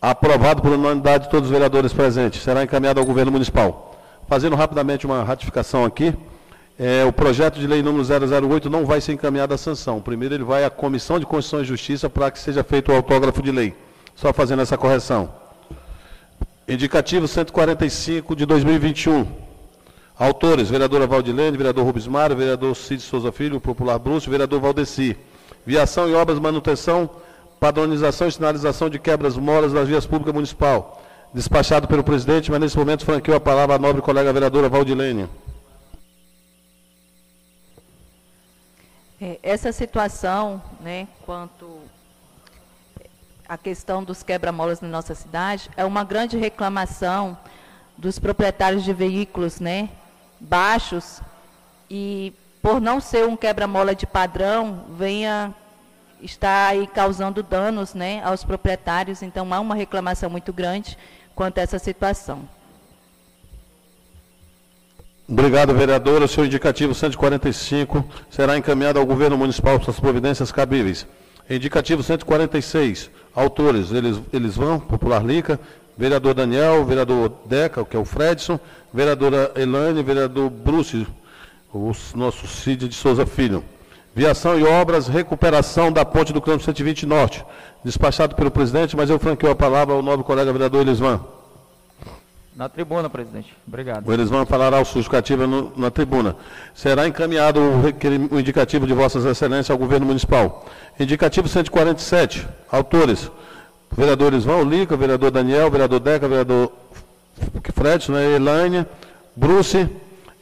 [0.00, 2.42] Aprovado por unanimidade de todos os vereadores presentes.
[2.42, 4.00] Será encaminhado ao governo municipal.
[4.26, 6.14] Fazendo rapidamente uma ratificação aqui.
[6.78, 10.00] É, o projeto de lei número 008 não vai ser encaminhado à sanção.
[10.00, 13.42] Primeiro ele vai à Comissão de Constituição e Justiça para que seja feito o autógrafo
[13.42, 13.74] de lei.
[14.14, 15.28] Só fazendo essa correção.
[16.66, 19.49] Indicativo 145 de 2021.
[20.20, 25.16] Autores, vereadora Valdilene, vereador Rubens Mário, vereador Cid Souza Filho, popular Brúcio, vereador Valdeci.
[25.64, 27.08] Viação e obras, manutenção,
[27.58, 31.02] padronização e sinalização de quebras moras das vias públicas municipal.
[31.32, 35.26] Despachado pelo presidente, mas nesse momento franqueou a palavra à nobre colega vereadora Valdilene.
[39.18, 41.78] É, essa situação, né, quanto
[43.48, 47.38] à questão dos quebra-molas na nossa cidade, é uma grande reclamação
[47.96, 49.88] dos proprietários de veículos, né,
[50.40, 51.20] baixos
[51.90, 52.32] e
[52.62, 55.54] por não ser um quebra-mola de padrão, venha
[56.22, 59.22] estar aí causando danos, né, aos proprietários.
[59.22, 60.96] Então há uma reclamação muito grande
[61.34, 62.48] quanto a essa situação.
[65.28, 66.24] Obrigado, vereadora.
[66.24, 71.06] O seu indicativo 145 será encaminhado ao governo municipal para as providências cabíveis.
[71.48, 75.58] Indicativo 146, autores, eles, eles vão, Popular Lica,
[76.00, 78.58] vereador Daniel, vereador Deca, que é o Fredson,
[78.92, 81.06] vereadora Elane, vereador Bruce,
[81.74, 83.62] o nosso Cid de Souza Filho.
[84.14, 87.44] Viação e obras, recuperação da ponte do quilômetro 120 Norte.
[87.84, 91.20] Despachado pelo presidente, mas eu franqueio a palavra ao nobre colega vereador Elisvan.
[92.56, 93.54] Na tribuna, presidente.
[93.68, 94.10] Obrigado.
[94.10, 95.46] Eles vão falar ao justificativa
[95.76, 96.34] na tribuna.
[96.74, 100.64] Será encaminhado o, o indicativo de Vossas Excelências ao governo municipal.
[100.98, 102.48] Indicativo 147.
[102.72, 103.30] Autores.
[103.92, 106.72] Vereadores Vão Lica, vereador Daniel, vereador Deca, vereador
[107.74, 108.86] Fred, né, Elaine,
[109.34, 109.88] Bruce.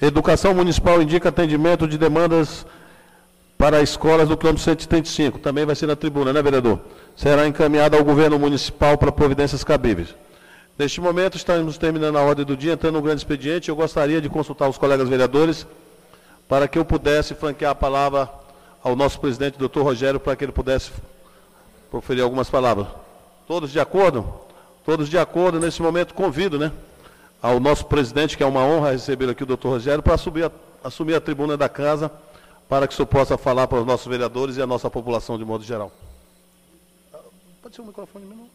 [0.01, 2.64] Educação Municipal indica atendimento de demandas
[3.57, 5.38] para escolas do quilômetro 135.
[5.40, 6.78] Também vai ser na tribuna, né, vereador?
[7.16, 10.14] Será encaminhado ao governo municipal para providências cabíveis.
[10.78, 13.68] Neste momento, estamos terminando a ordem do dia, entrando no grande expediente.
[13.68, 15.66] Eu gostaria de consultar os colegas vereadores
[16.49, 18.30] para que eu pudesse franquear a palavra
[18.82, 20.92] ao nosso presidente, doutor Rogério, para que ele pudesse
[21.90, 22.86] proferir algumas palavras.
[23.49, 24.30] Todos de acordo?
[24.84, 25.59] Todos de acordo.
[25.59, 26.70] Nesse momento, convido né,
[27.40, 30.53] ao nosso presidente, que é uma honra receber aqui o doutor Rogério, para assumir a,
[30.84, 32.12] assumir a tribuna da casa,
[32.68, 35.46] para que o senhor possa falar para os nossos vereadores e a nossa população de
[35.46, 35.90] modo geral.
[37.62, 38.51] Pode ser o microfone mesmo?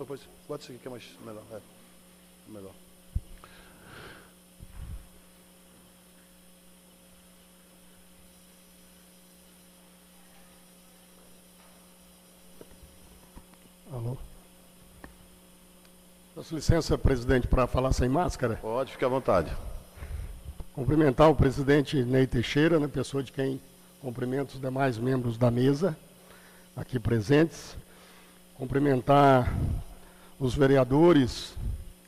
[0.00, 1.42] Isso aqui que é mais melhor.
[1.52, 1.60] É,
[2.48, 2.72] melhor.
[13.92, 14.16] Alô?
[16.32, 18.54] Peço licença, presidente, para falar sem máscara.
[18.54, 19.50] Pode, fique à vontade.
[20.72, 23.60] Cumprimentar o presidente Ney Teixeira, né, pessoa de quem
[24.00, 25.96] cumprimento os demais membros da mesa
[26.76, 27.76] aqui presentes.
[28.54, 29.52] Cumprimentar
[30.38, 31.52] os vereadores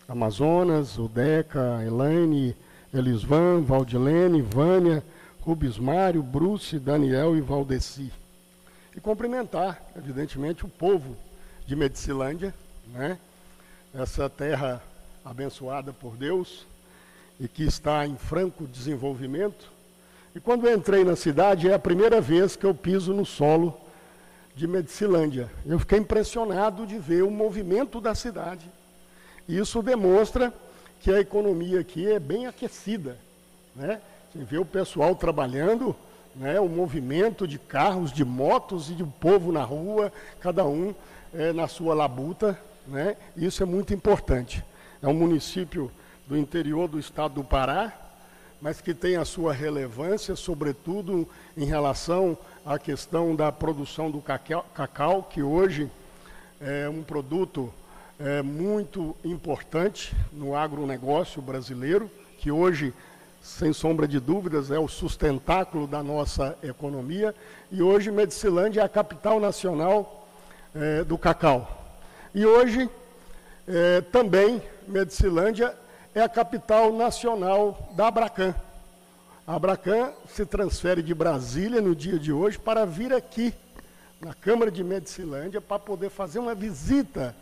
[0.09, 2.55] Amazonas, o Deca, a Elaine,
[2.95, 5.03] Elisvan, Valdilene, Vânia,
[5.41, 8.13] Rubens Mário, Bruce, Daniel e Valdeci.
[8.95, 11.17] E cumprimentar, evidentemente, o povo
[11.67, 12.55] de Medicilândia,
[12.87, 13.19] né?
[13.95, 14.83] essa terra
[15.25, 16.67] abençoada por Deus
[17.39, 19.71] e que está em franco desenvolvimento.
[20.35, 23.79] E quando entrei na cidade, é a primeira vez que eu piso no solo
[24.55, 25.51] de Medicilândia.
[25.65, 28.67] Eu fiquei impressionado de ver o movimento da cidade.
[29.49, 30.53] Isso demonstra
[31.01, 33.19] que a economia aqui é bem aquecida.
[33.75, 34.01] Né?
[34.33, 35.95] Você vê o pessoal trabalhando,
[36.35, 36.61] né?
[36.61, 40.95] o movimento de carros, de motos e de povo na rua, cada um
[41.33, 42.59] é, na sua labuta.
[42.87, 43.17] Né?
[43.37, 44.65] Isso é muito importante.
[45.03, 45.91] É um município
[46.27, 47.93] do interior do estado do Pará,
[48.61, 55.25] mas que tem a sua relevância, sobretudo em relação à questão da produção do cacau,
[55.25, 55.91] que hoje
[56.61, 57.73] é um produto
[58.21, 62.09] é, muito importante no agronegócio brasileiro,
[62.39, 62.95] que hoje,
[63.43, 67.35] sem sombra de dúvidas, é o sustentáculo da nossa economia.
[67.71, 70.22] E hoje, Medicilândia é a capital nacional
[70.75, 71.83] é, do cacau.
[72.35, 72.89] E hoje,
[73.69, 75.75] é, também, Medicilândia
[76.15, 78.55] é a capital nacional da Abracan.
[79.47, 83.53] A Abracan se transfere de Brasília no dia de hoje para vir aqui,
[84.21, 87.35] na Câmara de Medicilândia, para poder fazer uma visita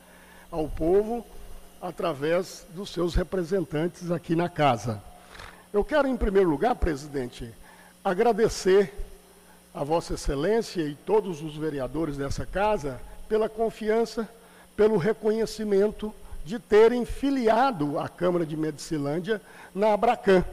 [0.50, 1.24] ao povo
[1.80, 5.02] através dos seus representantes aqui na casa.
[5.72, 7.52] Eu quero, em primeiro lugar, presidente,
[8.04, 8.92] agradecer
[9.72, 13.00] a Vossa Excelência e todos os vereadores dessa casa
[13.30, 14.28] pela confiança,
[14.76, 16.12] pelo reconhecimento
[16.44, 19.40] de terem filiado a Câmara de Medicilândia
[19.72, 20.44] na Abracan.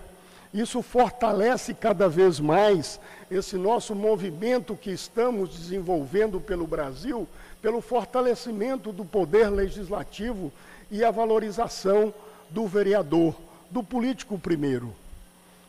[0.54, 3.00] Isso fortalece cada vez mais
[3.32, 7.28] esse nosso movimento que estamos desenvolvendo pelo Brasil,
[7.64, 10.54] pelo fortalecimento do poder legislativo
[10.92, 12.14] e a valorização
[12.48, 13.34] do vereador,
[13.72, 14.94] do político primeiro.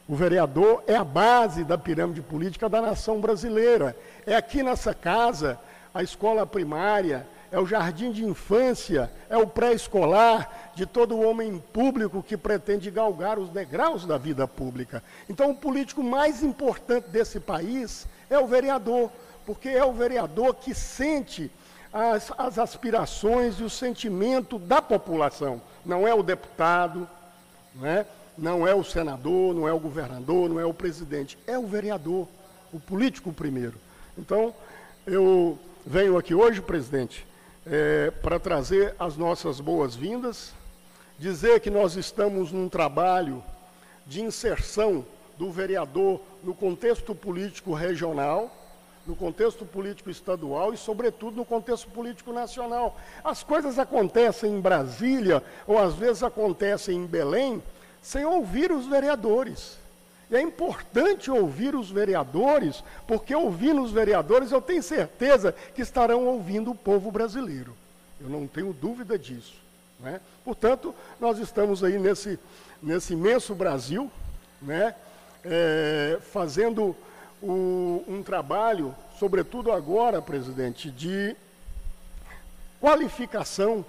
[0.06, 3.96] O vereador é a base da pirâmide política da nação brasileira.
[4.26, 5.58] É aqui nessa casa,
[5.98, 12.22] a escola primária, é o jardim de infância, é o pré-escolar de todo homem público
[12.22, 15.02] que pretende galgar os degraus da vida pública.
[15.28, 19.10] Então, o político mais importante desse país é o vereador,
[19.44, 21.50] porque é o vereador que sente
[21.92, 25.60] as, as aspirações e o sentimento da população.
[25.84, 27.08] Não é o deputado,
[27.74, 28.06] né?
[28.36, 32.28] não é o senador, não é o governador, não é o presidente, é o vereador,
[32.72, 33.74] o político primeiro.
[34.16, 34.54] Então,
[35.04, 35.58] eu
[35.88, 37.26] venho aqui hoje, presidente,
[37.66, 40.52] é, para trazer as nossas boas-vindas,
[41.18, 43.42] dizer que nós estamos num trabalho
[44.06, 45.02] de inserção
[45.38, 48.54] do vereador no contexto político regional,
[49.06, 52.98] no contexto político estadual e, sobretudo, no contexto político nacional.
[53.24, 57.62] As coisas acontecem em Brasília, ou às vezes acontecem em Belém,
[58.02, 59.78] sem ouvir os vereadores.
[60.30, 66.26] E é importante ouvir os vereadores, porque ouvindo os vereadores, eu tenho certeza que estarão
[66.26, 67.74] ouvindo o povo brasileiro.
[68.20, 69.54] Eu não tenho dúvida disso.
[70.00, 70.20] Né?
[70.44, 72.38] Portanto, nós estamos aí nesse,
[72.82, 74.10] nesse imenso Brasil,
[74.60, 74.94] né?
[75.44, 76.96] É, fazendo
[77.40, 81.34] o, um trabalho, sobretudo agora, presidente, de
[82.80, 83.84] qualificação,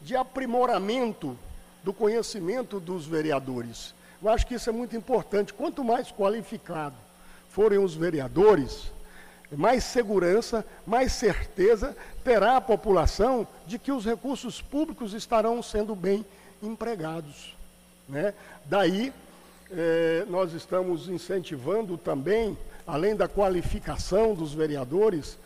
[0.00, 1.36] de aprimoramento
[1.82, 3.94] do conhecimento dos vereadores.
[4.24, 5.52] Eu acho que isso é muito importante.
[5.52, 6.94] Quanto mais qualificado
[7.50, 8.90] forem os vereadores,
[9.52, 11.94] mais segurança, mais certeza
[12.24, 16.24] terá a população de que os recursos públicos estarão sendo bem
[16.62, 17.54] empregados.
[18.08, 18.32] Né?
[18.64, 19.12] Daí,
[19.70, 22.56] eh, nós estamos incentivando também,
[22.86, 25.36] além da qualificação dos vereadores,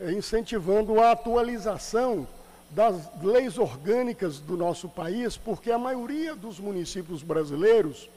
[0.00, 2.26] eh, incentivando a atualização
[2.70, 8.08] das leis orgânicas do nosso país, porque a maioria dos municípios brasileiros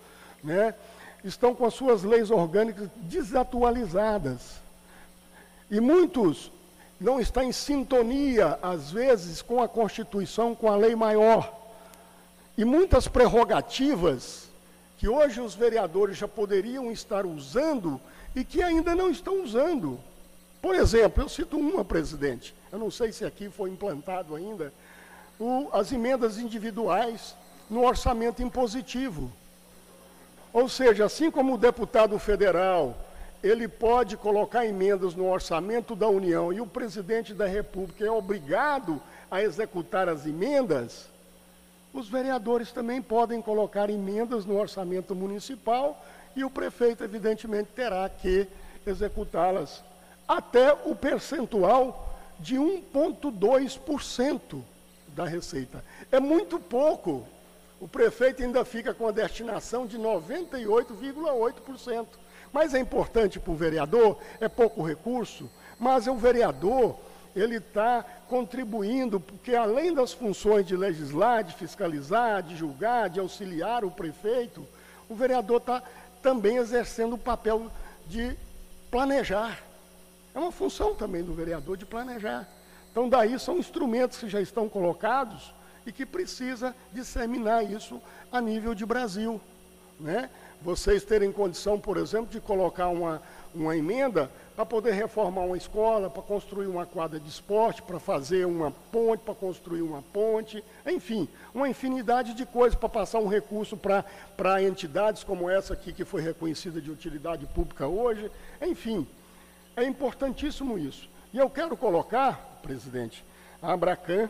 [0.46, 0.74] né,
[1.24, 4.62] estão com as suas leis orgânicas desatualizadas.
[5.70, 6.52] E muitos
[7.00, 11.54] não estão em sintonia, às vezes, com a Constituição, com a lei maior.
[12.58, 14.48] E muitas prerrogativas
[14.98, 18.00] que hoje os vereadores já poderiam estar usando
[18.36, 20.00] e que ainda não estão usando.
[20.62, 24.74] Por exemplo, eu cito uma, presidente, eu não sei se aqui foi implantado ainda,
[25.40, 27.36] o, as emendas individuais
[27.70, 29.32] no orçamento impositivo.
[30.56, 32.96] Ou seja, assim como o deputado federal,
[33.44, 39.02] ele pode colocar emendas no orçamento da União e o presidente da República é obrigado
[39.30, 41.10] a executar as emendas,
[41.94, 46.02] os vereadores também podem colocar emendas no orçamento municipal
[46.38, 48.48] e o prefeito, evidentemente, terá que
[48.88, 49.84] executá-las
[50.26, 54.62] até o percentual de 1,2%
[55.10, 55.84] da receita.
[56.10, 57.28] É muito pouco
[57.86, 62.08] O prefeito ainda fica com a destinação de 98,8%.
[62.52, 66.98] Mas é importante para o vereador, é pouco recurso, mas o vereador,
[67.36, 73.86] ele está contribuindo, porque além das funções de legislar, de fiscalizar, de julgar, de auxiliar
[73.86, 74.68] o prefeito,
[75.08, 75.84] o vereador está
[76.24, 77.72] também exercendo o papel
[78.08, 78.36] de
[78.90, 79.62] planejar.
[80.34, 82.50] É uma função também do vereador de planejar.
[82.92, 85.54] Então, daí são instrumentos que já estão colocados
[85.86, 89.40] e que precisa disseminar isso a nível de Brasil.
[90.00, 90.30] Né?
[90.62, 93.22] Vocês terem condição, por exemplo, de colocar uma,
[93.54, 98.46] uma emenda para poder reformar uma escola, para construir uma quadra de esporte, para fazer
[98.46, 103.78] uma ponte, para construir uma ponte, enfim, uma infinidade de coisas para passar um recurso
[103.78, 108.32] para entidades como essa aqui, que foi reconhecida de utilidade pública hoje,
[108.62, 109.06] enfim,
[109.76, 111.10] é importantíssimo isso.
[111.34, 113.26] E eu quero colocar, presidente,
[113.62, 114.30] a Abracan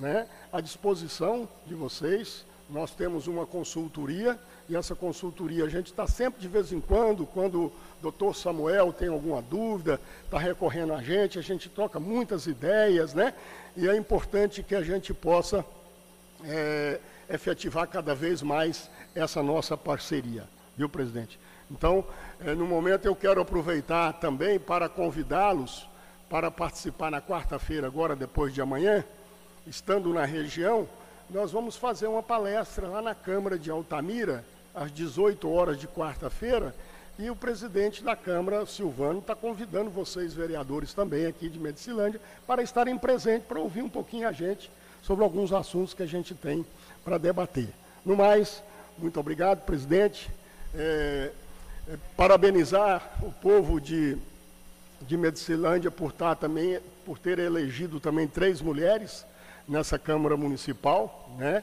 [0.00, 2.44] né, à disposição de vocês.
[2.68, 4.38] Nós temos uma consultoria
[4.68, 8.92] e essa consultoria a gente está sempre de vez em quando, quando o doutor Samuel
[8.92, 13.34] tem alguma dúvida, está recorrendo a gente, a gente troca muitas ideias, né?
[13.76, 15.64] E é importante que a gente possa
[16.44, 20.44] é, efetivar cada vez mais essa nossa parceria,
[20.76, 21.38] viu, presidente?
[21.70, 22.04] Então,
[22.40, 25.86] é, no momento eu quero aproveitar também para convidá-los
[26.28, 29.04] para participar na quarta-feira, agora depois de amanhã,
[29.66, 30.88] estando na região,
[31.30, 34.44] nós vamos fazer uma palestra lá na Câmara de Altamira,
[34.74, 36.74] às 18 horas de quarta-feira,
[37.18, 42.62] e o presidente da Câmara, Silvano, está convidando vocês, vereadores também aqui de Medicilândia, para
[42.62, 44.70] estarem presentes, para ouvir um pouquinho a gente
[45.02, 46.66] sobre alguns assuntos que a gente tem
[47.04, 47.68] para debater.
[48.04, 48.62] No mais,
[48.98, 50.28] muito obrigado, presidente.
[50.74, 51.30] É,
[51.88, 54.18] é, parabenizar o povo de,
[55.02, 59.24] de Medicilândia por, estar tá também, por ter elegido também três mulheres
[59.68, 61.62] nessa Câmara Municipal, né?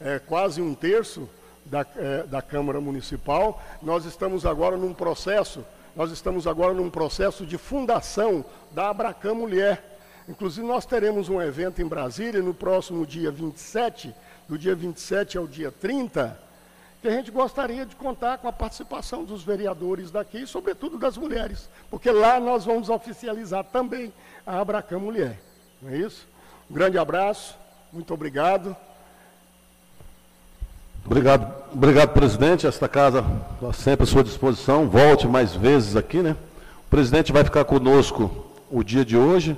[0.00, 1.28] É, quase um terço
[1.64, 3.62] da, é, da Câmara Municipal.
[3.82, 9.98] Nós estamos agora num processo, nós estamos agora num processo de fundação da Abracam Mulher.
[10.28, 14.14] Inclusive, nós teremos um evento em Brasília no próximo dia 27,
[14.48, 16.38] do dia 27 ao dia 30,
[17.00, 21.16] que a gente gostaria de contar com a participação dos vereadores daqui, e sobretudo das
[21.16, 24.12] mulheres, porque lá nós vamos oficializar também
[24.44, 25.40] a Abracam Mulher.
[25.80, 26.26] Não é isso?
[26.68, 27.54] Um grande abraço,
[27.92, 28.76] muito obrigado.
[31.04, 32.66] Obrigado, obrigado, presidente.
[32.66, 34.88] Esta casa está sempre à sua disposição.
[34.88, 36.34] Volte mais vezes aqui, né?
[36.84, 39.56] O presidente vai ficar conosco o dia de hoje.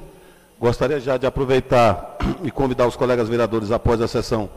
[0.61, 4.51] Gostaria já de aproveitar e convidar os colegas vereadores após a sessão,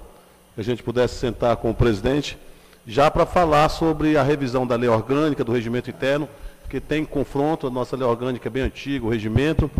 [0.53, 2.37] que a gente pudesse sentar com o presidente,
[2.85, 6.27] já para falar sobre a revisão da lei orgânica, do regimento interno,
[6.69, 9.71] que tem confronto, a nossa lei orgânica é bem antiga, o regimento.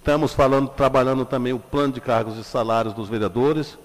[0.00, 3.78] Estamos falando, trabalhando também o plano de cargos e salários dos vereadores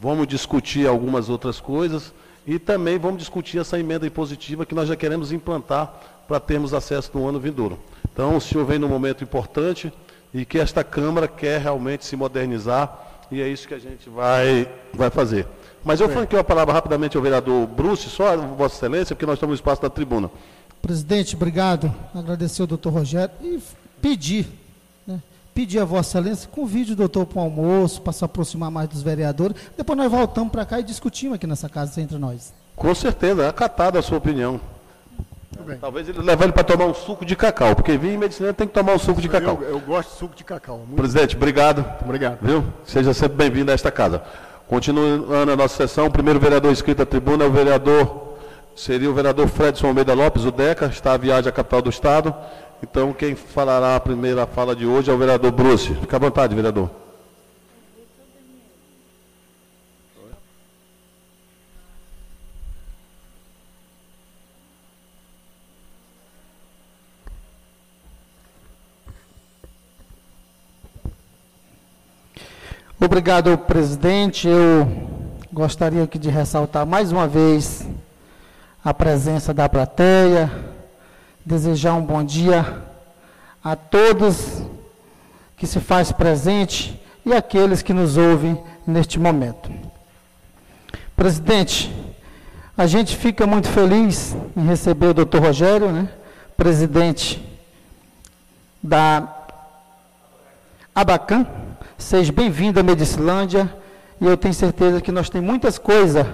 [0.00, 2.12] vamos discutir algumas outras coisas
[2.46, 5.92] e também vamos discutir essa emenda impositiva que nós já queremos implantar
[6.28, 7.78] para termos acesso no ano vindouro.
[8.12, 9.92] Então, o senhor vem num momento importante
[10.32, 14.68] e que esta Câmara quer realmente se modernizar e é isso que a gente vai,
[14.94, 15.46] vai fazer.
[15.84, 19.34] Mas eu franqueio a palavra rapidamente ao vereador Bruce, só a Vossa Excelência, porque nós
[19.34, 20.30] estamos no espaço da tribuna.
[20.82, 21.92] Presidente, obrigado.
[22.14, 23.60] Agradecer ao doutor Rogério e
[24.00, 24.46] pedir
[25.56, 29.02] pedir a Vossa Excelência, convide o doutor para o almoço, para se aproximar mais dos
[29.02, 29.56] vereadores.
[29.74, 32.52] Depois nós voltamos para cá e discutimos aqui nessa casa entre nós.
[32.76, 34.60] Com certeza, é acatada a sua opinião.
[35.80, 38.66] Talvez ele leve ele para tomar um suco de cacau, porque vir em medicina tem
[38.66, 39.58] que tomar um suco de cacau.
[39.62, 40.76] Eu, eu gosto de suco de cacau.
[40.76, 41.82] Muito Presidente, obrigado.
[42.04, 42.38] obrigado.
[42.42, 42.62] Viu?
[42.84, 44.22] Seja sempre bem-vindo a esta casa.
[44.68, 48.36] Continuando a nossa sessão, o primeiro vereador inscrito à tribuna é o vereador,
[48.76, 52.34] seria o vereador Fredson Almeida Lopes, o DECA, está à viagem à capital do Estado.
[52.82, 55.94] Então, quem falará a primeira fala de hoje é o vereador Bruce.
[55.94, 56.90] Fique à vontade, vereador.
[72.98, 74.48] Obrigado, presidente.
[74.48, 74.86] Eu
[75.52, 77.86] gostaria aqui de ressaltar mais uma vez
[78.84, 80.50] a presença da plateia,
[81.46, 82.82] desejar um bom dia
[83.62, 84.62] a todos
[85.56, 89.70] que se faz presente e aqueles que nos ouvem neste momento.
[91.14, 91.94] Presidente,
[92.76, 96.08] a gente fica muito feliz em receber o doutor Rogério, né,
[96.56, 97.40] presidente
[98.82, 99.32] da
[100.92, 101.46] Abacan.
[101.96, 103.72] Seja bem-vindo à Medicilândia
[104.20, 106.26] e eu tenho certeza que nós temos muitas coisas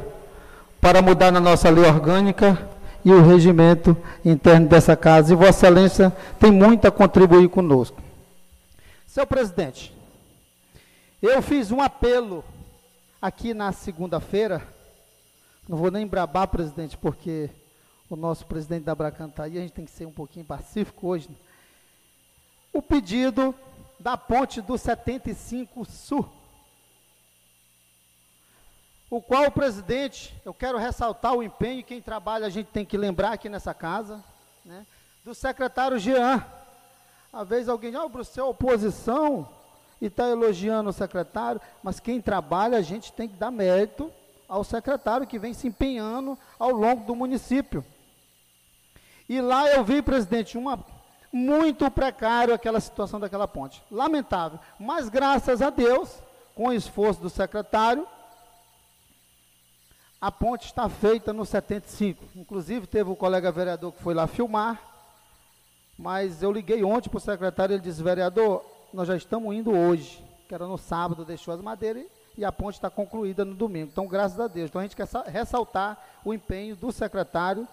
[0.81, 2.72] para mudar na nossa lei orgânica
[3.05, 5.33] e o regimento interno dessa casa.
[5.33, 8.01] E Vossa Excelência tem muito a contribuir conosco.
[9.07, 9.95] Seu presidente,
[11.21, 12.45] eu fiz um apelo
[13.21, 14.63] aqui na segunda-feira
[15.69, 17.49] Não vou nem brabar, presidente, porque
[18.11, 21.07] o nosso presidente da Bracan está aí, a gente tem que ser um pouquinho pacífico
[21.07, 21.29] hoje.
[21.29, 21.37] Né?
[22.73, 23.55] O pedido
[23.99, 26.29] da ponte do 75 Sul,
[29.13, 32.97] o qual o presidente, eu quero ressaltar o empenho, quem trabalha a gente tem que
[32.97, 34.25] lembrar aqui nessa casa,
[34.65, 34.87] né,
[35.23, 36.43] do secretário Jean.
[37.31, 39.47] Às vezes alguém, ah, Bruce, é oposição
[40.01, 44.11] e está elogiando o secretário, mas quem trabalha a gente tem que dar mérito
[44.49, 47.85] ao secretário que vem se empenhando ao longo do município.
[49.29, 50.83] E lá eu vi, presidente, uma
[51.31, 53.83] muito precário aquela situação daquela ponte.
[53.91, 54.59] Lamentável.
[54.81, 56.17] Mas graças a Deus,
[56.55, 58.09] com o esforço do secretário,
[60.23, 62.25] a ponte está feita no 75.
[62.37, 64.81] Inclusive, teve um colega vereador que foi lá filmar.
[65.99, 68.65] Mas eu liguei ontem para o secretário ele disse, vereador,
[68.95, 72.07] nós já estamos indo hoje, que era no sábado, deixou as madeiras
[72.39, 73.91] e a ponte está concluída no domingo.
[73.91, 74.71] Então, graças a Deus.
[74.71, 77.67] Então, a gente quer ressaltar o empenho do secretário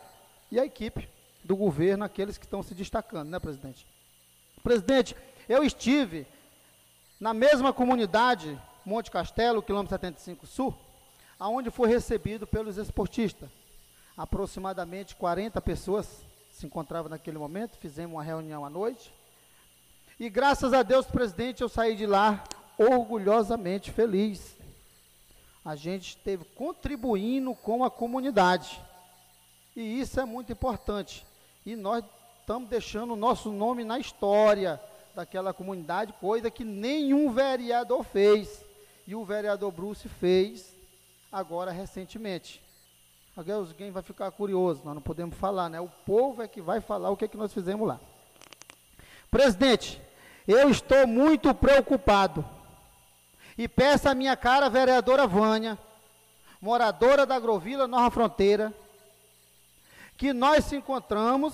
[0.52, 1.08] e a equipe
[1.44, 3.86] do governo, aqueles que estão se destacando, né, presidente?
[4.64, 5.16] Presidente,
[5.48, 6.26] eu estive
[7.20, 10.76] na mesma comunidade, Monte Castelo, quilômetro 75 Sul,
[11.40, 13.50] aonde foi recebido pelos esportistas.
[14.18, 16.08] Aproximadamente 40 pessoas
[16.52, 19.14] se encontravam naquele momento, fizemos uma reunião à noite.
[20.20, 22.44] E graças a Deus, presidente, eu saí de lá
[22.78, 24.58] orgulhosamente feliz.
[25.64, 28.82] A gente esteve contribuindo com a comunidade.
[29.76, 31.26] E isso é muito importante.
[31.66, 32.04] E nós
[32.42, 34.82] estamos deixando o nosso nome na história
[35.16, 38.66] daquela comunidade, coisa que nenhum vereador fez.
[39.08, 40.79] E o vereador Bruce fez
[41.32, 42.62] agora recentemente.
[43.36, 45.80] Alguém vai ficar curioso, nós não podemos falar, né?
[45.80, 48.00] O povo é que vai falar o que, é que nós fizemos lá.
[49.32, 50.02] Presidente,
[50.48, 52.44] eu estou muito preocupado.
[53.58, 55.78] E peço à minha cara vereadora Vânia,
[56.62, 58.74] moradora da Agrovila Nova Fronteira,
[60.18, 61.54] que nós se encontramos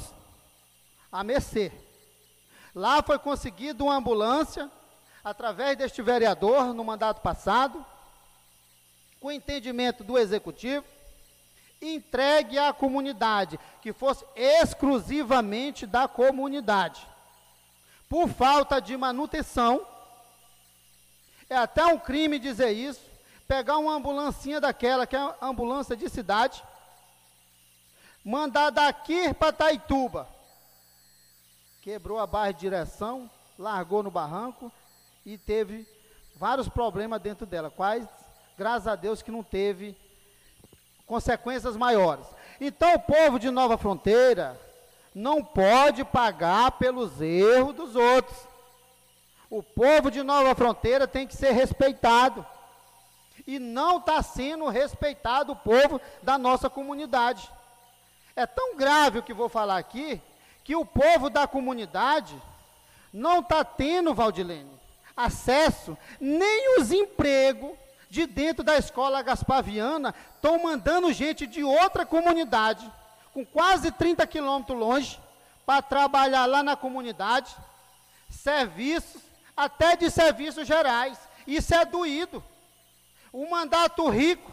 [1.12, 1.72] a mercê.
[2.74, 4.72] Lá foi conseguida uma ambulância,
[5.24, 7.86] através deste vereador, no mandato passado,
[9.26, 10.86] com entendimento do executivo,
[11.82, 17.08] entregue à comunidade, que fosse exclusivamente da comunidade.
[18.08, 19.84] Por falta de manutenção,
[21.50, 23.02] é até um crime dizer isso,
[23.48, 26.64] pegar uma ambulancinha daquela, que é a ambulância de cidade,
[28.24, 30.30] mandar daqui para Taituba.
[31.82, 34.72] Quebrou a barra de direção, largou no barranco
[35.26, 35.84] e teve
[36.36, 38.08] vários problemas dentro dela, quais,
[38.58, 39.96] graças a Deus, que não teve
[41.06, 42.26] consequências maiores.
[42.60, 44.60] Então o povo de Nova Fronteira
[45.14, 48.38] não pode pagar pelos erros dos outros.
[49.50, 52.46] O povo de Nova Fronteira tem que ser respeitado.
[53.48, 57.50] E não está sendo respeitado o povo da nossa comunidade.
[58.36, 60.22] É tão grave o que vou falar aqui,
[60.64, 62.36] que o povo da comunidade
[63.14, 64.70] não está tendo, Valdilene,
[65.16, 67.72] acesso nem os empregos
[68.16, 72.90] de dentro da escola Gaspaviana, estão mandando gente de outra comunidade,
[73.34, 75.20] com quase 30 quilômetros longe,
[75.66, 77.54] para trabalhar lá na comunidade,
[78.30, 79.22] serviços,
[79.58, 81.18] até de serviços gerais.
[81.46, 82.42] Isso é doído.
[83.34, 84.50] O mandato rico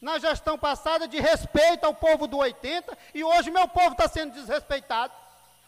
[0.00, 4.34] na gestão passada de respeito ao povo do 80 e hoje meu povo está sendo
[4.34, 5.12] desrespeitado.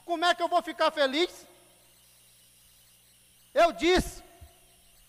[0.04, 1.44] Como é que eu vou ficar feliz?
[3.52, 4.22] Eu disse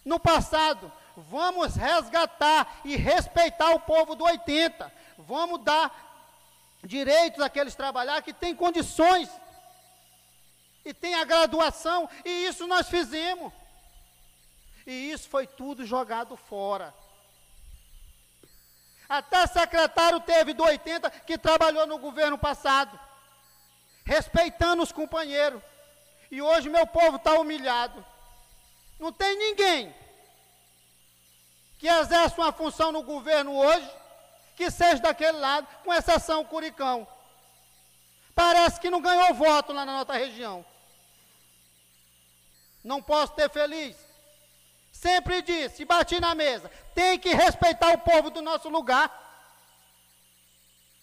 [0.04, 4.92] no passado, vamos resgatar e respeitar o povo do 80.
[5.18, 5.92] Vamos dar
[6.84, 9.30] direitos àqueles trabalhar que têm condições
[10.84, 13.54] e têm a graduação, e isso nós fizemos.
[14.86, 16.94] E isso foi tudo jogado fora.
[19.08, 23.00] Até secretário teve do 80 que trabalhou no governo passado,
[24.04, 25.62] respeitando os companheiros.
[26.32, 28.04] E hoje meu povo está humilhado.
[28.98, 29.94] Não tem ninguém
[31.82, 33.90] que exerce uma função no governo hoje
[34.56, 37.08] que seja daquele lado, com exceção Curicão.
[38.36, 40.64] Parece que não ganhou voto lá na nossa região.
[42.84, 43.98] Não posso ter feliz.
[44.92, 49.10] Sempre disse, bati na mesa, tem que respeitar o povo do nosso lugar.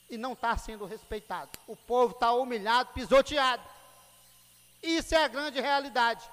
[0.08, 1.50] E não está sendo respeitado.
[1.66, 3.64] O povo está humilhado, pisoteado.
[4.80, 6.24] Isso é a grande realidade.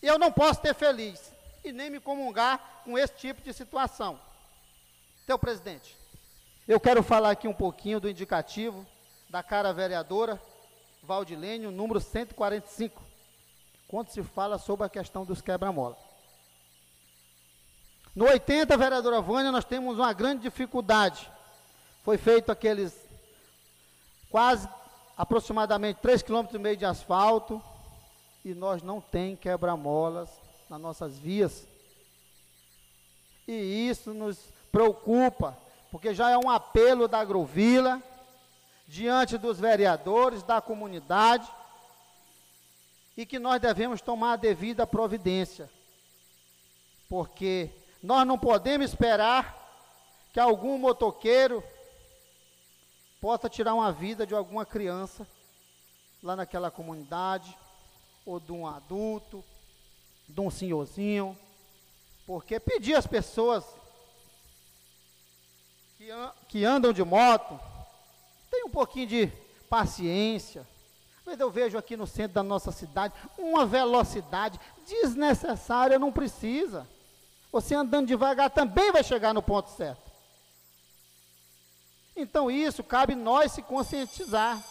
[0.00, 1.33] Eu não posso ter feliz
[1.64, 4.20] e nem me comungar com esse tipo de situação.
[5.24, 5.96] Então, presidente,
[6.68, 8.86] eu quero falar aqui um pouquinho do indicativo
[9.30, 10.40] da cara vereadora
[11.02, 13.02] Valdilênio, número 145,
[13.88, 15.96] quando se fala sobre a questão dos quebra-mola.
[18.14, 21.28] No 80, vereadora Vânia, nós temos uma grande dificuldade
[22.04, 22.94] Foi feito aqueles
[24.30, 24.68] quase
[25.16, 27.62] aproximadamente 3,5 km de asfalto
[28.44, 31.66] e nós não tem quebra-molas nas nossas vias.
[33.46, 34.38] E isso nos
[34.72, 35.56] preocupa,
[35.90, 38.02] porque já é um apelo da Agrovila
[38.86, 41.48] diante dos vereadores, da comunidade,
[43.16, 45.70] e que nós devemos tomar a devida providência.
[47.08, 47.70] Porque
[48.02, 49.56] nós não podemos esperar
[50.32, 51.62] que algum motoqueiro
[53.20, 55.26] possa tirar uma vida de alguma criança
[56.22, 57.56] lá naquela comunidade,
[58.26, 59.44] ou de um adulto,
[60.28, 61.36] de um senhorzinho,
[62.26, 63.64] porque pedir às pessoas
[65.98, 66.08] que,
[66.48, 67.58] que andam de moto,
[68.50, 69.32] tem um pouquinho de
[69.68, 70.66] paciência.
[71.38, 76.86] Eu vejo aqui no centro da nossa cidade uma velocidade desnecessária, não precisa.
[77.50, 80.02] Você andando devagar também vai chegar no ponto certo.
[82.16, 84.62] Então isso cabe nós se conscientizar,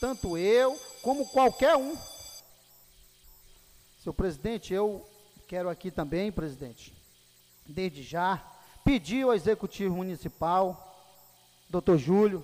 [0.00, 1.96] tanto eu como qualquer um.
[4.02, 5.06] Senhor presidente, eu
[5.46, 6.90] quero aqui também, presidente,
[7.66, 8.42] desde já,
[8.82, 10.96] pedir ao executivo municipal,
[11.68, 12.42] doutor Júlio,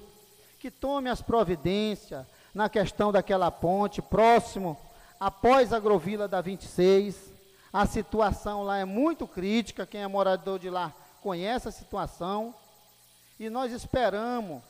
[0.60, 4.76] que tome as providências na questão daquela ponte próximo
[5.18, 7.32] após a Grovila da 26.
[7.72, 10.92] A situação lá é muito crítica, quem é morador de lá
[11.22, 12.54] conhece a situação.
[13.40, 14.62] E nós esperamos,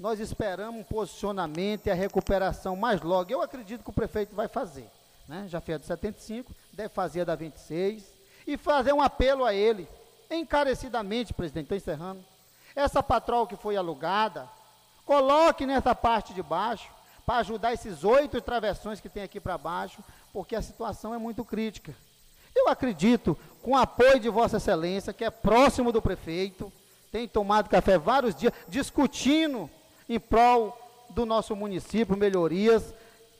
[0.00, 3.30] nós esperamos um posicionamento e a recuperação mais logo.
[3.32, 4.90] Eu acredito que o prefeito vai fazer.
[5.28, 5.46] Né?
[5.48, 8.04] Já fez a de 75, deve fazer a da 26.
[8.46, 9.88] E fazer um apelo a ele,
[10.30, 12.24] encarecidamente, presidente, estou encerrando.
[12.74, 14.48] Essa patrol que foi alugada,
[15.04, 16.90] coloque nessa parte de baixo,
[17.24, 20.02] para ajudar esses oito travessões que tem aqui para baixo,
[20.32, 21.94] porque a situação é muito crítica.
[22.54, 26.72] Eu acredito, com o apoio de Vossa Excelência, que é próximo do prefeito,
[27.10, 29.70] tem tomado café vários dias, discutindo
[30.08, 30.76] em prol
[31.10, 32.94] do nosso município, melhorias.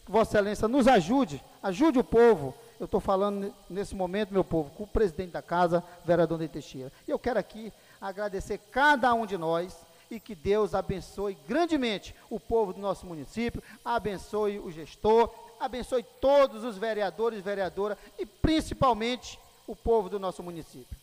[0.07, 2.55] Vossa Excelência nos ajude, ajude o povo.
[2.81, 6.93] Eu estou falando nesse momento, meu povo, com o presidente da casa, vereador de Teixeira.
[7.07, 9.77] E eu quero aqui agradecer cada um de nós
[10.11, 16.65] e que Deus abençoe grandemente o povo do nosso município, abençoe o gestor, abençoe todos
[16.65, 20.97] os vereadores e vereadoras e principalmente o povo do nosso município.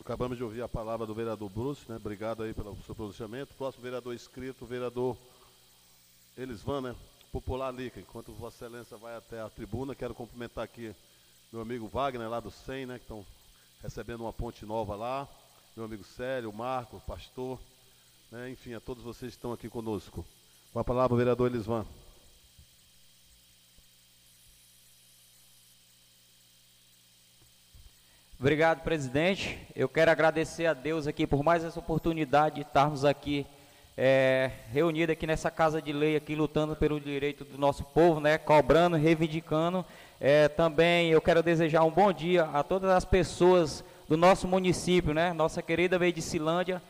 [0.00, 1.96] Acabamos de ouvir a palavra do vereador Bruce, né?
[1.96, 3.54] Obrigado aí pelo seu pronunciamento.
[3.54, 5.16] Próximo vereador inscrito, vereador
[6.36, 6.96] Elisvan, né?
[7.34, 7.98] Popular Lica.
[7.98, 10.94] Enquanto Vossa Excelência vai até a tribuna, quero cumprimentar aqui
[11.52, 12.94] meu amigo Wagner, lá do SEM, né?
[12.94, 13.26] Que estão
[13.82, 15.26] recebendo uma ponte nova lá.
[15.74, 17.58] Meu amigo Célio, Marco, pastor,
[18.30, 18.50] né?
[18.50, 20.24] Enfim, a todos vocês que estão aqui conosco.
[20.72, 21.84] Com a palavra, o vereador Elisvan.
[28.38, 29.58] Obrigado, presidente.
[29.74, 33.44] Eu quero agradecer a Deus aqui por mais essa oportunidade de estarmos aqui
[33.96, 38.36] é, reunidos aqui nessa casa de lei, aqui lutando pelo direito do nosso povo, né?
[38.36, 39.84] Cobrando, reivindicando.
[40.20, 45.14] É, também eu quero desejar um bom dia a todas as pessoas do nosso município,
[45.14, 45.32] né?
[45.32, 46.82] Nossa querida Medicilândia.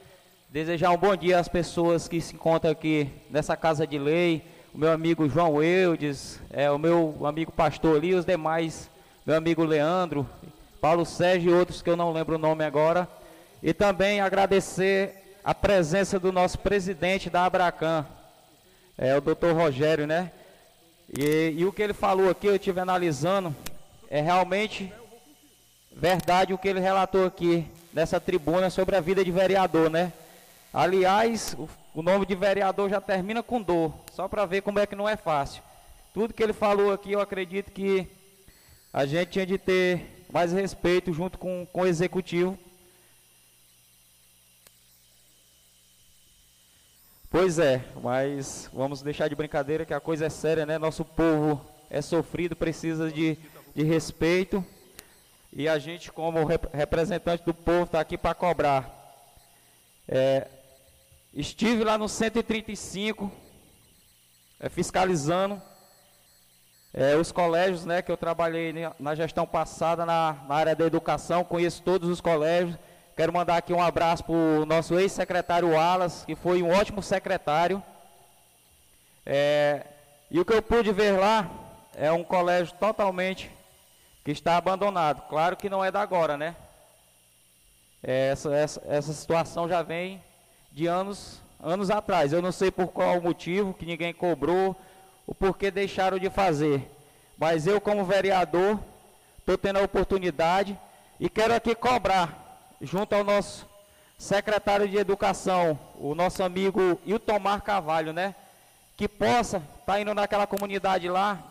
[0.48, 4.42] Desejar um bom dia às pessoas que se encontram aqui nessa casa de lei.
[4.72, 8.90] O meu amigo João Eudes, é, o meu amigo pastor ali, os demais,
[9.26, 10.28] meu amigo Leandro,
[10.80, 13.06] Paulo Sérgio e outros que eu não lembro o nome agora.
[13.62, 18.06] E também agradecer a presença do nosso presidente da Abracan,
[18.96, 20.32] é, o doutor Rogério, né?
[21.14, 23.54] E, e o que ele falou aqui, eu estive analisando,
[24.08, 24.90] é realmente
[25.92, 30.14] verdade o que ele relatou aqui nessa tribuna sobre a vida de vereador, né?
[30.72, 34.86] Aliás, o, o nome de vereador já termina com dor, só para ver como é
[34.86, 35.62] que não é fácil.
[36.14, 38.08] Tudo que ele falou aqui, eu acredito que
[38.90, 42.58] a gente tinha de ter mais respeito junto com, com o executivo.
[47.36, 50.78] Pois é, mas vamos deixar de brincadeira que a coisa é séria, né?
[50.78, 53.36] Nosso povo é sofrido, precisa de,
[53.74, 54.64] de respeito.
[55.52, 58.88] E a gente, como rep representante do povo, está aqui para cobrar.
[60.06, 60.46] É,
[61.34, 63.32] estive lá no 135,
[64.60, 65.60] é, fiscalizando
[66.92, 71.42] é, os colégios, né, que eu trabalhei na gestão passada na, na, área da educação,
[71.42, 72.78] conheço todos os colégios.
[73.16, 77.80] Quero mandar aqui um abraço para o nosso ex-secretário Wallace, que foi um ótimo secretário.
[79.24, 79.86] É,
[80.28, 81.48] e o que eu pude ver lá
[81.94, 83.52] é um colégio totalmente
[84.24, 85.28] que está abandonado.
[85.28, 86.56] Claro que não é da agora, né?
[88.02, 90.20] É, essa, essa, essa situação já vem
[90.72, 92.32] de anos, anos atrás.
[92.32, 94.74] Eu não sei por qual motivo que ninguém cobrou
[95.24, 96.90] o porquê deixaram de fazer.
[97.38, 98.76] Mas eu, como vereador,
[99.38, 100.76] estou tendo a oportunidade
[101.20, 102.43] e quero aqui cobrar,
[102.84, 103.66] junto ao nosso
[104.18, 108.34] secretário de Educação, o nosso amigo Iltomar Carvalho, né?
[108.96, 111.42] Que possa estar tá indo naquela comunidade lá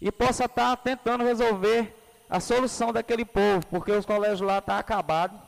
[0.00, 1.94] e possa estar tá tentando resolver
[2.28, 5.38] a solução daquele povo, porque os colégios lá estão tá acabados,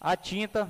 [0.00, 0.68] a tinta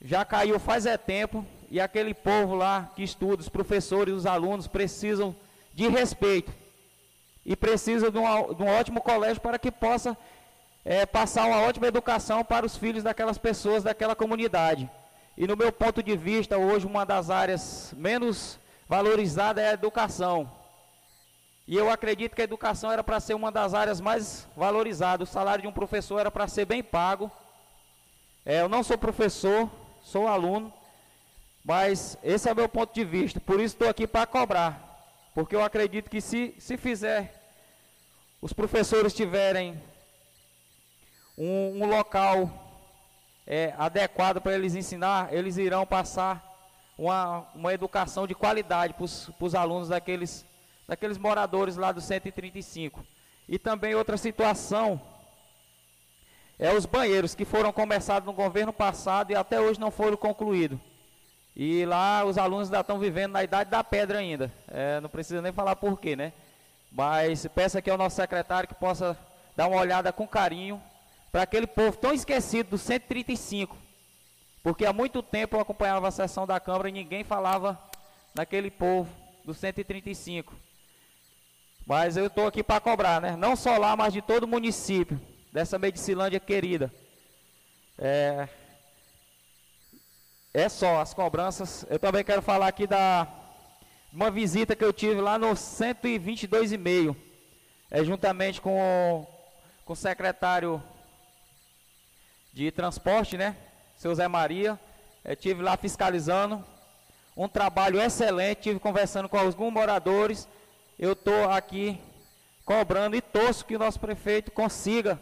[0.00, 4.68] já caiu faz é tempo, e aquele povo lá que estuda, os professores, os alunos,
[4.68, 5.34] precisam
[5.74, 6.52] de respeito
[7.44, 10.16] e precisam de de um ótimo colégio para que possa
[10.88, 14.88] é, passar uma ótima educação para os filhos daquelas pessoas, daquela comunidade.
[15.36, 18.56] E no meu ponto de vista, hoje uma das áreas menos
[18.88, 20.48] valorizadas é a educação.
[21.66, 25.28] E eu acredito que a educação era para ser uma das áreas mais valorizadas.
[25.28, 27.32] O salário de um professor era para ser bem pago.
[28.44, 29.68] É, eu não sou professor,
[30.04, 30.72] sou aluno,
[31.64, 33.40] mas esse é o meu ponto de vista.
[33.40, 34.80] Por isso estou aqui para cobrar.
[35.34, 37.42] Porque eu acredito que se, se fizer,
[38.40, 39.76] os professores tiverem
[41.36, 42.50] um, um local
[43.46, 46.42] é, adequado para eles ensinar, eles irão passar
[46.98, 50.44] uma, uma educação de qualidade para os alunos daqueles,
[50.88, 53.04] daqueles moradores lá do 135.
[53.48, 55.00] E também outra situação
[56.58, 60.78] é os banheiros que foram começados no governo passado e até hoje não foram concluídos.
[61.54, 64.52] E lá os alunos ainda estão vivendo na idade da pedra ainda.
[64.68, 66.32] É, não precisa nem falar porquê, né?
[66.90, 69.16] Mas peço aqui ao nosso secretário que possa
[69.54, 70.80] dar uma olhada com carinho
[71.36, 73.76] para aquele povo tão esquecido do 135.
[74.62, 77.78] Porque há muito tempo eu acompanhava a sessão da Câmara e ninguém falava
[78.34, 79.06] naquele povo
[79.44, 80.54] do 135.
[81.86, 83.36] Mas eu estou aqui para cobrar, né?
[83.36, 85.20] Não só lá, mas de todo o município,
[85.52, 86.90] dessa Medicilândia querida.
[87.98, 88.48] É,
[90.54, 91.84] é só as cobranças.
[91.90, 93.28] Eu também quero falar aqui da
[94.10, 97.14] uma visita que eu tive lá no 122,5,
[97.90, 99.26] é juntamente com,
[99.84, 100.82] com o secretário
[102.56, 103.54] de transporte, né?
[103.98, 104.80] Seu Zé Maria.
[105.22, 106.64] Eu tive lá fiscalizando.
[107.36, 110.48] Um trabalho excelente, tive conversando com alguns moradores.
[110.98, 112.00] Eu estou aqui
[112.64, 115.20] cobrando e torço que o nosso prefeito consiga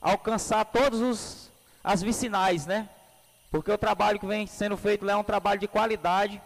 [0.00, 1.48] alcançar todos os
[1.84, 2.88] as vicinais, né?
[3.52, 6.42] porque o trabalho que vem sendo feito lá é um trabalho de qualidade.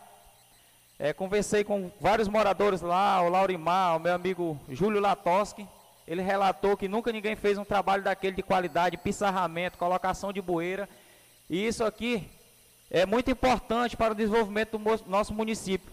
[0.99, 5.67] É, conversei com vários moradores lá, o Laurimar, o meu amigo Júlio Latoski.
[6.07, 10.89] Ele relatou que nunca ninguém fez um trabalho daquele de qualidade, pissarramento, colocação de bueira.
[11.49, 12.29] E isso aqui
[12.91, 15.91] é muito importante para o desenvolvimento do nosso município.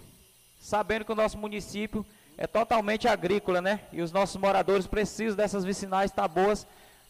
[0.59, 2.05] Sabendo que o nosso município
[2.37, 3.81] é totalmente agrícola, né?
[3.91, 6.65] E os nossos moradores precisam dessas vicinais estar boas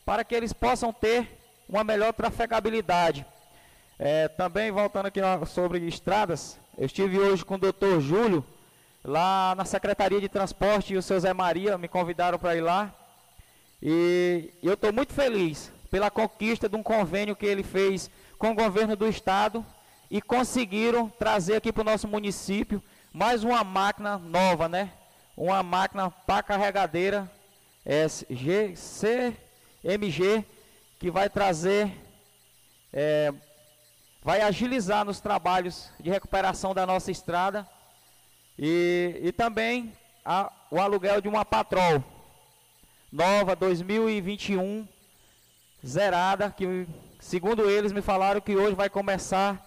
[0.06, 1.28] para que eles possam ter
[1.68, 3.26] uma melhor trafegabilidade.
[3.98, 8.44] É, também voltando aqui sobre estradas, eu estive hoje com o doutor Júlio,
[9.04, 12.94] lá na Secretaria de Transporte, e o seu Zé Maria me convidaram para ir lá.
[13.82, 18.56] E eu estou muito feliz pela conquista de um convênio que ele fez com o
[18.56, 19.66] governo do estado
[20.12, 22.82] e conseguiram trazer aqui para o nosso município
[23.14, 24.92] mais uma máquina nova, né?
[25.36, 27.32] Uma máquina para carregadeira
[27.86, 29.34] SGCMG
[31.00, 31.92] que vai trazer
[32.92, 33.34] é,
[34.22, 37.66] vai agilizar nos trabalhos de recuperação da nossa estrada
[38.62, 39.94] e, e também
[40.26, 42.04] a, o aluguel de uma patrol
[43.10, 44.86] nova 2021
[45.86, 46.86] zerada que
[47.22, 49.66] segundo eles me falaram que hoje vai começar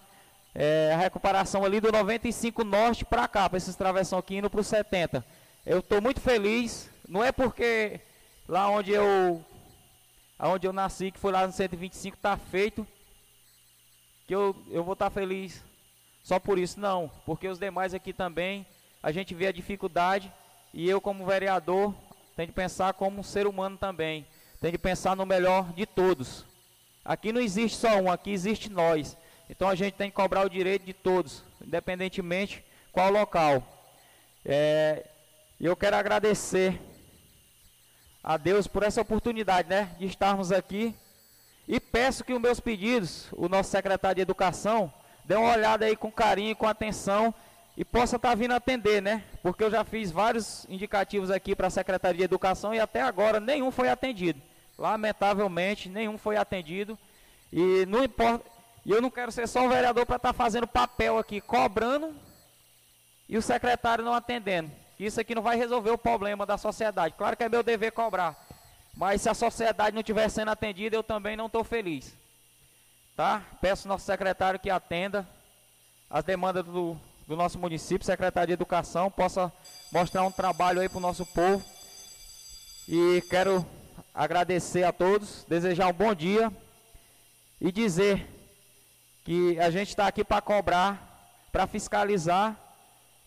[0.53, 4.61] é, a recuperação ali do 95 norte para cá para esses travessão aqui indo para
[4.61, 5.25] o 70
[5.65, 7.99] eu estou muito feliz não é porque
[8.47, 9.43] lá onde eu
[10.37, 12.85] aonde eu nasci que foi lá no 125 está feito
[14.27, 15.63] que eu, eu vou estar feliz
[16.23, 18.65] só por isso, não, porque os demais aqui também,
[19.03, 20.31] a gente vê a dificuldade
[20.73, 21.93] e eu como vereador
[22.37, 24.25] tenho que pensar como um ser humano também,
[24.61, 26.45] tenho que pensar no melhor de todos.
[27.03, 29.17] Aqui não existe só um, aqui existe nós.
[29.49, 32.63] Então a gente tem que cobrar o direito de todos, independentemente
[32.93, 33.61] qual local.
[34.45, 35.05] É,
[35.59, 36.79] eu quero agradecer
[38.23, 40.95] a Deus por essa oportunidade, né, de estarmos aqui
[41.67, 44.91] e peço que os meus pedidos, o nosso secretário de Educação,
[45.25, 47.33] dê uma olhada aí com carinho, com atenção
[47.75, 49.23] e possa estar tá vindo atender, né?
[49.41, 53.39] Porque eu já fiz vários indicativos aqui para a Secretaria de Educação e até agora
[53.39, 54.39] nenhum foi atendido.
[54.77, 56.97] Lamentavelmente, nenhum foi atendido.
[57.51, 58.45] E não importa,
[58.85, 62.13] eu não quero ser só um vereador para estar tá fazendo papel aqui, cobrando
[63.27, 64.71] e o secretário não atendendo.
[64.99, 67.15] Isso aqui não vai resolver o problema da sociedade.
[67.17, 68.37] Claro que é meu dever cobrar.
[68.95, 72.15] Mas se a sociedade não estiver sendo atendida, eu também não estou feliz.
[73.15, 73.41] Tá?
[73.59, 75.27] Peço ao nosso secretário que atenda
[76.09, 76.95] as demandas do,
[77.33, 79.51] do nosso município, secretário de Educação, possa
[79.91, 81.65] mostrar um trabalho aí para o nosso povo.
[82.87, 83.65] E quero
[84.13, 86.53] agradecer a todos, desejar um bom dia
[87.59, 88.29] e dizer
[89.25, 92.55] que a gente está aqui para cobrar, para fiscalizar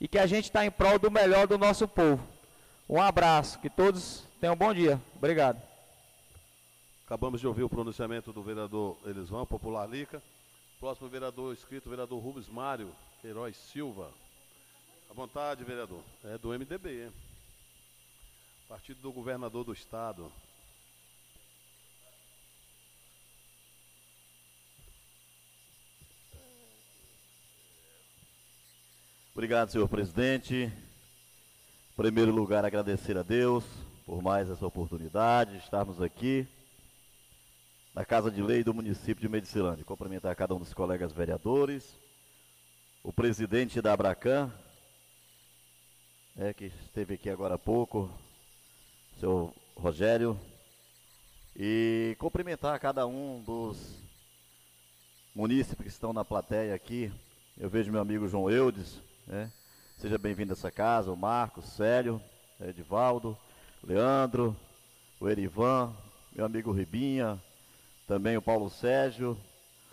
[0.01, 2.25] e que a gente está em prol do melhor do nosso povo.
[2.89, 5.01] Um abraço, que todos tenham um bom dia.
[5.17, 5.61] Obrigado.
[7.05, 10.23] Acabamos de ouvir o pronunciamento do vereador Elisvão, Popular Lica.
[10.79, 12.93] Próximo vereador inscrito, vereador Rubens Mário
[13.23, 14.11] Queiroz Silva.
[15.11, 16.03] À vontade, vereador.
[16.23, 17.13] É do MDB, hein?
[18.69, 20.31] Partido do governador do estado.
[29.33, 30.55] Obrigado, senhor presidente.
[30.55, 30.73] Em
[31.97, 33.65] primeiro lugar, agradecer a Deus
[34.05, 36.47] por mais essa oportunidade de estarmos aqui
[37.97, 39.83] na Casa de Lei do município de Medicilândia.
[39.83, 41.99] Cumprimentar cada um dos colegas vereadores,
[43.03, 44.53] o presidente da Abracan,
[46.37, 48.11] é, que esteve aqui agora há pouco,
[49.19, 50.39] seu Rogério,
[51.57, 53.79] e cumprimentar cada um dos
[55.35, 57.11] munícipes que estão na plateia aqui.
[57.57, 59.51] Eu vejo meu amigo João Eudes, né?
[59.97, 62.21] Seja bem-vindo a essa casa, o Marcos, Célio,
[62.61, 63.39] Edivaldo,
[63.83, 64.55] Leandro,
[65.19, 65.97] o Erivan,
[66.35, 67.41] meu amigo Ribinha,
[68.07, 69.37] também o Paulo Sérgio,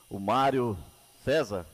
[0.08, 0.78] o Mário
[1.24, 1.66] César,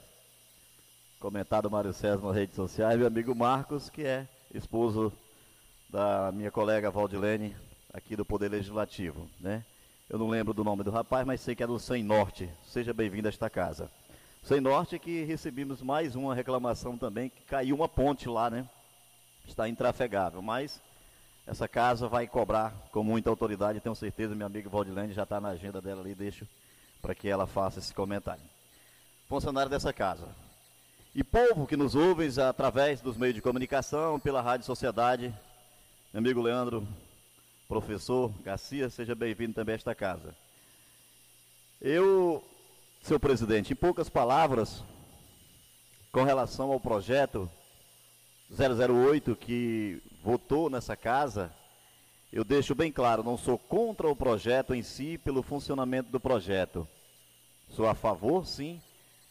[1.19, 5.11] comentado Mário César nas redes sociais, meu amigo Marcos, que é esposo
[5.89, 7.55] da minha colega Valdilene,
[7.93, 9.65] aqui do Poder Legislativo, né?
[10.09, 12.49] Eu não lembro do nome do rapaz, mas sei que é do Sem Norte.
[12.65, 13.91] Seja bem-vindo a esta casa.
[14.41, 18.65] Sem Norte que recebemos mais uma reclamação também, que caiu uma ponte lá, né?
[19.45, 20.81] Está intrafegável, mas
[21.49, 25.49] essa casa vai cobrar com muita autoridade, tenho certeza, minha amiga Valdilene já está na
[25.49, 26.47] agenda dela ali, deixo
[27.01, 28.43] para que ela faça esse comentário.
[29.27, 30.27] Funcionário dessa casa.
[31.15, 35.33] E povo que nos ouve através dos meios de comunicação, pela Rádio Sociedade,
[36.13, 36.87] meu amigo Leandro,
[37.67, 40.35] professor Garcia, seja bem-vindo também a esta casa.
[41.81, 42.43] Eu,
[43.01, 44.83] seu presidente, em poucas palavras,
[46.11, 47.49] com relação ao projeto
[48.51, 51.51] 008 que votou nessa casa,
[52.31, 56.87] eu deixo bem claro, não sou contra o projeto em si, pelo funcionamento do projeto.
[57.69, 58.81] Sou a favor, sim,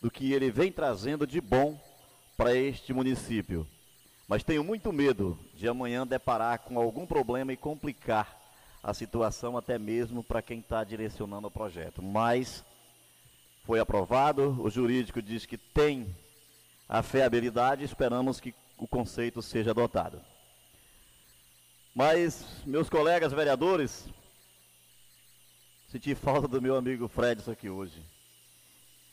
[0.01, 1.79] do que ele vem trazendo de bom
[2.37, 3.67] para este município.
[4.27, 8.37] Mas tenho muito medo de amanhã deparar com algum problema e complicar
[8.83, 12.03] a situação até mesmo para quem está direcionando o projeto.
[12.03, 12.65] Mas
[13.65, 16.15] foi aprovado, o jurídico diz que tem
[16.89, 20.21] a fiabilidade, esperamos que o conceito seja adotado.
[21.99, 24.05] Mas, meus colegas vereadores,
[25.91, 28.01] senti falta do meu amigo Fredson aqui hoje.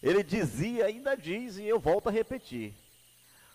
[0.03, 2.75] Ele dizia, ainda diz, e eu volto a repetir: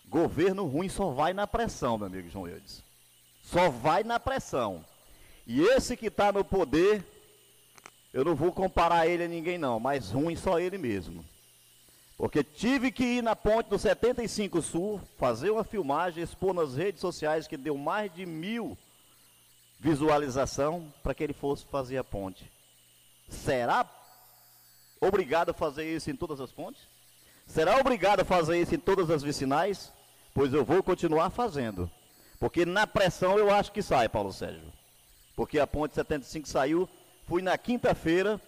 [0.05, 2.83] Governo ruim só vai na pressão, meu amigo João Eudes.
[3.41, 4.83] Só vai na pressão.
[5.47, 7.01] E esse que está no poder,
[8.13, 11.23] eu não vou comparar ele a ninguém não, mas ruim só ele mesmo.
[12.17, 16.99] Porque tive que ir na ponte do 75 Sul, fazer uma filmagem, expor nas redes
[16.99, 18.77] sociais que deu mais de mil
[19.81, 22.49] visualização para que ele fosse fazer a ponte.
[23.27, 23.83] Será
[25.01, 26.83] obrigado a fazer isso em todas as pontes?
[27.47, 29.91] Será obrigado a fazer isso em todas as vicinais?
[30.35, 31.89] Pois eu vou continuar fazendo.
[32.39, 34.71] Porque na pressão eu acho que sai, Paulo Sérgio.
[35.35, 36.87] Porque a ponte 75 saiu,
[37.27, 38.39] fui na quinta-feira,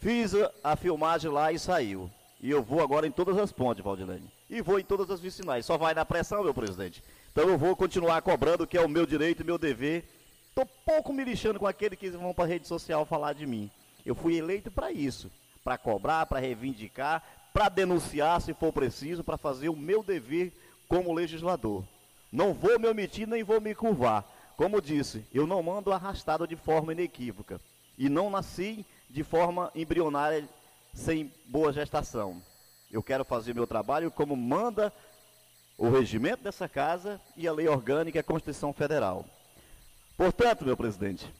[0.00, 0.32] fiz
[0.62, 2.08] a, filmagem lá e saiu.
[2.40, 4.30] E eu vou agora em todas as pontes, Valdilene.
[4.48, 5.66] E vou em todas as vicinais.
[5.66, 7.02] Só vai na pressão, meu presidente.
[7.32, 10.15] Então eu vou continuar cobrando, que é o meu direito e meu dever.
[10.58, 13.70] Estou pouco me lixando com aqueles que vão para rede social falar de mim.
[14.06, 15.30] Eu fui eleito para isso.
[15.62, 17.22] Para cobrar, para reivindicar,
[17.52, 20.50] para denunciar se for preciso, para fazer o meu dever
[20.88, 21.84] como legislador.
[22.32, 24.24] Não vou me omitir nem vou me curvar.
[24.56, 27.60] Como disse, eu não mando arrastado de forma inequívoca.
[27.98, 30.48] E não nasci de forma embrionária
[30.94, 32.40] sem boa gestação.
[32.90, 34.90] Eu quero fazer meu trabalho como manda
[35.76, 39.26] o regimento dessa casa e a lei orgânica e a Constituição Federal.
[40.16, 41.30] Portanto, meu presidente,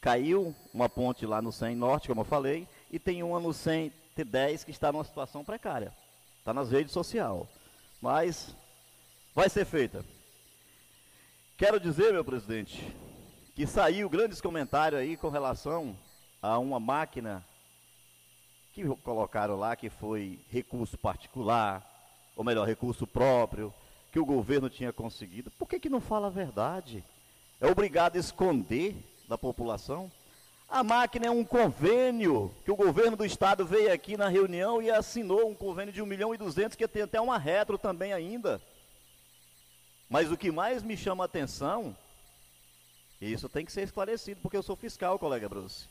[0.00, 4.64] caiu uma ponte lá no 100 Norte, como eu falei, e tem uma no 110
[4.64, 5.92] que está numa situação precária.
[6.38, 7.46] Está nas redes sociais
[8.00, 8.54] mas
[9.34, 10.04] vai ser feita.
[11.56, 12.94] Quero dizer, meu presidente,
[13.54, 15.96] que saiu grandes comentários aí com relação
[16.42, 17.44] a uma máquina
[18.72, 21.84] que colocaram lá que foi recurso particular,
[22.36, 23.72] ou melhor, recurso próprio,
[24.12, 25.50] que o governo tinha conseguido.
[25.52, 27.02] Por que, que não fala a verdade?
[27.58, 28.94] É obrigado a esconder
[29.26, 30.12] da população?
[30.68, 34.90] A máquina é um convênio que o governo do estado veio aqui na reunião e
[34.90, 38.60] assinou um convênio de 1 milhão e 200 que tem até uma retro também ainda.
[40.08, 41.96] Mas o que mais me chama a atenção,
[43.20, 45.88] e isso tem que ser esclarecido porque eu sou fiscal, colega Bruce.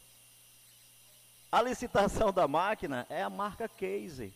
[1.52, 4.34] A licitação da máquina é a marca Case,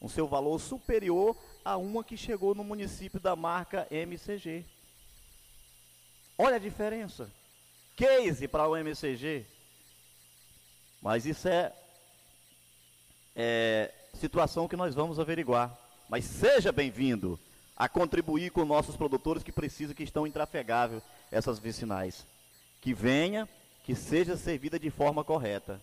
[0.00, 4.64] um seu valor superior a uma que chegou no município da marca MCG.
[6.36, 7.30] Olha a diferença.
[7.96, 9.46] Case para o MCG.
[11.00, 11.72] Mas isso é,
[13.36, 15.76] é situação que nós vamos averiguar.
[16.08, 17.38] Mas seja bem-vindo
[17.76, 22.26] a contribuir com nossos produtores que precisam, que estão intrafegável essas vicinais.
[22.80, 23.48] Que venha,
[23.84, 25.80] que seja servida de forma correta.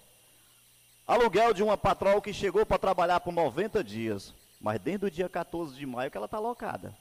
[1.07, 5.27] Aluguel de uma patrol que chegou para trabalhar por 90 dias, mas desde o dia
[5.27, 6.95] 14 de maio que ela está alocada.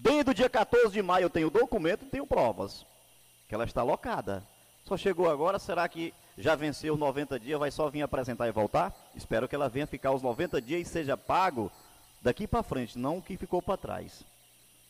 [0.00, 2.86] Desde o dia 14 de maio eu tenho documento e tenho provas
[3.48, 4.44] que ela está alocada.
[4.84, 8.52] Só chegou agora, será que já venceu os 90 dias, vai só vir apresentar e
[8.52, 8.94] voltar?
[9.16, 11.70] Espero que ela venha ficar os 90 dias e seja pago
[12.22, 14.22] daqui para frente, não o que ficou para trás.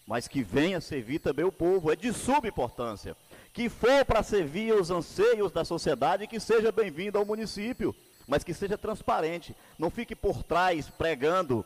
[0.06, 3.16] Mas que venha servir também o povo, é de subimportância.
[3.54, 8.52] Que for para servir os anseios da sociedade, que seja bem-vindo ao município, mas que
[8.52, 9.56] seja transparente.
[9.78, 11.64] Não fique por trás pregando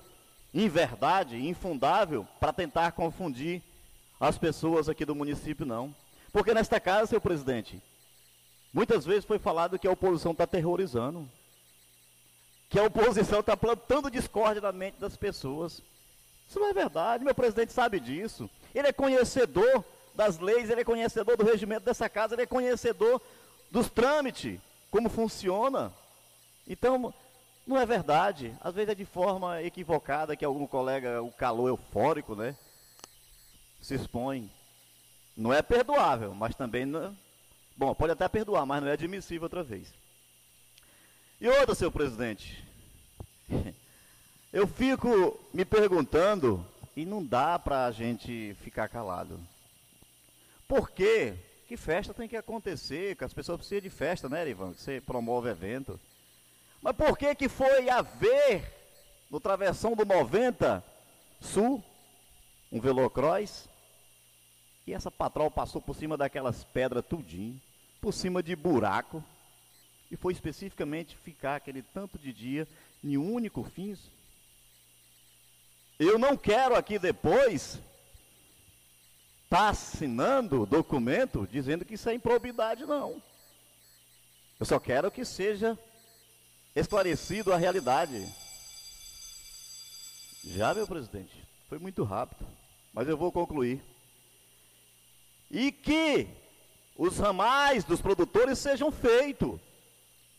[0.54, 3.62] inverdade, infundável, para tentar confundir
[4.20, 5.94] as pessoas aqui do município, não.
[6.32, 7.82] Porque nesta casa, seu presidente,
[8.72, 11.28] muitas vezes foi falado que a oposição está terrorizando
[12.72, 15.82] que a oposição está plantando discórdia na mente das pessoas.
[16.48, 18.48] Isso não é verdade, meu presidente sabe disso.
[18.74, 19.84] Ele é conhecedor
[20.14, 23.20] das leis, ele é conhecedor do regimento dessa casa, ele é conhecedor
[23.70, 24.58] dos trâmites,
[24.90, 25.92] como funciona.
[26.66, 27.12] Então,
[27.66, 28.54] não é verdade.
[28.60, 32.56] Às vezes é de forma equivocada que algum colega, o calor eufórico, né,
[33.80, 34.50] se expõe.
[35.36, 37.16] Não é perdoável, mas também não...
[37.76, 39.92] Bom, pode até perdoar, mas não é admissível outra vez.
[41.40, 42.62] E outra, senhor presidente,
[44.52, 46.64] eu fico me perguntando,
[46.96, 49.40] e não dá para a gente ficar calado.
[50.68, 51.34] Por quê?
[51.66, 54.72] Que festa tem que acontecer, que as pessoas precisam de festa, né, Ivan?
[54.74, 55.98] Que você promove evento.
[56.82, 58.68] Mas por que que foi haver
[59.30, 60.84] no travessão do 90
[61.40, 61.82] Sul
[62.70, 63.68] um velocross
[64.86, 67.60] e essa patrol passou por cima daquelas pedras tudinho,
[68.00, 69.22] por cima de buraco,
[70.10, 72.66] e foi especificamente ficar aquele tanto de dia
[73.02, 73.96] em um único fim.
[75.98, 77.80] Eu não quero aqui depois
[79.44, 83.22] estar tá assinando documento dizendo que isso é improbidade, não.
[84.58, 85.78] Eu só quero que seja
[86.74, 88.26] esclarecido a realidade.
[90.44, 91.32] Já, meu presidente,
[91.68, 92.46] foi muito rápido,
[92.92, 93.80] mas eu vou concluir.
[95.50, 96.26] E que
[96.96, 99.60] os ramais dos produtores sejam feitos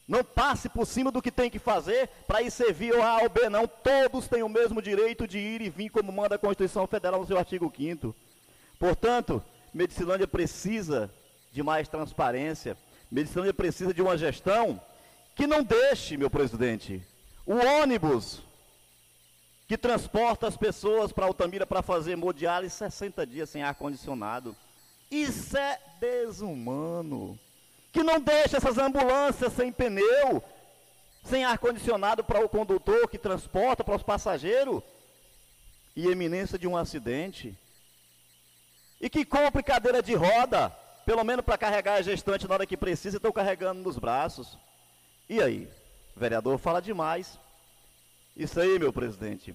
[0.07, 3.29] não passe por cima do que tem que fazer para ir servir ao A ou
[3.29, 3.65] B, não.
[3.67, 7.27] Todos têm o mesmo direito de ir e vir, como manda a Constituição Federal no
[7.27, 8.13] seu artigo 5.
[8.77, 9.41] Portanto,
[9.73, 11.09] Medicilândia precisa
[11.53, 12.77] de mais transparência.
[13.09, 14.81] Medicilândia precisa de uma gestão
[15.35, 17.01] que não deixe, meu presidente,
[17.45, 18.41] o ônibus
[19.67, 24.55] que transporta as pessoas para Altamira para fazer hemodiálise 60 dias sem ar-condicionado.
[25.09, 27.39] Isso é desumano
[27.91, 30.43] que não deixa essas ambulâncias sem pneu,
[31.23, 34.81] sem ar-condicionado para o condutor que transporta para os passageiros,
[35.95, 37.55] e eminência de um acidente,
[38.99, 40.69] e que compre cadeira de roda,
[41.05, 44.57] pelo menos para carregar a gestante na hora que precisa, estão carregando nos braços.
[45.29, 45.67] E aí?
[46.15, 47.37] Vereador fala demais.
[48.35, 49.53] Isso aí, meu presidente,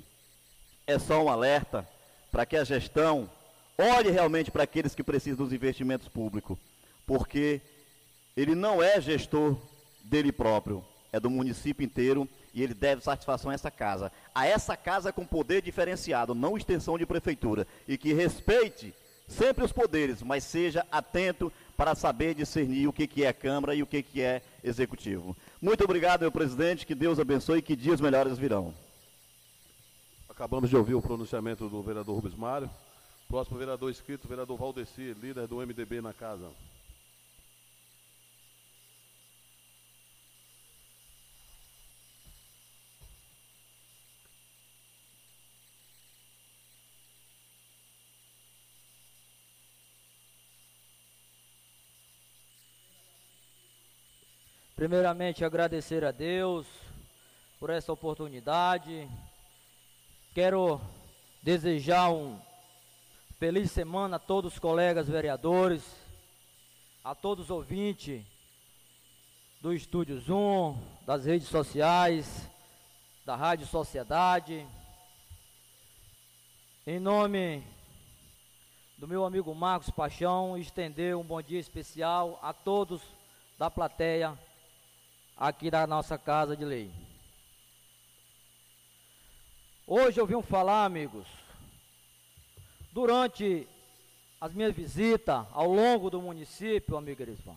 [0.86, 1.86] é só um alerta
[2.31, 3.28] para que a gestão
[3.77, 6.59] olhe realmente para aqueles que precisam dos investimentos públicos,
[7.07, 7.61] porque
[8.36, 9.57] ele não é gestor
[10.05, 14.11] dele próprio, é do município inteiro e ele deve satisfação a essa casa.
[14.35, 18.95] A essa casa com poder diferenciado, não extensão de prefeitura, e que respeite
[19.28, 23.86] sempre os poderes, mas seja atento para saber discernir o que, é Câmara e o
[23.86, 25.36] que é Executivo.
[25.60, 28.72] Muito obrigado, meu presidente, que Deus abençoe e que dias melhores virão.
[30.28, 32.70] Acabamos de ouvir o pronunciamento do vereador Rubens Mário.
[33.26, 36.48] Próximo vereador inscrito, vereador Valdeci, líder do MDB na casa.
[54.78, 56.64] Primeiramente, agradecer a Deus
[57.59, 59.10] por essa oportunidade.
[60.32, 60.80] Quero
[61.42, 62.38] desejar um
[63.40, 65.82] feliz semana a todos os colegas vereadores,
[67.02, 68.24] a todos os ouvintes
[69.60, 72.48] do Estúdio Zoom, das redes sociais,
[73.26, 74.64] da Rádio Sociedade.
[76.86, 77.64] Em nome
[78.96, 83.02] do meu amigo Marcos Paixão, estender um bom dia especial a todos
[83.59, 84.38] da plateia
[85.39, 86.90] aqui da nossa casa de lei.
[89.86, 91.27] Hoje eu vim falar, amigos,
[92.93, 93.66] durante
[94.40, 97.56] as minhas visitas ao longo do município, amigo Erisvan,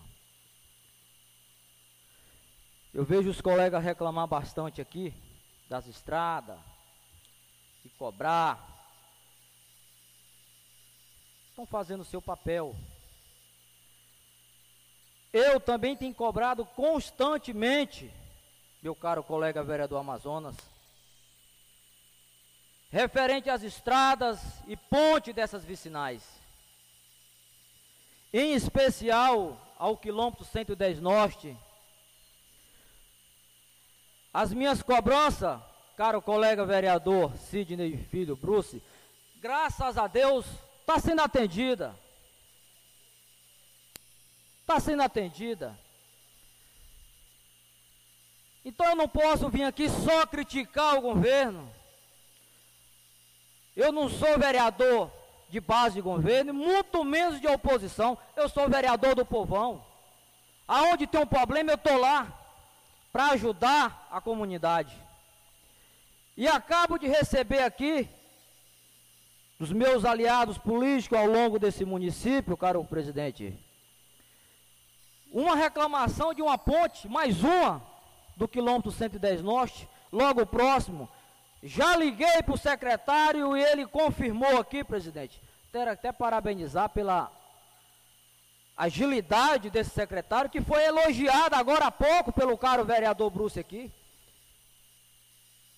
[2.94, 5.12] eu vejo os colegas reclamar bastante aqui
[5.68, 6.58] das estradas,
[7.84, 8.68] e cobrar.
[11.50, 12.76] Estão fazendo o seu papel.
[15.32, 18.12] Eu também tenho cobrado constantemente,
[18.82, 20.54] meu caro colega vereador Amazonas,
[22.90, 26.22] referente às estradas e ponte dessas vicinais.
[28.30, 31.56] Em especial ao quilômetro 110 Norte.
[34.32, 35.58] As minhas cobranças,
[35.96, 38.82] caro colega vereador Sidney Filho Bruce,
[39.40, 40.46] graças a Deus
[40.80, 41.94] está sendo atendida.
[44.72, 45.78] Está sendo atendida.
[48.64, 51.70] Então eu não posso vir aqui só criticar o governo.
[53.76, 55.10] Eu não sou vereador
[55.50, 58.16] de base de governo, muito menos de oposição.
[58.34, 59.84] Eu sou vereador do povão.
[60.66, 62.32] Aonde tem um problema, eu estou lá
[63.12, 64.96] para ajudar a comunidade.
[66.34, 68.08] E acabo de receber aqui
[69.58, 73.54] dos meus aliados políticos ao longo desse município, caro presidente,
[75.32, 77.82] uma reclamação de uma ponte, mais uma,
[78.36, 81.08] do quilômetro 110 Norte, logo próximo,
[81.62, 85.40] já liguei para o secretário e ele confirmou aqui, presidente.
[85.72, 87.30] Quero até parabenizar pela
[88.76, 93.90] agilidade desse secretário, que foi elogiado agora há pouco pelo caro vereador Bruce aqui.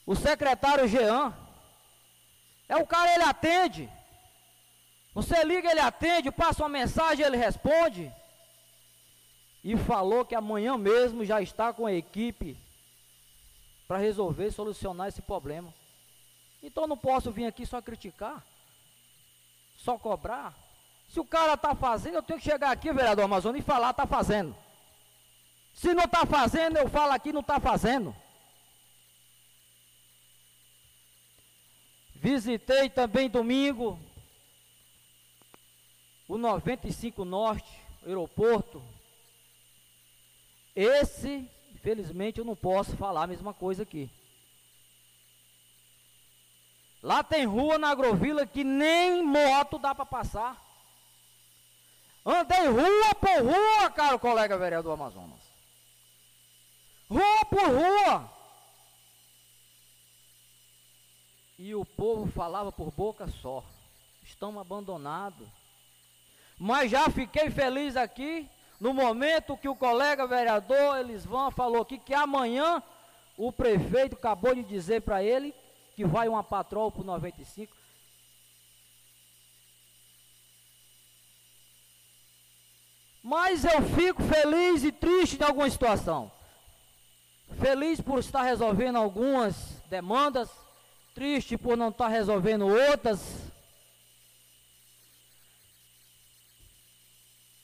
[0.07, 1.33] O secretário Jean.
[2.69, 3.89] É o cara, ele atende.
[5.15, 8.11] Você liga, ele atende, passa uma mensagem, ele responde.
[9.65, 12.55] E falou que amanhã mesmo já está com a equipe
[13.89, 15.73] para resolver, solucionar esse problema.
[16.63, 18.45] Então não posso vir aqui só criticar,
[19.79, 20.55] só cobrar.
[21.09, 24.07] Se o cara está fazendo, eu tenho que chegar aqui, vereador Amazonas, e falar está
[24.07, 24.55] fazendo.
[25.75, 28.15] Se não está fazendo, eu falo aqui não está fazendo.
[32.15, 33.99] Visitei também domingo
[36.27, 37.71] o 95 Norte,
[38.07, 38.83] aeroporto.
[40.75, 41.49] Esse
[41.85, 44.11] Infelizmente eu não posso falar a mesma coisa aqui.
[47.03, 50.59] Lá tem rua na Agrovila que nem moto dá para passar.
[52.25, 55.41] Andei rua por rua, caro colega vereador Amazonas.
[57.11, 58.33] Rua por rua.
[61.59, 63.63] E o povo falava por boca só.
[64.23, 65.47] Estão abandonados.
[66.59, 68.49] Mas já fiquei feliz aqui
[68.81, 72.83] no momento que o colega vereador Elisvan falou aqui que amanhã
[73.37, 75.55] o prefeito acabou de dizer para ele
[75.95, 77.75] que vai uma patrol por 95.
[83.23, 86.31] Mas eu fico feliz e triste em alguma situação.
[87.59, 89.55] Feliz por estar resolvendo algumas
[89.89, 90.51] demandas,
[91.15, 93.44] triste por não estar resolvendo outras.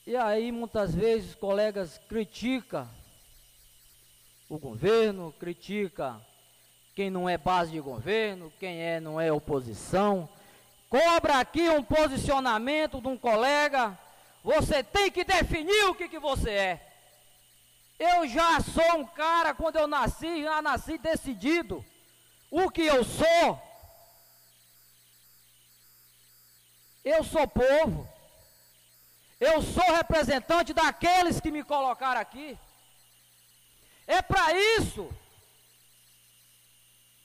[0.05, 2.89] E aí muitas vezes colegas criticam
[4.49, 6.19] o governo, critica
[6.95, 10.27] quem não é base de governo, quem é não é oposição.
[10.89, 13.97] Cobra aqui um posicionamento de um colega.
[14.43, 16.93] Você tem que definir o que, que você é.
[17.99, 21.85] Eu já sou um cara, quando eu nasci, já nasci decidido.
[22.49, 23.61] O que eu sou?
[27.05, 28.10] Eu sou povo.
[29.41, 32.55] Eu sou representante daqueles que me colocaram aqui.
[34.05, 35.11] É para isso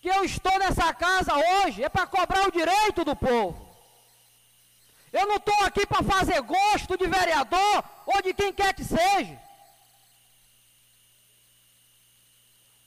[0.00, 3.66] que eu estou nessa casa hoje, é para cobrar o direito do povo.
[5.12, 9.38] Eu não estou aqui para fazer gosto de vereador ou de quem quer que seja.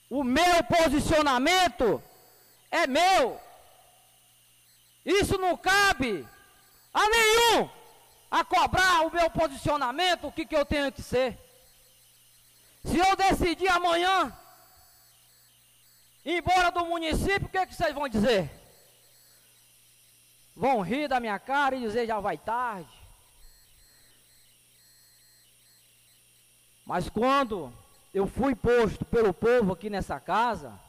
[0.09, 2.01] O meu posicionamento
[2.71, 3.39] é meu.
[5.05, 6.27] Isso não cabe
[6.91, 7.78] a nenhum
[8.29, 11.37] a cobrar o meu posicionamento, o que, que eu tenho que ser.
[12.83, 14.35] Se eu decidir amanhã
[16.23, 18.49] ir embora do município, o que, que vocês vão dizer?
[20.55, 22.89] Vão rir da minha cara e dizer já vai tarde.
[26.85, 27.73] Mas quando
[28.13, 30.79] eu fui posto pelo povo aqui nessa casa,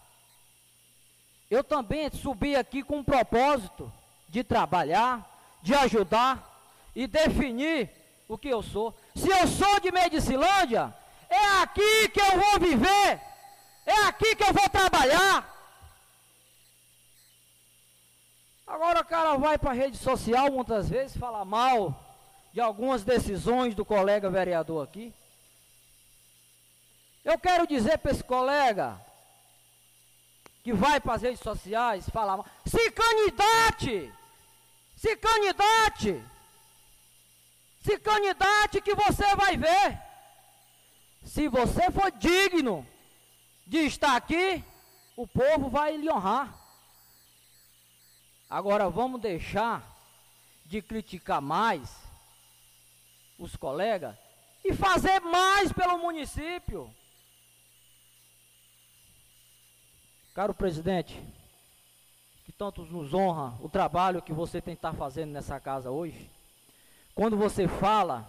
[1.50, 3.92] eu também subi aqui com um propósito
[4.28, 5.28] de trabalhar,
[5.62, 6.49] de ajudar,
[6.94, 7.90] e definir
[8.28, 8.94] o que eu sou.
[9.14, 10.94] Se eu sou de Medicilândia,
[11.28, 13.20] é aqui que eu vou viver.
[13.86, 15.48] É aqui que eu vou trabalhar.
[18.66, 21.98] Agora o cara vai para a rede social muitas vezes falar mal
[22.52, 25.12] de algumas decisões do colega vereador aqui.
[27.24, 29.00] Eu quero dizer para esse colega
[30.62, 34.12] que vai para as redes sociais falar mal, se candidate!
[34.96, 36.22] Se candidate!
[37.80, 40.00] Se candidate que você vai ver.
[41.24, 42.86] Se você for digno
[43.66, 44.64] de estar aqui,
[45.16, 46.54] o povo vai lhe honrar.
[48.48, 49.86] Agora vamos deixar
[50.66, 51.96] de criticar mais
[53.38, 54.16] os colegas
[54.64, 56.92] e fazer mais pelo município.
[60.34, 61.20] Caro presidente,
[62.44, 66.30] que tanto nos honra o trabalho que você tem que estar fazendo nessa casa hoje,
[67.20, 68.26] quando você fala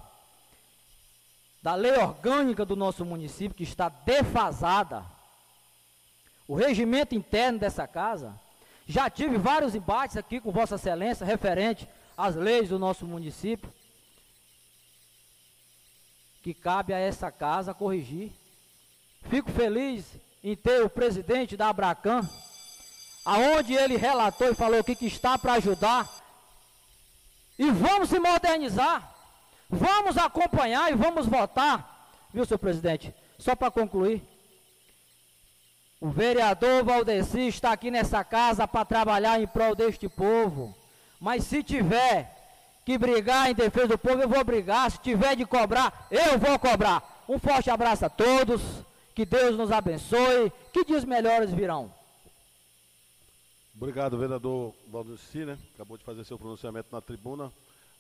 [1.64, 5.06] da lei orgânica do nosso município que está defasada,
[6.46, 8.38] o regimento interno dessa casa,
[8.86, 11.88] já tive vários embates aqui com Vossa Excelência referente
[12.18, 13.74] às leis do nosso município,
[16.44, 18.30] que cabe a essa casa corrigir.
[19.30, 20.04] Fico feliz
[20.44, 22.30] em ter o presidente da Abracan,
[23.24, 26.21] aonde ele relatou e falou que, que está para ajudar.
[27.62, 29.08] E vamos se modernizar,
[29.70, 33.14] vamos acompanhar e vamos votar, viu, senhor presidente?
[33.38, 34.24] Só para concluir,
[36.00, 40.76] o vereador Valdeci está aqui nessa casa para trabalhar em prol deste povo.
[41.20, 42.36] Mas se tiver
[42.84, 44.90] que brigar em defesa do povo, eu vou brigar.
[44.90, 47.24] Se tiver de cobrar, eu vou cobrar.
[47.30, 48.60] Um forte abraço a todos.
[49.14, 50.52] Que Deus nos abençoe.
[50.74, 51.94] Que dias melhores virão.
[53.82, 55.58] Obrigado, vereador Valdeci, né?
[55.74, 57.52] Acabou de fazer seu pronunciamento na tribuna.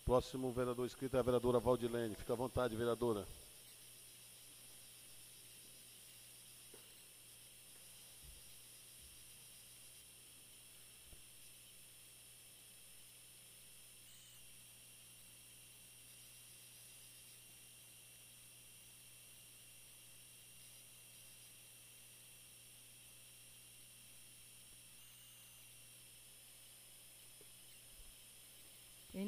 [0.06, 2.14] Próximo vereador inscrito é a vereadora Valdilene.
[2.14, 3.26] Fica à vontade, vereadora.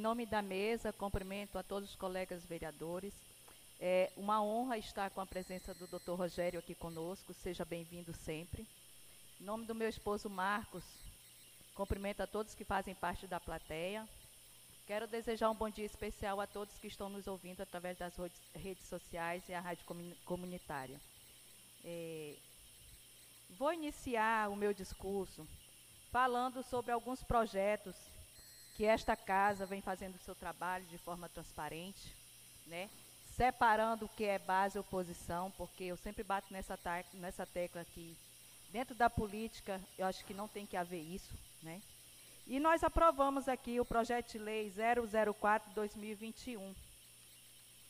[0.03, 3.13] Nome da mesa, cumprimento a todos os colegas vereadores.
[3.79, 6.11] É uma honra estar com a presença do Dr.
[6.11, 7.33] Rogério aqui conosco.
[7.33, 8.67] Seja bem-vindo sempre.
[9.39, 10.83] Em nome do meu esposo Marcos,
[11.73, 14.05] cumprimento a todos que fazem parte da plateia.
[14.85, 18.13] Quero desejar um bom dia especial a todos que estão nos ouvindo através das
[18.53, 19.85] redes sociais e a rádio
[20.25, 20.99] comunitária.
[21.85, 22.35] É,
[23.51, 25.47] vou iniciar o meu discurso
[26.11, 27.95] falando sobre alguns projetos
[28.75, 32.15] que esta casa vem fazendo o seu trabalho de forma transparente,
[32.65, 32.89] né?
[33.35, 36.77] separando o que é base e oposição, porque eu sempre bato nessa,
[37.13, 38.15] nessa tecla aqui.
[38.69, 41.33] Dentro da política, eu acho que não tem que haver isso.
[41.61, 41.81] Né?
[42.47, 46.75] E nós aprovamos aqui o projeto de lei 004-2021,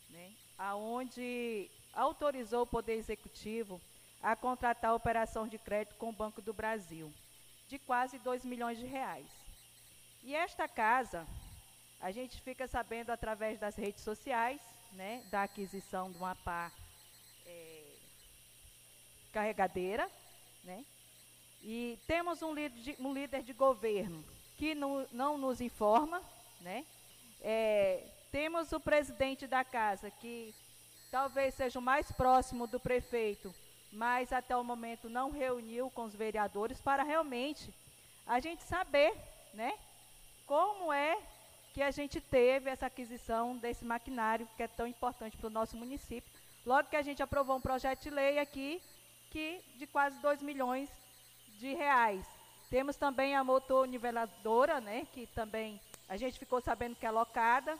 [0.10, 0.31] né?
[0.57, 3.81] aonde autorizou o Poder Executivo
[4.22, 7.11] a contratar a operação de crédito com o Banco do Brasil,
[7.68, 9.43] de quase 2 milhões de reais.
[10.24, 11.28] E esta casa,
[12.00, 14.60] a gente fica sabendo através das redes sociais,
[14.94, 16.72] né, da aquisição de uma pá
[17.45, 17.84] é,
[19.34, 20.10] carregadeira,
[20.64, 20.86] né?
[21.62, 24.24] E temos um líder de, um líder de governo
[24.58, 26.22] que no, não nos informa,
[26.62, 26.86] né?
[27.41, 30.56] É, temos o presidente da casa que
[31.12, 33.54] talvez seja o mais próximo do prefeito,
[33.91, 37.74] mas até o momento não reuniu com os vereadores para realmente
[38.26, 39.14] a gente saber,
[39.54, 39.74] né?
[40.45, 41.18] Como é
[41.74, 45.76] que a gente teve essa aquisição desse maquinário que é tão importante para o nosso
[45.76, 46.32] município.
[46.65, 48.82] Logo que a gente aprovou um projeto de lei aqui
[49.32, 50.90] que de quase 2 milhões
[51.57, 52.26] de reais.
[52.70, 57.78] Temos também a motorniveladora, né, que também a gente ficou sabendo que é alocada.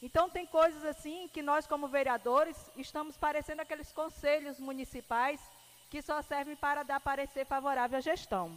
[0.00, 5.40] Então tem coisas assim que nós como vereadores estamos parecendo aqueles conselhos municipais
[5.90, 8.56] que só servem para dar parecer favorável à gestão,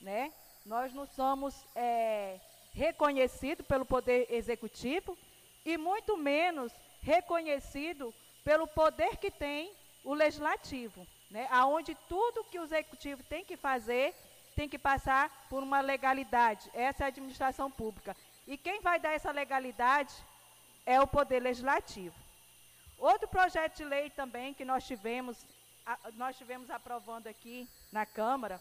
[0.00, 0.32] né?
[0.64, 2.40] Nós não somos é,
[2.72, 5.16] reconhecido pelo Poder Executivo
[5.64, 6.72] e muito menos
[7.02, 8.14] reconhecido
[8.44, 9.72] pelo poder que tem
[10.04, 11.46] o Legislativo, né?
[11.50, 14.14] aonde tudo que o Executivo tem que fazer
[14.56, 16.70] tem que passar por uma legalidade.
[16.74, 18.16] Essa é a administração pública.
[18.46, 20.12] E quem vai dar essa legalidade
[20.84, 22.14] é o Poder Legislativo.
[22.98, 25.46] Outro projeto de lei também que nós tivemos,
[26.14, 28.60] nós tivemos aprovando aqui na Câmara,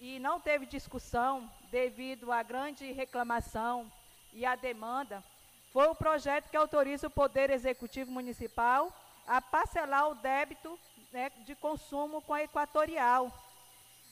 [0.00, 3.90] e não teve discussão devido à grande reclamação
[4.32, 5.22] e à demanda,
[5.72, 8.92] foi o projeto que autoriza o Poder Executivo Municipal
[9.26, 10.78] a parcelar o débito
[11.12, 13.32] né, de consumo com a Equatorial,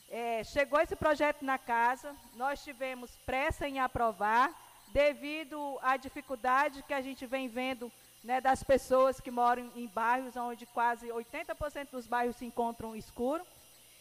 [0.09, 4.53] é, chegou esse projeto na casa, nós tivemos pressa em aprovar,
[4.89, 7.91] devido à dificuldade que a gente vem vendo
[8.23, 13.47] né, das pessoas que moram em bairros onde quase 80% dos bairros se encontram escuros.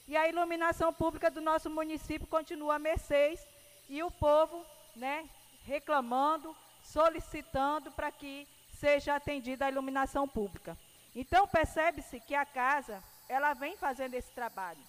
[0.07, 3.45] E a iluminação pública do nosso município continua a mercês
[3.87, 4.65] e o povo
[4.95, 5.29] né,
[5.65, 8.47] reclamando, solicitando para que
[8.79, 10.77] seja atendida a iluminação pública.
[11.15, 14.79] Então percebe-se que a casa ela vem fazendo esse trabalho.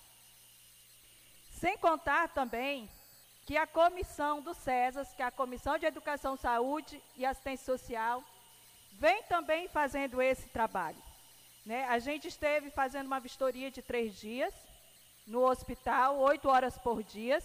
[1.61, 2.89] Sem contar também
[3.45, 8.23] que a comissão do CESAS, que é a Comissão de Educação, Saúde e Assistência Social,
[8.93, 11.03] vem também fazendo esse trabalho.
[11.67, 11.85] Né?
[11.85, 14.55] A gente esteve fazendo uma vistoria de três dias
[15.27, 17.39] no hospital, oito horas por dia.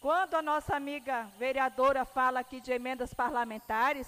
[0.00, 4.06] Quando a nossa amiga vereadora fala aqui de emendas parlamentares,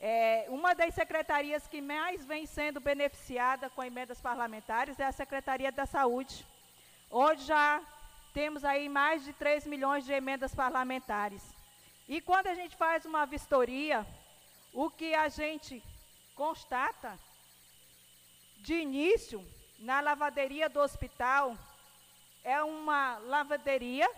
[0.00, 5.72] é, uma das secretarias que mais vem sendo beneficiada com emendas parlamentares é a Secretaria
[5.72, 6.46] da Saúde,
[7.10, 7.80] onde já
[8.32, 11.42] temos aí mais de 3 milhões de emendas parlamentares.
[12.06, 14.06] E quando a gente faz uma vistoria,
[14.72, 15.82] o que a gente
[16.34, 17.18] constata,
[18.58, 19.44] de início,
[19.78, 21.56] na lavaderia do hospital,
[22.44, 24.08] é uma lavaderia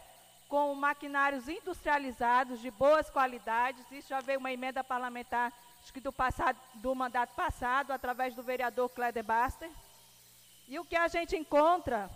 [0.49, 3.85] com maquinários industrializados de boas qualidades.
[3.93, 8.43] Isso já veio uma emenda parlamentar, acho que do, passado, do mandato passado, através do
[8.43, 9.71] vereador Cléder Baster.
[10.67, 12.11] E o que a gente encontra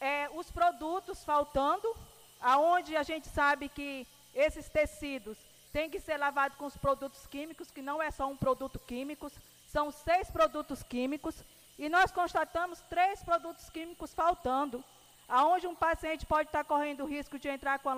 [0.00, 1.94] é, os produtos faltando,
[2.40, 5.38] aonde a gente sabe que esses tecidos
[5.72, 9.30] têm que ser lavados com os produtos químicos, que não é só um produto químico,
[9.66, 11.42] são seis produtos químicos,
[11.78, 14.82] e nós constatamos três produtos químicos faltando,
[15.28, 17.90] aonde um paciente pode estar correndo o risco de entrar com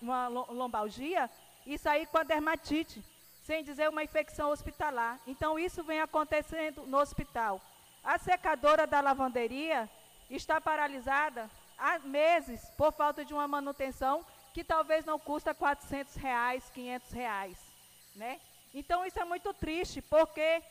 [0.00, 1.28] uma lombalgia
[1.66, 3.04] e sair com a dermatite,
[3.44, 5.18] sem dizer uma infecção hospitalar.
[5.26, 7.60] Então, isso vem acontecendo no hospital.
[8.02, 9.88] A secadora da lavanderia
[10.30, 14.24] está paralisada há meses por falta de uma manutenção
[14.54, 17.58] que talvez não custa 400 reais, 500 reais,
[18.16, 18.40] né?
[18.72, 20.62] Então isso é muito triste, porque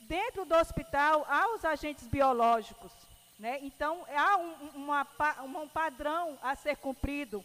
[0.00, 2.92] dentro do hospital há os agentes biológicos,
[3.38, 3.58] né?
[3.62, 5.06] Então há um, uma,
[5.44, 7.44] um padrão a ser cumprido,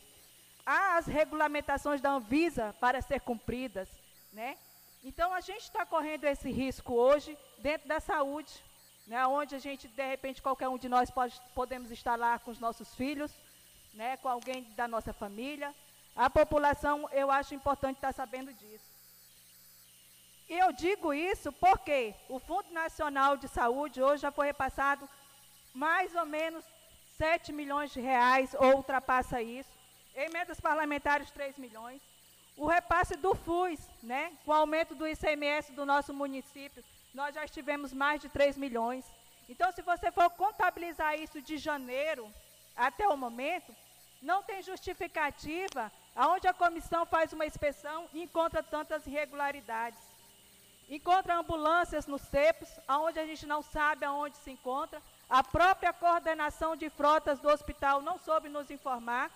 [0.65, 3.87] há as regulamentações da Anvisa para ser cumpridas,
[4.31, 4.57] né?
[5.03, 8.51] Então a gente está correndo esse risco hoje dentro da saúde,
[9.05, 12.51] né, onde a gente, de repente, qualquer um de nós pode, podemos estar lá com
[12.51, 13.33] os nossos filhos,
[13.93, 15.75] né, com alguém da nossa família.
[16.15, 18.85] A população, eu acho importante estar sabendo disso.
[20.47, 25.09] E eu digo isso porque o Fundo Nacional de Saúde hoje já foi repassado
[25.73, 26.63] mais ou menos
[27.17, 29.69] 7 milhões de reais, ou ultrapassa isso.
[30.15, 32.01] Emendas parlamentares, 3 milhões.
[32.55, 36.83] O repasse do FUS, né, com o aumento do ICMS do nosso município,
[37.13, 39.05] nós já estivemos mais de 3 milhões.
[39.49, 42.31] Então, se você for contabilizar isso de janeiro
[42.75, 43.75] até o momento,
[44.21, 49.99] não tem justificativa aonde a comissão faz uma inspeção e encontra tantas irregularidades.
[50.89, 55.01] Encontra ambulâncias nos CEPOS, aonde a gente não sabe aonde se encontra.
[55.33, 59.31] A própria coordenação de frotas do hospital não soube nos informar.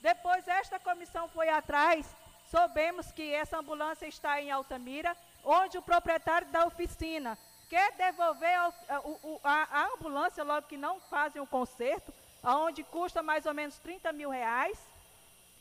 [0.00, 2.06] Depois, esta comissão foi atrás,
[2.50, 5.14] soubemos que essa ambulância está em Altamira,
[5.44, 7.36] onde o proprietário da oficina
[7.68, 8.72] quer devolver a,
[9.44, 12.10] a, a ambulância, logo que não fazem o conserto,
[12.42, 14.78] onde custa mais ou menos 30 mil reais,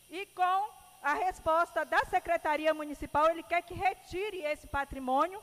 [0.10, 0.70] e com
[1.04, 5.42] a resposta da Secretaria Municipal, ele quer que retire esse patrimônio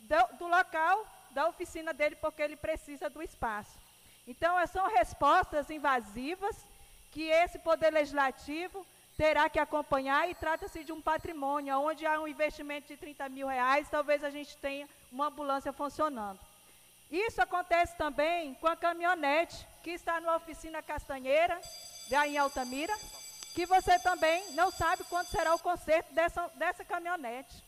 [0.00, 1.06] do, do local
[1.38, 3.78] da oficina dele, porque ele precisa do espaço.
[4.26, 6.56] Então, são respostas invasivas
[7.12, 8.84] que esse Poder Legislativo
[9.16, 13.46] terá que acompanhar e trata-se de um patrimônio, onde há um investimento de 30 mil
[13.46, 16.40] reais, talvez a gente tenha uma ambulância funcionando.
[17.08, 21.60] Isso acontece também com a caminhonete que está na oficina Castanheira,
[22.08, 22.96] já em Altamira,
[23.54, 27.62] que você também não sabe quando será o conserto dessa, dessa caminhonete.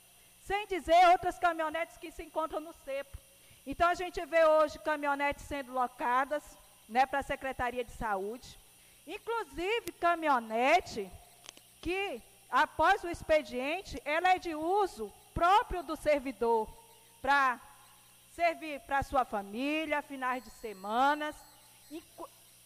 [0.45, 3.30] Sem dizer outras caminhonetes que se encontram no cepo.
[3.67, 6.43] Então a gente vê hoje caminhonetes sendo locadas
[6.89, 8.59] né, para a Secretaria de Saúde.
[9.07, 11.11] Inclusive caminhonete
[11.81, 12.21] que,
[12.51, 16.69] após o expediente, ela é de uso próprio do servidor
[17.23, 17.61] para
[18.35, 21.37] servir para sua família, finais de semanas.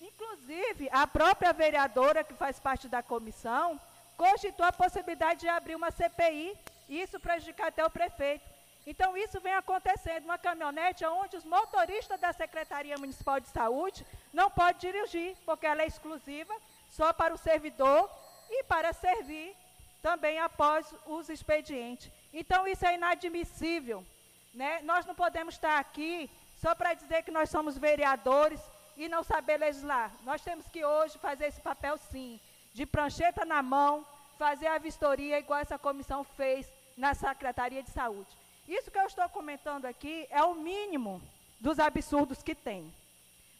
[0.00, 3.80] Inclusive, a própria vereadora, que faz parte da comissão,
[4.16, 6.56] cogitou a possibilidade de abrir uma CPI,
[6.88, 8.53] e isso prejudicar até o prefeito.
[8.86, 14.50] Então, isso vem acontecendo, uma caminhonete onde os motoristas da Secretaria Municipal de Saúde não
[14.50, 16.54] podem dirigir, porque ela é exclusiva,
[16.90, 18.10] só para o servidor
[18.50, 19.56] e para servir
[20.02, 22.10] também após os expedientes.
[22.32, 24.04] Então, isso é inadmissível.
[24.52, 24.82] Né?
[24.82, 26.30] Nós não podemos estar aqui
[26.60, 28.60] só para dizer que nós somos vereadores
[28.96, 30.12] e não saber legislar.
[30.24, 32.38] Nós temos que hoje fazer esse papel sim,
[32.74, 34.06] de prancheta na mão,
[34.38, 38.43] fazer a vistoria igual essa comissão fez na Secretaria de Saúde.
[38.68, 41.20] Isso que eu estou comentando aqui é o mínimo
[41.60, 42.92] dos absurdos que tem.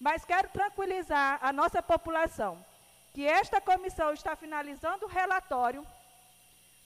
[0.01, 2.65] Mas quero tranquilizar a nossa população
[3.13, 5.87] que esta comissão está finalizando o relatório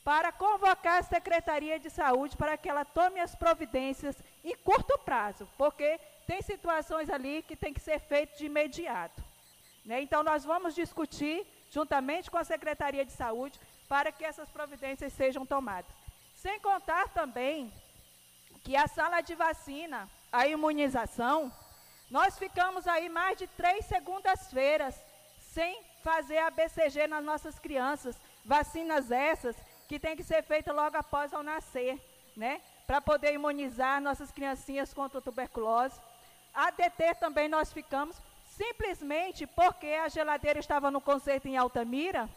[0.05, 5.49] para convocar a Secretaria de Saúde para que ela tome as providências em curto prazo,
[5.57, 9.23] porque tem situações ali que tem que ser feito de imediato.
[9.85, 10.03] Né?
[10.03, 13.59] Então, nós vamos discutir, juntamente com a Secretaria de Saúde,
[13.89, 15.91] para que essas providências sejam tomadas.
[16.37, 17.73] Sem contar também
[18.63, 21.53] que a sala de vacina, a imunização,
[22.11, 24.95] nós ficamos aí mais de três segundas-feiras
[25.41, 28.17] sem fazer a BCG nas nossas crianças.
[28.45, 29.57] Vacinas essas
[29.87, 31.99] que tem que ser feitas logo após ao nascer,
[32.37, 32.61] né?
[32.87, 36.01] Para poder imunizar nossas criancinhas contra a tuberculose.
[36.55, 38.17] A DT também nós ficamos,
[38.57, 42.29] simplesmente porque a geladeira estava no concerto em Altamira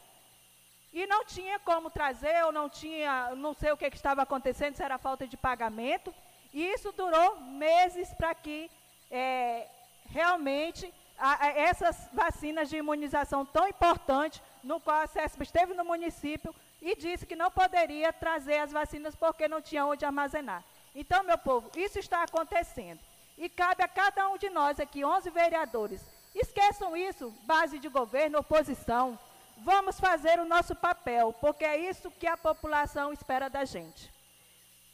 [0.93, 4.75] e não tinha como trazer, ou não tinha, não sei o que, que estava acontecendo,
[4.75, 6.13] se era falta de pagamento.
[6.53, 8.69] E isso durou meses para que
[9.09, 9.67] é,
[10.09, 15.85] realmente a, a, essas vacinas de imunização tão importantes, no qual a CESP esteve no
[15.85, 20.63] município e disse que não poderia trazer as vacinas porque não tinha onde armazenar.
[20.93, 22.99] Então, meu povo, isso está acontecendo.
[23.37, 26.01] E cabe a cada um de nós aqui, 11 vereadores,
[26.35, 29.17] esqueçam isso, base de governo, oposição.
[29.63, 34.11] Vamos fazer o nosso papel, porque é isso que a população espera da gente.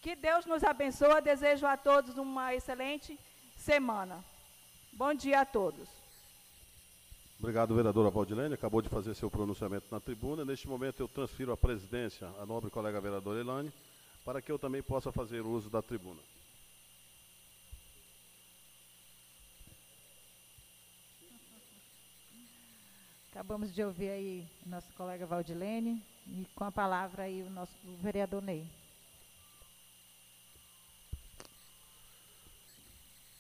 [0.02, 1.22] Que Deus nos abençoe.
[1.22, 3.18] Desejo a todos uma excelente
[3.56, 4.24] semana.
[4.92, 5.88] Bom dia a todos.
[7.40, 8.56] Obrigado, vereadora Valdilene.
[8.56, 10.44] Acabou de fazer seu pronunciamento na tribuna.
[10.44, 13.72] Neste momento, eu transfiro a presidência à nobre colega vereadora Elane,
[14.26, 16.20] para que eu também possa fazer uso da tribuna.
[23.38, 27.96] Acabamos de ouvir aí nosso colega Valdilene e com a palavra aí o nosso o
[27.98, 28.66] vereador Ney.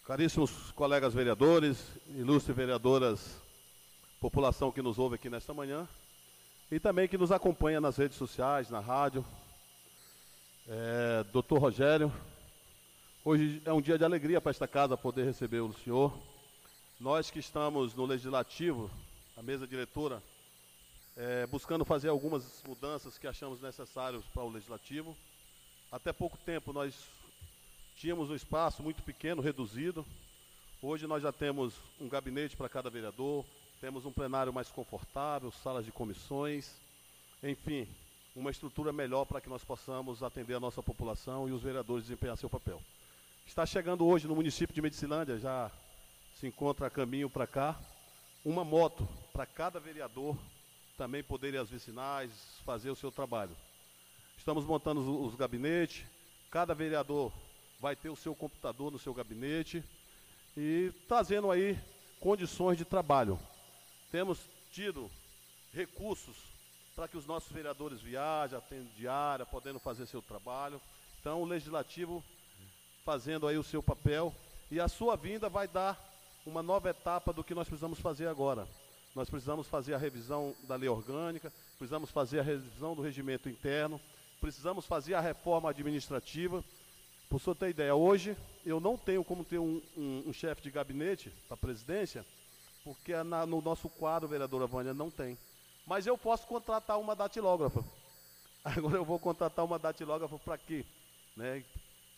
[0.05, 3.41] Caríssimos colegas vereadores, ilustres vereadoras
[4.21, 5.87] população que nos ouve aqui nesta manhã
[6.69, 9.25] e também que nos acompanha nas redes sociais, na rádio.
[10.67, 12.13] É, Doutor Rogério,
[13.25, 16.15] hoje é um dia de alegria para esta casa poder receber o senhor.
[16.99, 18.91] Nós que estamos no Legislativo,
[19.37, 20.21] a mesa diretora,
[21.15, 25.15] é, buscando fazer algumas mudanças que achamos necessárias para o Legislativo.
[25.91, 26.95] Até pouco tempo nós
[27.95, 30.03] tínhamos um espaço muito pequeno, reduzido.
[30.81, 33.45] Hoje nós já temos um gabinete para cada vereador,
[33.79, 36.71] temos um plenário mais confortável, salas de comissões,
[37.43, 37.87] enfim,
[38.35, 42.37] uma estrutura melhor para que nós possamos atender a nossa população e os vereadores desempenhar
[42.37, 42.81] seu papel.
[43.45, 45.69] Está chegando hoje no município de Medicilândia, já
[46.39, 47.79] se encontra a caminho para cá,
[48.43, 50.37] uma moto para cada vereador
[50.97, 52.31] também poder ir às vicinais,
[52.65, 53.55] fazer o seu trabalho.
[54.37, 56.05] Estamos montando os, os gabinetes,
[56.49, 57.31] cada vereador
[57.79, 59.83] vai ter o seu computador no seu gabinete
[60.55, 61.77] e trazendo aí
[62.19, 63.39] condições de trabalho.
[64.11, 64.39] Temos
[64.71, 65.09] tido
[65.73, 66.35] recursos
[66.95, 70.81] para que os nossos vereadores viajem, atendam diária, podendo fazer seu trabalho.
[71.19, 72.23] Então, o legislativo
[73.05, 74.33] fazendo aí o seu papel
[74.71, 75.97] e a sua vinda vai dar
[76.47, 78.67] uma nova etapa do que nós precisamos fazer agora.
[79.13, 83.99] Nós precisamos fazer a revisão da lei orgânica, precisamos fazer a revisão do regimento interno,
[84.39, 86.63] precisamos fazer a reforma administrativa.
[87.29, 90.71] Por senhor ter ideia, hoje eu não tenho como ter um, um, um chefe de
[90.71, 92.25] gabinete para a presidência
[92.87, 95.37] porque na, no nosso quadro, vereadora Vânia, não tem.
[95.85, 97.83] Mas eu posso contratar uma datilógrafa.
[98.63, 100.85] Agora eu vou contratar uma datilógrafa para quê?
[101.35, 101.65] Né?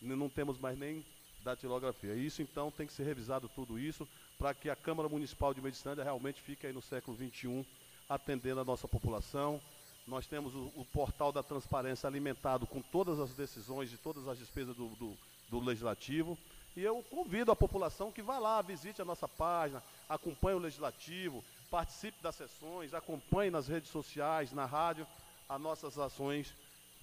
[0.00, 1.04] Não temos mais nem
[1.44, 2.14] datilografia.
[2.14, 4.06] Isso então tem que ser revisado tudo isso
[4.38, 7.64] para que a Câmara Municipal de Medicina realmente fique aí no século XXI
[8.08, 9.60] atendendo a nossa população.
[10.06, 14.38] Nós temos o, o, portal da transparência alimentado com todas as decisões de todas as
[14.38, 15.16] despesas do, do,
[15.48, 16.36] do legislativo.
[16.76, 21.44] E eu convido a população que vá lá, visite a nossa página, acompanhe o legislativo,
[21.70, 25.06] participe das sessões, acompanhe nas redes sociais, na rádio,
[25.48, 26.52] as nossas ações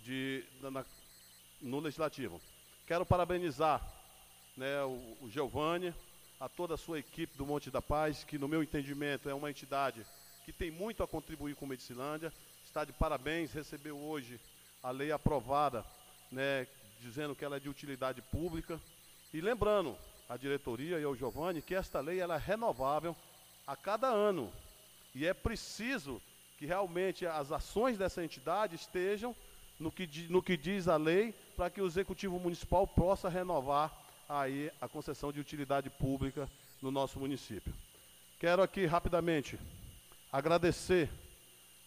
[0.04, 0.86] de, na,
[1.62, 2.42] no legislativo.
[2.86, 3.82] Quero parabenizar
[4.58, 5.94] né, o, o Giovanni,
[6.40, 9.50] a toda a sua equipe do Monte da Paz, que no meu entendimento é uma
[9.50, 10.06] entidade
[10.44, 12.34] que tem muito a contribuir com Medicilândia.
[12.66, 14.40] Está de parabéns, recebeu hoje
[14.82, 15.86] a lei aprovada,
[16.32, 16.68] né,
[17.00, 18.80] dizendo que ela é de utilidade pública.
[19.34, 19.96] E lembrando
[20.28, 23.16] a diretoria e ao Giovanni que esta lei ela é renovável
[23.66, 24.52] a cada ano.
[25.14, 26.22] E é preciso
[26.58, 29.36] que realmente as ações dessa entidade estejam
[29.80, 34.72] no que, no que diz a lei para que o executivo municipal possa renovar aí
[34.82, 36.50] a concessão de utilidade pública
[36.82, 37.74] no nosso município.
[38.40, 39.58] Quero aqui rapidamente
[40.32, 41.10] agradecer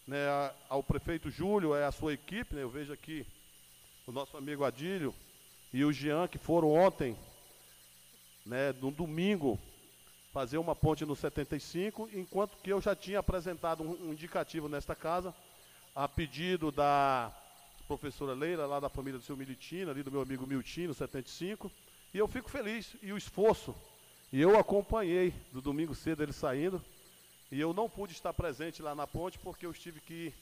[0.07, 2.55] né, ao prefeito Júlio e à sua equipe.
[2.55, 3.25] Né, eu vejo aqui
[4.07, 5.13] o nosso amigo Adílio
[5.71, 7.15] e o Jean, que foram ontem,
[8.45, 9.59] né, no domingo,
[10.33, 14.95] fazer uma ponte no 75, enquanto que eu já tinha apresentado um, um indicativo nesta
[14.95, 15.33] casa,
[15.95, 17.31] a pedido da
[17.87, 21.71] professora Leila, lá da família do seu Militino, ali do meu amigo Miltino, 75,
[22.13, 23.75] e eu fico feliz, e o esforço,
[24.31, 26.83] e eu acompanhei do domingo cedo ele saindo,
[27.51, 30.33] e eu não pude estar presente lá na ponte porque eu estive que ir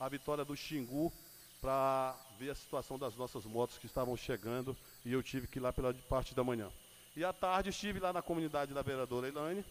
[0.00, 1.12] à vitória do Xingu
[1.60, 4.76] para ver a situação das nossas motos que estavam chegando.
[5.04, 6.68] E eu tive que ir lá pela parte da manhã.
[7.14, 9.64] E à tarde estive lá na comunidade da vereadora Elaine,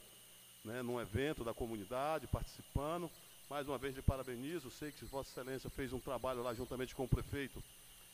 [0.64, 3.11] né, num evento da comunidade, participando.
[3.49, 7.03] Mais uma vez lhe parabenizo, sei que Vossa Excelência fez um trabalho lá juntamente com
[7.03, 7.61] o prefeito,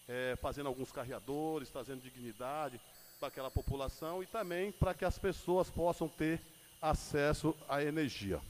[0.08, 2.80] é, fazendo alguns carreadores, trazendo dignidade
[3.20, 6.42] para aquela população e também para que as pessoas possam ter
[6.82, 8.42] acesso à energia.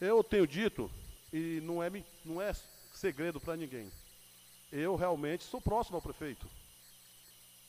[0.00, 0.90] Eu tenho dito,
[1.32, 1.90] e não é,
[2.24, 2.54] não é
[2.92, 3.90] segredo para ninguém,
[4.70, 6.46] eu realmente sou próximo ao prefeito.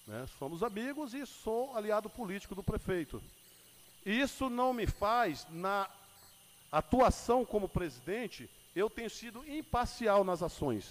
[0.06, 0.28] Né?
[0.38, 3.22] Somos amigos e sou aliado político do prefeito.
[4.06, 5.90] Isso não me faz, na
[6.72, 10.86] atuação como presidente, eu tenho sido imparcial nas ações.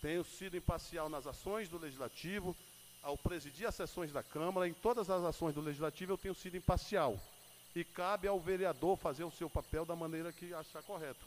[0.00, 2.56] Tenho sido imparcial nas ações do Legislativo,
[3.02, 6.56] ao presidir as sessões da Câmara, em todas as ações do Legislativo eu tenho sido
[6.56, 7.18] imparcial
[7.74, 11.24] e cabe ao vereador fazer o seu papel da maneira que achar correto.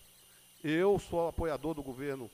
[0.64, 2.30] Eu sou apoiador do governo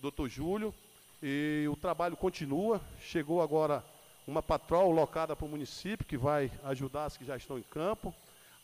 [0.00, 0.28] Dr.
[0.28, 0.74] Júlio
[1.22, 2.80] e o trabalho continua.
[3.00, 3.84] Chegou agora
[4.26, 8.14] uma patrol locada para o município que vai ajudar as que já estão em campo.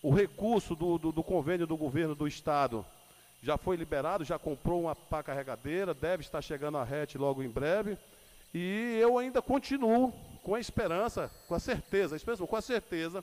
[0.02, 2.84] O recurso do, do, do convênio do governo do estado
[3.42, 7.48] já foi liberado, já comprou uma pá carregadeira, deve estar chegando a RET logo em
[7.48, 7.96] breve.
[8.52, 10.12] E eu ainda continuo
[10.42, 12.16] com a esperança, com a certeza,
[12.46, 13.22] com a certeza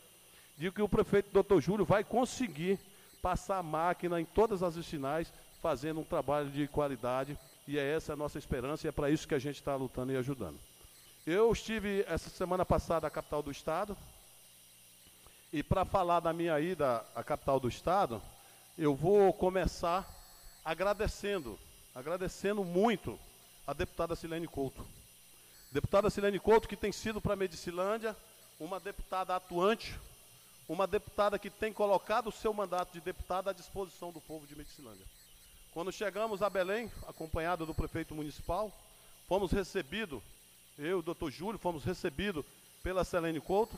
[0.57, 1.59] de que o prefeito Dr.
[1.59, 2.79] Júlio vai conseguir
[3.21, 7.37] passar a máquina em todas as vicinais, fazendo um trabalho de qualidade,
[7.67, 10.13] e é essa a nossa esperança, e é para isso que a gente está lutando
[10.13, 10.59] e ajudando.
[11.25, 13.97] Eu estive essa semana passada à capital do estado,
[15.51, 18.21] e para falar da minha ida à capital do estado,
[18.77, 20.07] eu vou começar
[20.63, 21.57] agradecendo,
[21.95, 23.19] agradecendo muito
[23.65, 24.85] a deputada Silene Couto.
[25.75, 28.15] Deputada Silene Couto, que tem sido para a Medicilândia
[28.61, 29.93] uma deputada atuante,
[30.69, 34.55] uma deputada que tem colocado o seu mandato de deputada à disposição do povo de
[34.55, 35.05] Medicilândia.
[35.73, 38.71] Quando chegamos a Belém, acompanhado do prefeito municipal,
[39.27, 40.23] fomos recebidos,
[40.79, 42.45] eu e o doutor Júlio, fomos recebidos
[42.81, 43.77] pela Selene Couto,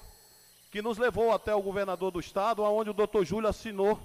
[0.72, 4.00] que nos levou até o governador do estado, onde o doutor Júlio assinou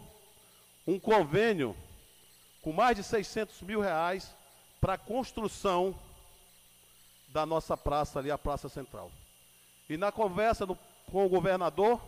[0.86, 1.76] um convênio
[2.62, 4.34] com mais de 600 mil reais
[4.80, 5.94] para a construção
[7.32, 9.10] da nossa praça ali, a Praça Central.
[9.88, 10.66] E na conversa
[11.10, 12.00] com o governador,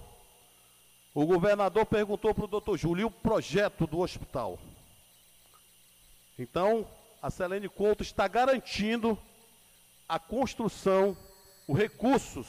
[1.14, 4.59] o governador perguntou para o doutor Júlio, o projeto do hospital?
[6.38, 6.86] Então,
[7.22, 9.16] a Selene Couto está garantindo
[10.09, 11.16] a construção,
[11.66, 12.46] os recursos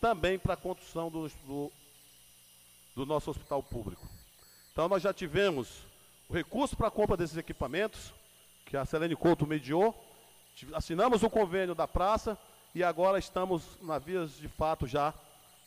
[0.00, 1.72] também para a construção do, do,
[2.94, 4.06] do nosso hospital público.
[4.72, 5.82] Então, nós já tivemos
[6.28, 8.12] o recurso para a compra desses equipamentos,
[8.66, 9.96] que a Selene Couto mediou,
[10.72, 12.38] assinamos o convênio da praça
[12.74, 15.12] e agora estamos na vias de fato já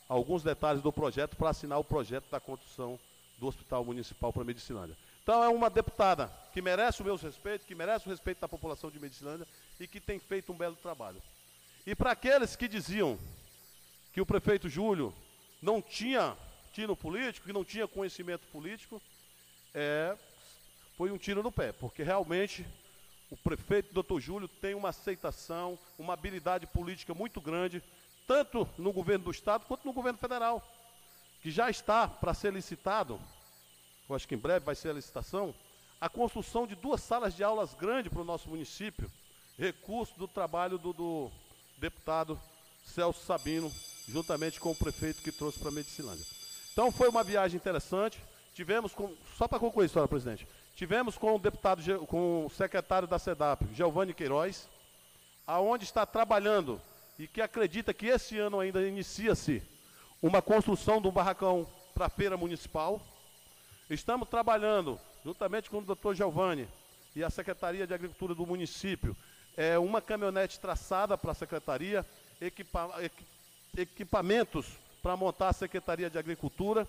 [0.08, 2.98] alguns detalhes do projeto para assinar o projeto da construção
[3.38, 4.96] do Hospital Municipal para Medicinândia.
[5.22, 8.90] Então é uma deputada que merece o meu respeito, que merece o respeito da população
[8.90, 9.46] de Medicinândia
[9.78, 11.22] e que tem feito um belo trabalho.
[11.86, 13.18] E para aqueles que diziam
[14.12, 15.14] que o prefeito Júlio
[15.60, 16.36] não tinha
[16.72, 19.00] tiro político, que não tinha conhecimento político,
[19.74, 20.16] é,
[20.96, 22.66] foi um tiro no pé, porque realmente
[23.32, 24.20] o prefeito Dr.
[24.20, 27.82] Júlio tem uma aceitação, uma habilidade política muito grande
[28.26, 30.62] tanto no governo do Estado quanto no governo federal,
[31.40, 33.18] que já está para ser licitado,
[34.06, 35.54] eu acho que em breve vai ser a licitação,
[35.98, 39.10] a construção de duas salas de aulas grandes para o nosso município,
[39.58, 41.30] recurso do trabalho do, do
[41.78, 42.38] deputado
[42.84, 43.72] Celso Sabino,
[44.06, 46.26] juntamente com o prefeito que trouxe para a Medicilândia.
[46.70, 48.18] Então foi uma viagem interessante.
[48.54, 49.14] Tivemos com.
[49.38, 50.46] Só para concluir, senhora presidente.
[50.74, 54.68] Tivemos com o deputado, com o secretário da SEDAP, Giovanni Queiroz,
[55.46, 56.80] aonde está trabalhando
[57.18, 59.62] e que acredita que esse ano ainda inicia-se
[60.22, 63.00] uma construção de um barracão para a feira municipal.
[63.90, 66.66] Estamos trabalhando, juntamente com o doutor Giovanni
[67.14, 69.14] e a Secretaria de Agricultura do município,
[69.56, 72.06] é, uma caminhonete traçada para a Secretaria,
[72.40, 72.90] equipa
[73.76, 74.66] equipamentos
[75.02, 76.86] para montar a Secretaria de Agricultura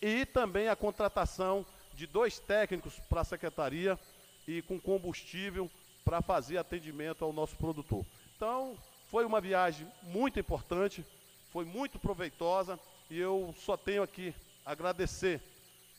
[0.00, 1.64] e também a contratação
[1.98, 3.98] de dois técnicos para a Secretaria
[4.46, 5.68] e com combustível
[6.04, 8.06] para fazer atendimento ao nosso produtor.
[8.36, 8.78] Então,
[9.10, 11.04] foi uma viagem muito importante,
[11.52, 12.78] foi muito proveitosa
[13.10, 14.32] e eu só tenho aqui
[14.64, 15.42] agradecer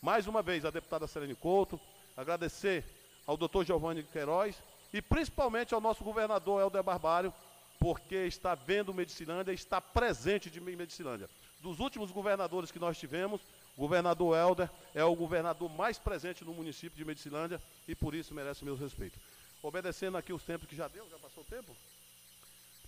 [0.02, 1.78] mais uma vez a deputada Selene Couto,
[2.16, 2.86] agradecer
[3.28, 4.56] ao doutor Giovanni Queiroz
[4.94, 7.34] e principalmente ao nosso governador Helder Barbário,
[7.78, 11.30] porque está vendo Medicilândia, está presente de Medicilândia.
[11.60, 13.42] Dos últimos governadores que nós tivemos,
[13.76, 18.34] o governador Helder é o governador mais presente no município de Medicilândia e por isso
[18.34, 19.20] merece meus respeitos.
[19.62, 21.76] Obedecendo aqui os tempos que já deu, já passou o tempo?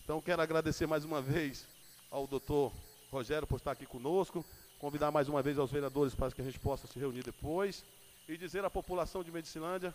[0.04, 1.66] Então quero agradecer mais uma vez
[2.10, 2.72] ao doutor
[3.12, 4.46] Rogério por estar aqui conosco,
[4.80, 7.84] convidar mais uma vez aos vereadores para que a gente possa se reunir depois
[8.28, 9.94] e dizer à população de Medicilândia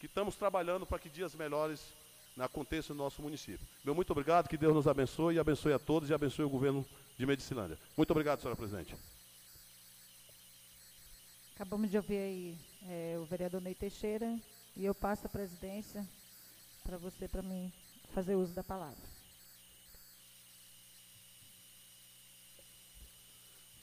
[0.00, 1.80] que estamos trabalhando para que dias melhores
[2.38, 3.66] aconteçam no nosso município.
[3.84, 6.84] Meu muito obrigado, que Deus nos abençoe e abençoe a todos e abençoe o governo
[7.18, 7.78] de Medicilândia.
[7.96, 8.96] Muito obrigado, senhora presidente.
[11.54, 12.58] Acabamos de ouvir aí
[12.88, 14.38] é, o vereador Ney Teixeira
[14.76, 16.06] e eu passo a presidência
[16.82, 17.72] para você, para mim,
[18.12, 19.12] fazer uso da palavra.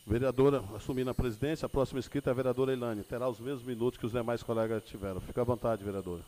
[0.06, 3.04] Vereadora assumindo a presidência, a próxima escrita é a vereadora Elane.
[3.04, 5.22] Terá os mesmos minutos que os demais colegas tiveram.
[5.22, 6.26] Fique à vontade, vereadora.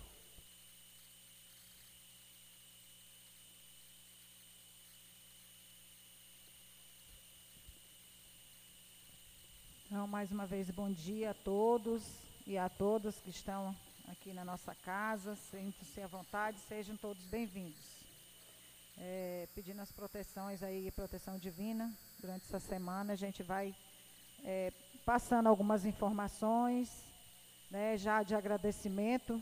[9.91, 12.03] Então, mais uma vez, bom dia a todos
[12.45, 13.75] e a todas que estão
[14.07, 15.35] aqui na nossa casa.
[15.35, 17.81] Sintam-se à vontade, sejam todos bem-vindos.
[18.99, 21.91] É, pedindo as proteções aí, proteção divina.
[22.19, 23.73] Durante essa semana a gente vai
[24.43, 24.71] é,
[25.03, 27.03] passando algumas informações,
[27.71, 29.41] né, já de agradecimento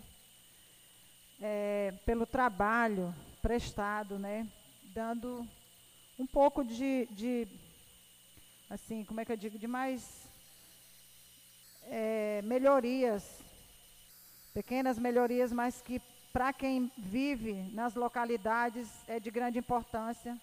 [1.42, 4.48] é, pelo trabalho prestado, né,
[4.94, 5.46] dando
[6.18, 7.46] um pouco de, de,
[8.70, 10.29] assim, como é que eu digo, de mais
[11.90, 13.40] é, melhorias,
[14.54, 16.02] pequenas melhorias, mas que
[16.32, 20.38] para quem vive nas localidades é de grande importância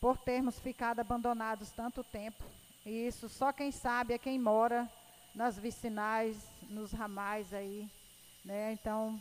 [0.00, 2.42] por termos ficado abandonados tanto tempo.
[2.86, 4.88] E isso só quem sabe é quem mora
[5.34, 6.36] nas vicinais,
[6.70, 7.86] nos ramais aí.
[8.44, 8.72] Né?
[8.72, 9.20] Então,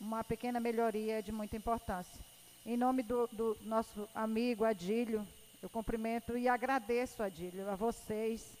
[0.00, 2.20] uma pequena melhoria é de muita importância.
[2.64, 5.26] Em nome do, do nosso amigo Adílio,
[5.62, 8.56] eu cumprimento e agradeço, Adílio, a vocês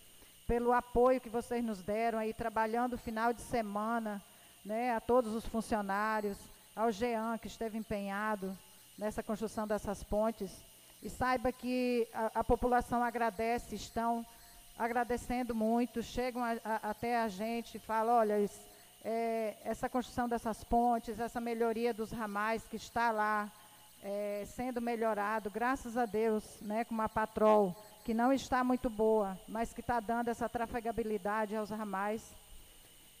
[0.46, 4.22] pelo apoio que vocês nos deram aí, trabalhando final de semana,
[4.64, 6.38] né, a todos os funcionários,
[6.74, 8.56] ao Jean, que esteve empenhado
[8.96, 10.50] nessa construção dessas pontes.
[11.02, 14.24] E saiba que a, a população agradece, estão
[14.78, 18.50] agradecendo muito, chegam a, a, até a gente e falam, olha,
[19.04, 23.50] é, essa construção dessas pontes, essa melhoria dos ramais que está lá
[24.02, 27.74] é, sendo melhorado, graças a Deus, né, com uma patrol
[28.06, 32.22] que não está muito boa, mas que está dando essa trafegabilidade aos ramais.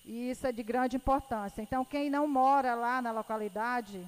[0.04, 1.60] E isso é de grande importância.
[1.60, 4.06] Então, quem não mora lá na localidade,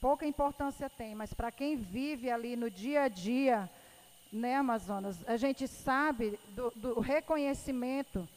[0.00, 3.68] pouca importância tem, mas para quem vive ali no dia a dia,
[4.32, 8.28] né, Amazonas, a gente sabe do, do reconhecimento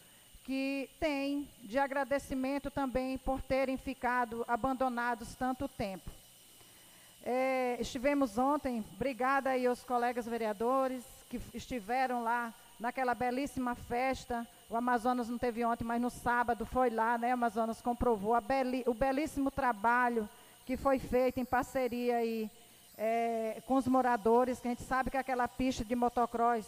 [0.44, 6.10] que tem de agradecimento também por terem ficado abandonados tanto tempo.
[7.24, 14.48] É, estivemos ontem, obrigada aí aos colegas vereadores que estiveram lá naquela belíssima festa.
[14.70, 17.30] O Amazonas não teve ontem, mas no sábado foi lá, né?
[17.30, 20.28] O Amazonas comprovou beli, o belíssimo trabalho
[20.66, 22.50] que foi feito em parceria aí,
[22.98, 26.66] é, com os moradores, que a gente sabe que aquela pista de motocross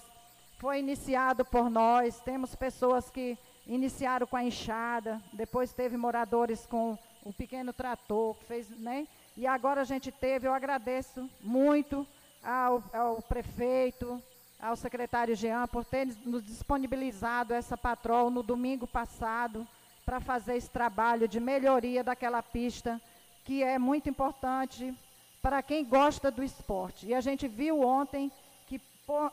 [0.58, 2.20] foi iniciado por nós.
[2.20, 8.46] Temos pessoas que iniciaram com a enxada, depois teve moradores com o pequeno trator, que
[8.46, 9.08] fez, né?
[9.38, 12.06] E agora a gente teve, eu agradeço muito
[12.44, 14.22] ao, ao prefeito,
[14.62, 19.68] ao secretário Jean por ter nos disponibilizado essa patrol no domingo passado
[20.06, 23.02] para fazer esse trabalho de melhoria daquela pista,
[23.44, 24.94] que é muito importante
[25.42, 27.08] para quem gosta do esporte.
[27.08, 28.32] E a gente viu ontem
[28.68, 28.80] que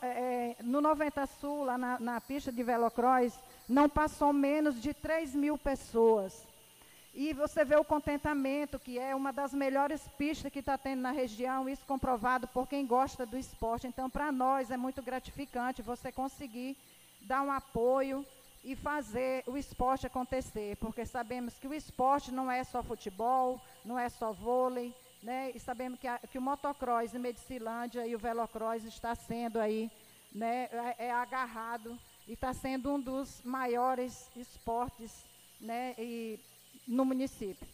[0.03, 3.39] é, no 90 Sul, lá na, na pista de velocross,
[3.69, 6.48] não passou menos de 3 mil pessoas.
[7.15, 11.11] E você vê o contentamento, que é uma das melhores pistas que está tendo na
[11.11, 13.87] região, isso comprovado por quem gosta do esporte.
[13.87, 16.77] Então, para nós é muito gratificante você conseguir
[17.23, 18.25] dar um apoio
[18.65, 23.99] e fazer o esporte acontecer, porque sabemos que o esporte não é só futebol, não
[23.99, 25.51] é só vôlei, né?
[25.55, 29.91] E sabemos que, a, que o motocross em Medicilândia e o velocross está sendo aí,
[30.33, 30.69] né?
[30.99, 35.25] É, é agarrado e está sendo um dos maiores esportes,
[35.61, 35.95] né?
[35.99, 36.39] E
[36.89, 37.69] no município.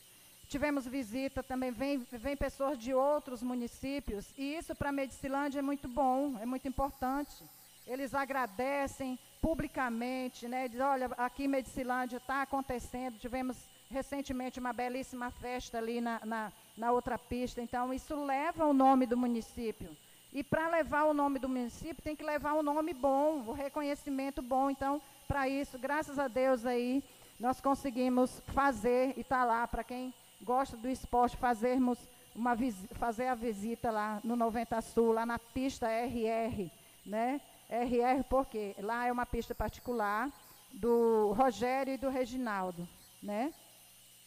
[0.48, 5.62] Tivemos visita também, vem, vem pessoas de outros municípios, e isso para a Medicilândia é
[5.62, 7.42] muito bom, é muito importante.
[7.86, 10.68] Eles agradecem publicamente, né?
[10.68, 13.56] Diz, olha, aqui em Medicilândia está acontecendo, tivemos
[13.90, 19.06] recentemente uma belíssima festa ali na, na, na outra pista, então isso leva o nome
[19.06, 19.96] do município.
[20.32, 23.52] E para levar o nome do município, tem que levar um nome bom, o um
[23.52, 24.68] reconhecimento bom.
[24.68, 27.04] Então, para isso, graças a Deus aí,
[27.38, 30.12] nós conseguimos fazer, e está lá, para quem
[30.42, 31.98] gosta do esporte, fazermos
[32.34, 32.56] uma
[32.94, 36.68] fazer a visita lá no 90 Sul, lá na pista RR,
[37.06, 37.40] né?
[37.70, 40.30] RR porque lá é uma pista particular
[40.72, 42.88] do Rogério e do Reginaldo,
[43.22, 43.52] né?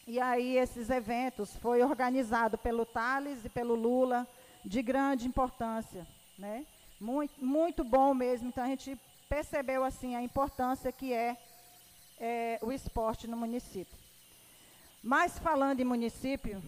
[0.06, 4.26] E aí esses eventos foi organizado pelo Thales e pelo Lula,
[4.64, 6.06] de grande importância,
[6.38, 6.64] né?
[6.98, 8.48] Muito, muito bom mesmo.
[8.48, 8.98] Então a gente
[9.28, 11.36] percebeu assim a importância que é,
[12.20, 13.96] é o esporte no município.
[15.02, 16.62] Mas falando em município,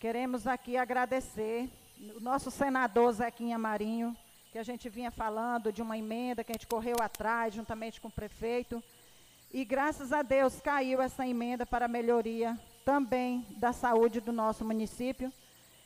[0.00, 1.68] queremos aqui agradecer
[2.16, 4.16] o nosso senador Zequinha Marinho,
[4.50, 8.08] que a gente vinha falando de uma emenda que a gente correu atrás juntamente com
[8.08, 8.82] o prefeito.
[9.52, 15.32] E graças a Deus caiu essa emenda para melhoria também da saúde do nosso município.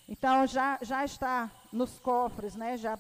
[0.09, 2.99] Então já, já está nos cofres, né, já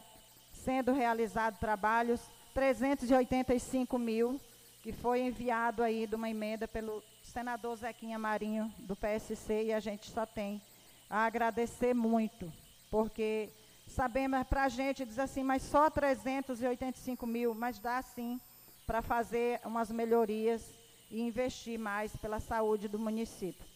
[0.52, 2.20] sendo realizado trabalhos,
[2.54, 4.40] 385 mil,
[4.82, 9.80] que foi enviado aí de uma emenda pelo senador Zequinha Marinho, do PSC, e a
[9.80, 10.60] gente só tem
[11.08, 12.52] a agradecer muito,
[12.90, 13.50] porque
[13.86, 18.40] sabemos, para a gente diz assim, mas só 385 mil, mas dá sim
[18.86, 20.62] para fazer umas melhorias
[21.10, 23.66] e investir mais pela saúde do município.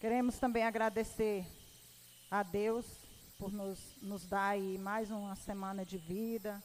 [0.00, 1.46] Queremos também agradecer
[2.30, 2.86] a Deus
[3.38, 6.62] por nos, nos dar aí mais uma semana de vida.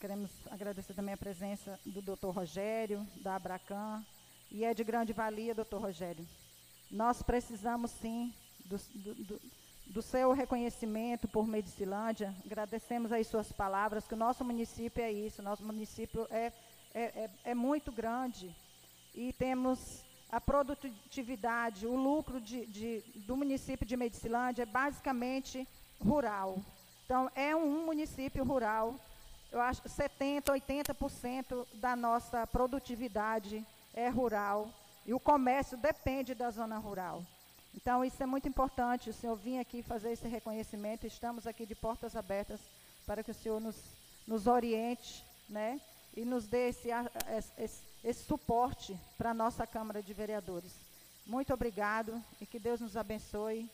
[0.00, 4.04] Queremos agradecer também a presença do doutor Rogério, da Abracan.
[4.50, 6.26] E é de grande valia, doutor Rogério.
[6.90, 8.32] Nós precisamos sim
[8.64, 9.40] do, do,
[9.86, 12.34] do, seu reconhecimento por Medicilândia.
[12.44, 16.52] Agradecemos aí suas palavras, que o nosso município é isso, nosso município é,
[16.94, 18.54] é, é, é muito grande.
[19.14, 25.66] E temos a produtividade, o lucro de, de, do município de Medicilândia é basicamente
[26.00, 26.62] rural.
[27.04, 28.98] Então, é um município rural.
[29.54, 33.64] Eu acho que 70%, 80% da nossa produtividade
[33.94, 34.68] é rural.
[35.06, 37.22] E o comércio depende da zona rural.
[37.72, 39.10] Então, isso é muito importante.
[39.10, 41.06] O senhor vir aqui fazer esse reconhecimento.
[41.06, 42.58] Estamos aqui de portas abertas
[43.06, 43.76] para que o senhor nos,
[44.26, 45.80] nos oriente né,
[46.16, 46.88] e nos dê esse,
[47.56, 50.72] esse, esse suporte para a nossa Câmara de Vereadores.
[51.24, 53.70] Muito obrigado e que Deus nos abençoe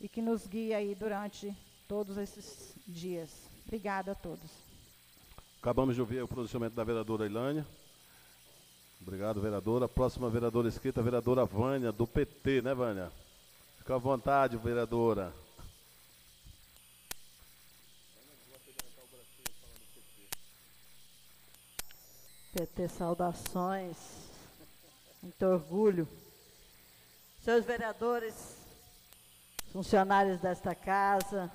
[0.00, 1.52] e que nos guie aí durante
[1.88, 3.30] todos esses dias.
[3.66, 4.63] Obrigada a todos.
[5.64, 7.66] Acabamos de ouvir o pronunciamento da vereadora Ilânia.
[9.00, 9.88] Obrigado, vereadora.
[9.88, 13.10] Próxima vereadora escrita, vereadora Vânia, do PT, né, Vânia?
[13.78, 15.32] Fica à vontade, vereadora.
[22.52, 23.96] PT, saudações,
[25.22, 26.06] muito orgulho.
[27.42, 28.58] Seus vereadores,
[29.72, 31.50] funcionários desta casa,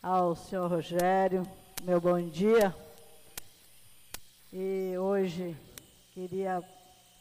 [0.00, 1.44] ao senhor Rogério,
[1.82, 2.72] meu bom dia.
[4.52, 5.56] E hoje
[6.12, 6.62] queria,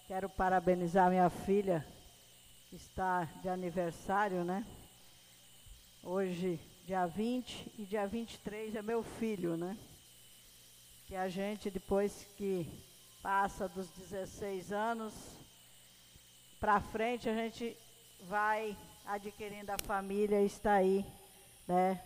[0.08, 1.86] quero parabenizar minha filha,
[2.70, 4.66] que está de aniversário, né?
[6.04, 9.78] Hoje, dia 20 e dia 23 é meu filho, né?
[11.08, 12.68] que a gente, depois que
[13.22, 15.14] passa dos 16 anos
[16.60, 17.78] para frente, a gente
[18.24, 21.06] vai adquirindo a família e está aí,
[21.66, 22.04] né?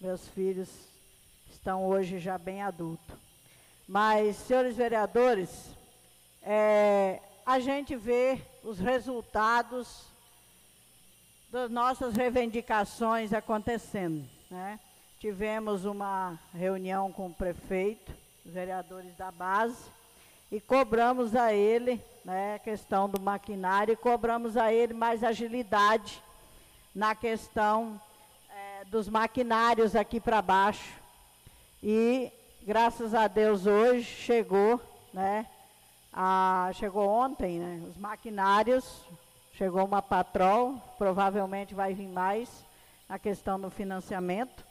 [0.00, 0.68] Meus filhos
[1.48, 3.23] estão hoje já bem adultos.
[3.86, 5.50] Mas, senhores vereadores,
[6.42, 10.04] é, a gente vê os resultados
[11.50, 14.24] das nossas reivindicações acontecendo.
[14.50, 14.80] Né?
[15.20, 18.12] Tivemos uma reunião com o prefeito,
[18.44, 19.84] os vereadores da base,
[20.50, 26.22] e cobramos a ele né, a questão do maquinário e cobramos a ele mais agilidade
[26.94, 28.00] na questão
[28.50, 30.92] é, dos maquinários aqui para baixo.
[31.82, 32.32] E
[32.66, 34.80] graças a Deus hoje chegou,
[35.12, 35.46] né?
[36.10, 37.82] A, chegou ontem, né?
[37.86, 39.02] Os maquinários,
[39.52, 42.48] chegou uma patrol, provavelmente vai vir mais
[43.06, 44.64] na questão do financiamento,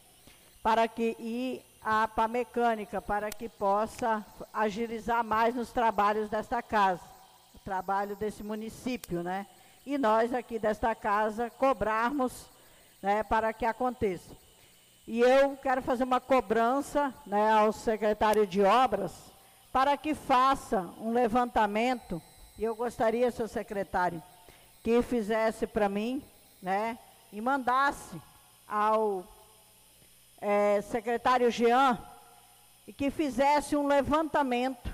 [0.64, 6.64] para que e a, para a mecânica, para que possa agilizar mais nos trabalhos desta
[6.64, 7.03] casa,
[7.53, 9.45] o trabalho desse município, né?
[9.86, 12.48] E nós aqui desta casa cobrarmos
[13.03, 14.34] né, para que aconteça.
[15.05, 19.11] E eu quero fazer uma cobrança né, ao secretário de obras
[19.71, 22.21] para que faça um levantamento,
[22.57, 24.23] e eu gostaria, seu secretário,
[24.81, 26.23] que fizesse para mim,
[26.61, 26.97] né,
[27.34, 28.21] e mandasse
[28.67, 29.25] ao
[30.39, 31.97] é, secretário Jean,
[32.88, 34.93] e que fizesse um levantamento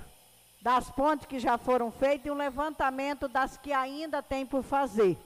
[0.60, 5.16] das pontes que já foram feitas e um levantamento das que ainda tem por fazer.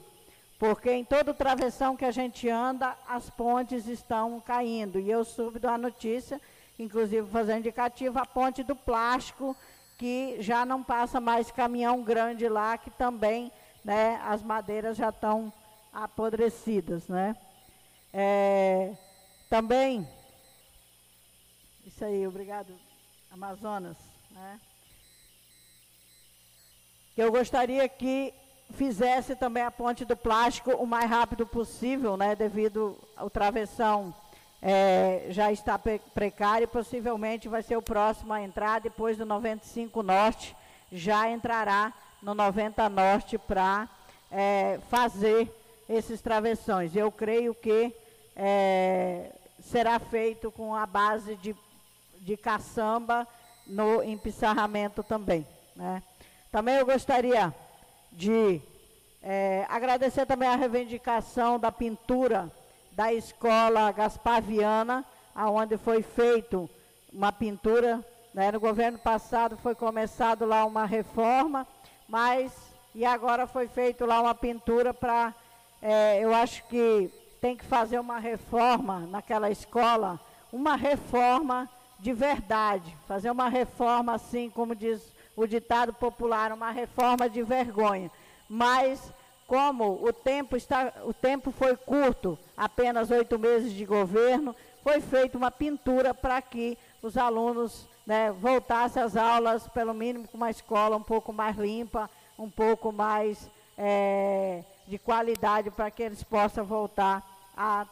[0.57, 4.99] Porque em todo travessão que a gente anda, as pontes estão caindo.
[4.99, 6.39] E eu soube da notícia,
[6.79, 9.55] inclusive fazendo indicativo, a ponte do plástico,
[9.97, 13.51] que já não passa mais caminhão grande lá, que também
[13.83, 15.51] né, as madeiras já estão
[15.91, 17.07] apodrecidas.
[17.07, 17.35] Né?
[18.13, 18.93] É,
[19.49, 20.07] também,
[21.85, 22.73] isso aí, obrigado,
[23.29, 23.97] Amazonas.
[24.31, 24.59] Né?
[27.17, 28.33] Eu gostaria que
[28.73, 34.13] fizesse também a ponte do plástico o mais rápido possível, né, devido ao travessão
[34.61, 35.79] é, já está
[36.13, 40.55] precário possivelmente vai ser o próximo a entrar, depois do 95 Norte,
[40.91, 43.87] já entrará no 90 Norte para
[44.31, 45.53] é, fazer
[45.87, 46.95] esses travessões.
[46.95, 47.93] Eu creio que
[48.35, 49.31] é,
[49.61, 51.55] será feito com a base de,
[52.21, 53.27] de caçamba
[53.67, 55.45] no empissarramento também.
[55.75, 56.01] Né?
[56.51, 57.53] Também eu gostaria
[58.15, 58.61] de
[59.21, 62.49] é, agradecer também a reivindicação da pintura
[62.91, 65.03] da escola Gaspar Viana,
[65.35, 66.69] aonde foi feito
[67.11, 68.03] uma pintura.
[68.33, 68.51] Né?
[68.51, 71.67] No governo passado foi começado lá uma reforma,
[72.07, 72.51] mas
[72.93, 75.33] e agora foi feito lá uma pintura para,
[75.81, 77.11] é, eu acho que
[77.41, 80.19] tem que fazer uma reforma naquela escola,
[80.51, 81.69] uma reforma
[81.99, 88.09] de verdade, fazer uma reforma assim como diz o ditado popular, uma reforma de vergonha.
[88.49, 89.11] Mas
[89.47, 95.37] como o tempo, está, o tempo foi curto, apenas oito meses de governo, foi feita
[95.37, 100.95] uma pintura para que os alunos né, voltassem às aulas, pelo mínimo com uma escola
[100.95, 107.23] um pouco mais limpa, um pouco mais é, de qualidade, para que eles possam voltar
[107.55, 107.85] a,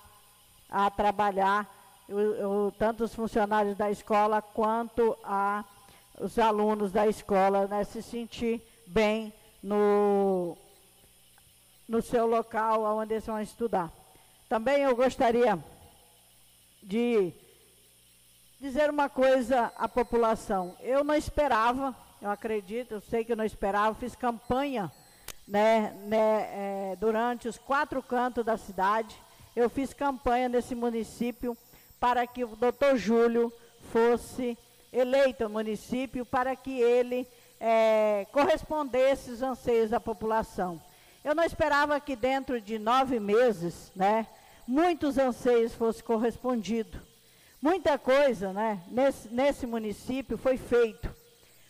[0.69, 1.67] a trabalhar,
[2.09, 5.63] o, o, tanto os funcionários da escola quanto a,
[6.23, 10.57] os alunos da escola né, se sentir bem no,
[11.85, 13.91] no seu local onde eles vão estudar.
[14.47, 15.59] Também eu gostaria
[16.81, 17.33] de
[18.57, 20.77] dizer uma coisa à população.
[20.79, 24.89] Eu não esperava, eu acredito, eu sei que eu não esperava, fiz campanha
[25.45, 29.13] né, né, é, durante os quatro cantos da cidade.
[29.53, 31.57] Eu fiz campanha nesse município
[31.99, 33.51] para que o doutor Júlio
[33.91, 34.57] fosse
[34.93, 37.27] eleito ao município, para que ele
[37.59, 40.79] é, correspondesse aos anseios da população.
[41.23, 44.27] Eu não esperava que dentro de nove meses, né,
[44.67, 47.01] muitos anseios fossem correspondidos.
[47.61, 51.09] Muita coisa, né, nesse, nesse município foi feito.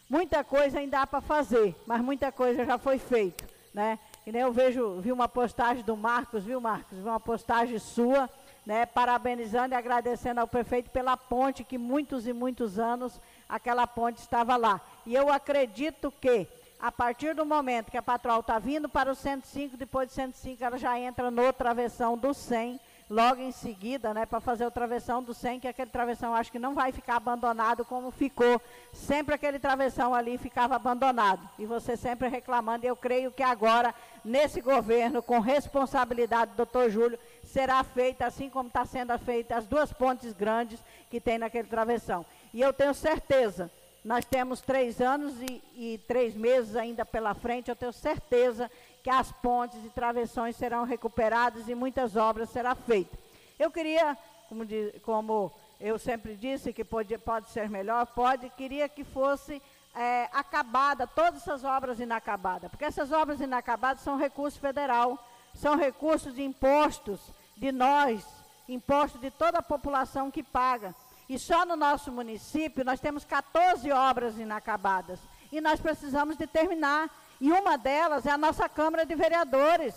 [0.09, 3.97] Muita coisa ainda há para fazer, mas muita coisa já foi feita, né?
[4.25, 6.97] E nem eu vejo, vi uma postagem do Marcos, viu, Marcos?
[6.97, 8.29] Vi uma postagem sua,
[8.65, 14.19] né, parabenizando e agradecendo ao prefeito pela ponte que muitos e muitos anos aquela ponte
[14.19, 14.79] estava lá.
[15.05, 16.47] E eu acredito que
[16.79, 20.63] a partir do momento que a patrol está vindo para o 105, depois de 105
[20.63, 22.79] ela já entra no travessão do 100,
[23.09, 26.59] logo em seguida, né, para fazer o travessão do 100, que aquele travessão acho que
[26.59, 28.61] não vai ficar abandonado como ficou.
[28.91, 31.47] Sempre aquele travessão ali ficava abandonado.
[31.57, 33.93] E você sempre reclamando, eu creio que agora,
[34.25, 39.65] nesse governo, com responsabilidade do doutor Júlio, será feita assim como está sendo feita as
[39.65, 40.79] duas pontes grandes
[41.09, 42.25] que tem naquele travessão.
[42.53, 43.69] E eu tenho certeza
[44.03, 47.69] nós temos três anos e, e, três meses ainda pela frente.
[47.69, 48.69] Eu tenho certeza
[49.01, 53.17] que as pontes e travessões serão recuperadas e muitas obras serão feitas.
[53.57, 54.17] Eu queria,
[54.49, 54.65] como,
[55.03, 59.61] como eu sempre disse, que pode, pode ser melhor, pode, queria que fosse
[59.95, 65.17] é, acabada todas essas obras inacabadas, porque essas obras inacabadas são recurso federal,
[65.53, 67.19] são recursos de impostos
[67.55, 68.25] de nós,
[68.67, 70.95] impostos de toda a população que paga.
[71.29, 75.19] E só no nosso município nós temos 14 obras inacabadas.
[75.51, 77.09] E nós precisamos de terminar.
[77.39, 79.95] E uma delas é a nossa Câmara de Vereadores,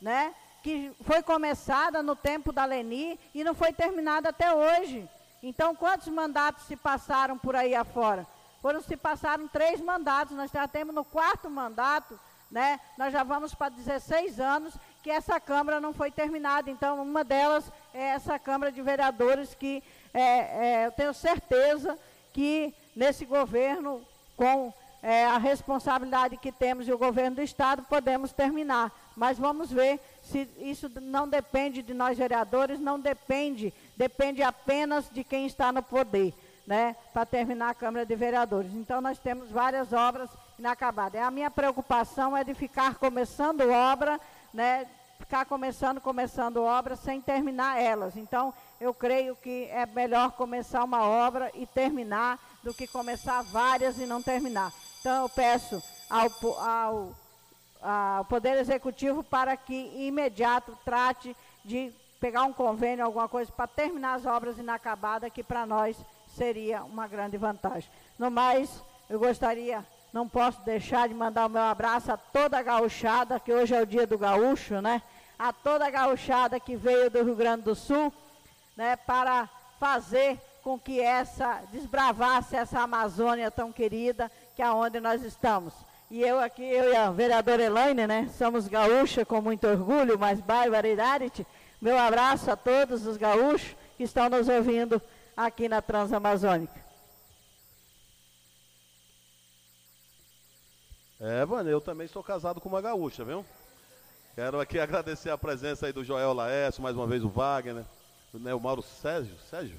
[0.00, 0.34] né?
[0.62, 5.08] que foi começada no tempo da Leni e não foi terminada até hoje.
[5.42, 8.26] Então, quantos mandatos se passaram por aí afora?
[8.60, 12.18] Foram se passaram três mandatos, nós já temos no quarto mandato,
[12.50, 12.80] né?
[12.96, 16.70] Nós já vamos para 16 anos que essa Câmara não foi terminada.
[16.70, 21.98] Então, uma delas é essa Câmara de Vereadores que é, é, eu tenho certeza
[22.32, 24.02] que nesse governo,
[24.36, 24.72] com
[25.02, 28.92] é, a responsabilidade que temos e o governo do Estado, podemos terminar.
[29.16, 35.22] Mas vamos ver se isso não depende de nós vereadores, não depende, depende apenas de
[35.24, 36.34] quem está no poder,
[36.66, 38.72] né, para terminar a Câmara de Vereadores.
[38.74, 41.20] Então nós temos várias obras inacabadas.
[41.22, 44.20] A minha preocupação é de ficar começando obra,
[44.58, 44.88] né,
[45.20, 48.16] ficar começando, começando obras sem terminar elas.
[48.16, 53.98] Então, eu creio que é melhor começar uma obra e terminar do que começar várias
[54.00, 54.72] e não terminar.
[54.98, 55.80] Então, eu peço
[56.10, 56.28] ao,
[56.60, 57.14] ao,
[57.80, 64.14] ao Poder Executivo para que imediato trate de pegar um convênio, alguma coisa, para terminar
[64.14, 65.96] as obras inacabadas, que para nós
[66.36, 67.88] seria uma grande vantagem.
[68.18, 69.86] No mais, eu gostaria,
[70.18, 73.80] não posso deixar de mandar o meu abraço a toda a gauchada, que hoje é
[73.80, 75.00] o dia do gaúcho, né?
[75.38, 78.12] A toda a gauchada que veio do Rio Grande do Sul,
[78.76, 85.22] né, para fazer com que essa desbravasse essa Amazônia tão querida que é onde nós
[85.22, 85.72] estamos.
[86.10, 90.40] E eu aqui, eu e a vereadora Elaine, né, somos gaúcha com muito orgulho, mas
[90.40, 91.46] barbaridade.
[91.80, 95.00] Meu abraço a todos os gaúchos que estão nos ouvindo
[95.36, 96.87] aqui na Transamazônica.
[101.20, 103.44] É, mano, eu também sou casado com uma gaúcha, viu?
[104.36, 107.84] Quero aqui agradecer a presença aí do Joel Laércio, mais uma vez o Wagner,
[108.32, 109.76] né, o Mauro Sérgio, Sérgio?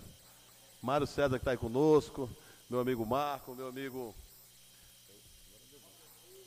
[0.81, 2.29] Mário César que está aí conosco,
[2.69, 4.13] meu amigo Marco, meu amigo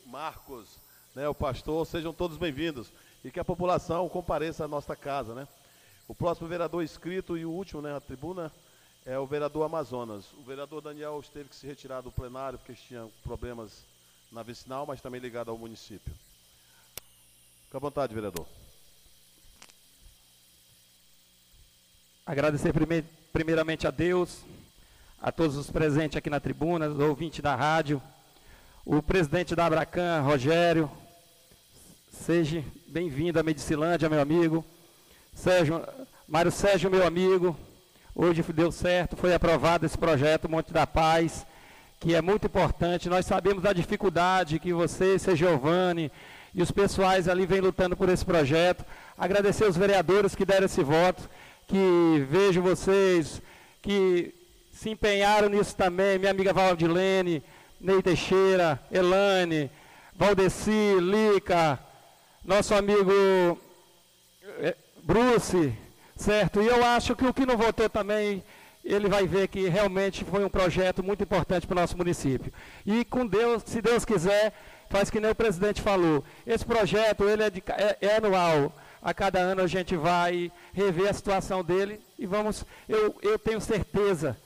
[0.05, 0.77] Marcos,
[1.15, 2.91] né, o pastor, sejam todos bem-vindos
[3.25, 5.47] e que a população compareça à nossa casa, né?
[6.07, 8.51] O próximo vereador inscrito e o último, né, na tribuna,
[9.07, 10.31] é o vereador Amazonas.
[10.33, 13.91] O vereador Daniel esteve que se retirar do plenário porque tinha problemas
[14.33, 16.11] na vicinal, mas também ligado ao município.
[17.65, 18.47] Fique à vontade, vereador.
[22.25, 22.73] Agradecer
[23.31, 24.43] primeiramente a Deus,
[25.21, 28.01] a todos os presentes aqui na tribuna, os ouvintes da rádio,
[28.83, 30.89] o presidente da Abracan, Rogério,
[32.11, 34.65] seja bem-vindo à Medicilândia, meu amigo.
[35.35, 35.85] Sérgio,
[36.27, 37.55] Mário Sérgio, meu amigo,
[38.15, 41.45] hoje deu certo, foi aprovado esse projeto Monte da Paz,
[42.03, 43.07] que é muito importante.
[43.07, 46.11] Nós sabemos da dificuldade que você, seu Giovanni
[46.53, 48.83] e os pessoais ali vêm lutando por esse projeto.
[49.17, 51.29] Agradecer os vereadores que deram esse voto
[51.65, 53.41] que vejo vocês
[53.81, 54.35] que
[54.73, 57.41] se empenharam nisso também, minha amiga Valdilene,
[57.79, 59.71] Ney Teixeira, Elane,
[60.13, 61.79] Valdeci, Lica,
[62.43, 63.57] nosso amigo
[64.59, 65.73] eh, Bruce,
[66.17, 66.61] certo?
[66.61, 68.43] E eu acho que o que não votou também,
[68.83, 72.51] ele vai ver que realmente foi um projeto muito importante para o nosso município.
[72.85, 74.53] E com Deus, se Deus quiser,
[74.89, 76.23] faz que nem o presidente falou.
[76.45, 78.73] Esse projeto, ele é, de, é, é anual
[79.03, 83.59] a cada ano a gente vai rever a situação dele e vamos, eu, eu tenho
[83.59, 84.37] certeza,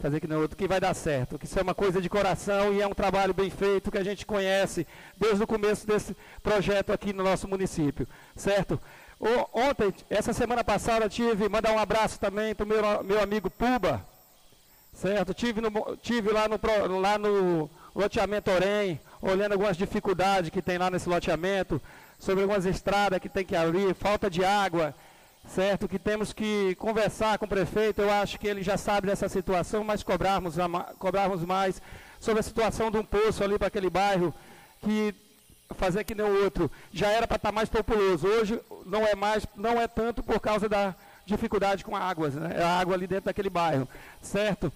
[0.00, 2.74] fazer que não outro, que vai dar certo, que isso é uma coisa de coração
[2.74, 4.86] e é um trabalho bem feito que a gente conhece
[5.16, 8.80] desde o começo desse projeto aqui no nosso município, certo?
[9.52, 14.02] Ontem, essa semana passada, tive, mandar um abraço também para o meu, meu amigo Puba,
[14.94, 15.34] certo?
[15.34, 16.58] Tive, no, tive lá, no,
[16.98, 21.80] lá no loteamento Orem, olhando algumas dificuldades que tem lá nesse loteamento,
[22.18, 24.94] sobre algumas estradas que tem que abrir, falta de água,
[25.46, 25.86] certo?
[25.86, 28.00] Que temos que conversar com o prefeito.
[28.00, 30.54] Eu acho que ele já sabe dessa situação, mas cobrarmos,
[30.98, 31.80] cobrarmos mais
[32.18, 34.32] sobre a situação de um poço ali para aquele bairro
[34.80, 35.14] que
[35.74, 38.26] fazer que nem o outro já era para estar tá mais populoso.
[38.26, 40.94] Hoje não é mais, não é tanto por causa da
[41.26, 42.62] dificuldade com águas, né?
[42.62, 43.88] a água ali dentro daquele bairro,
[44.20, 44.72] certo?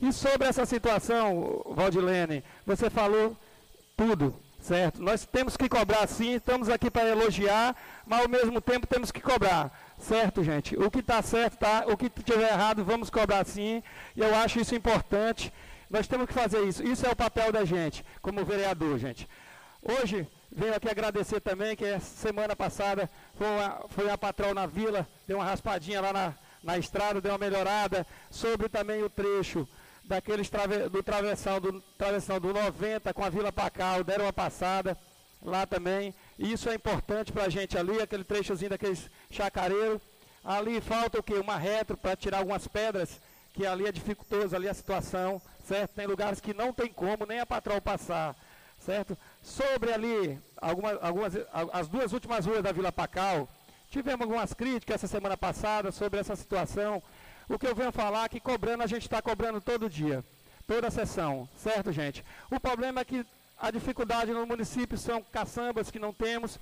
[0.00, 3.36] E sobre essa situação, Valdilene, você falou
[3.96, 5.02] tudo certo?
[5.02, 7.74] Nós temos que cobrar sim, estamos aqui para elogiar,
[8.06, 10.76] mas ao mesmo tempo temos que cobrar, certo, gente?
[10.76, 13.82] O que está certo tá, o que estiver errado vamos cobrar sim,
[14.14, 15.52] e eu acho isso importante.
[15.88, 16.84] Nós temos que fazer isso.
[16.84, 19.28] Isso é o papel da gente, como vereador, gente.
[19.82, 25.38] Hoje venho aqui agradecer também que semana passada foi uma, foi patrão na vila, deu
[25.38, 29.66] uma raspadinha lá na, na estrada, deu uma melhorada sobre também o trecho
[30.04, 34.98] daqueles trave, do travessão do travessão do 90 com a Vila Pacal, deram uma passada
[35.42, 36.14] lá também.
[36.38, 40.02] Isso é importante para a gente ali, aquele trechozinho daqueles chacareiros.
[40.44, 41.34] Ali falta o quê?
[41.34, 43.20] Uma retro para tirar algumas pedras,
[43.54, 45.92] que ali é dificultoso ali a situação, certo?
[45.92, 48.36] Tem lugares que não tem como nem a patrol passar,
[48.80, 49.16] certo?
[49.42, 51.32] Sobre ali, algumas, algumas,
[51.72, 53.48] as duas últimas ruas da Vila Pacal,
[53.90, 57.02] tivemos algumas críticas essa semana passada sobre essa situação.
[57.48, 60.24] O que eu venho falar é que cobrando, a gente está cobrando todo dia,
[60.66, 62.24] toda a sessão, certo, gente?
[62.50, 63.26] O problema é que
[63.58, 66.58] a dificuldade no município são caçambas que não temos,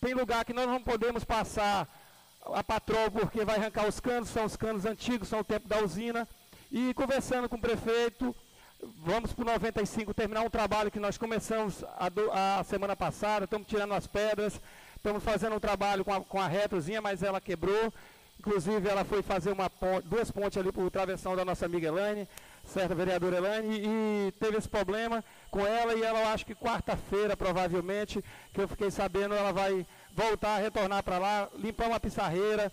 [0.00, 1.88] tem lugar que nós não podemos passar
[2.54, 5.82] a patrol porque vai arrancar os canos, são os canos antigos, são o tempo da
[5.82, 6.28] usina.
[6.70, 8.34] E conversando com o prefeito,
[8.82, 13.44] vamos para o 95 terminar um trabalho que nós começamos a, do, a semana passada,
[13.44, 14.60] estamos tirando as pedras,
[14.96, 17.92] estamos fazendo um trabalho com a, com a retrozinha, mas ela quebrou.
[18.38, 21.88] Inclusive, ela foi fazer uma ponte, duas pontes ali para o travessão da nossa amiga
[21.88, 22.28] Elaine,
[22.64, 28.22] certa vereadora Elaine, e teve esse problema com ela e ela, acho que quarta-feira, provavelmente,
[28.52, 32.70] que eu fiquei sabendo, ela vai voltar, retornar para lá, limpar uma pissarreira,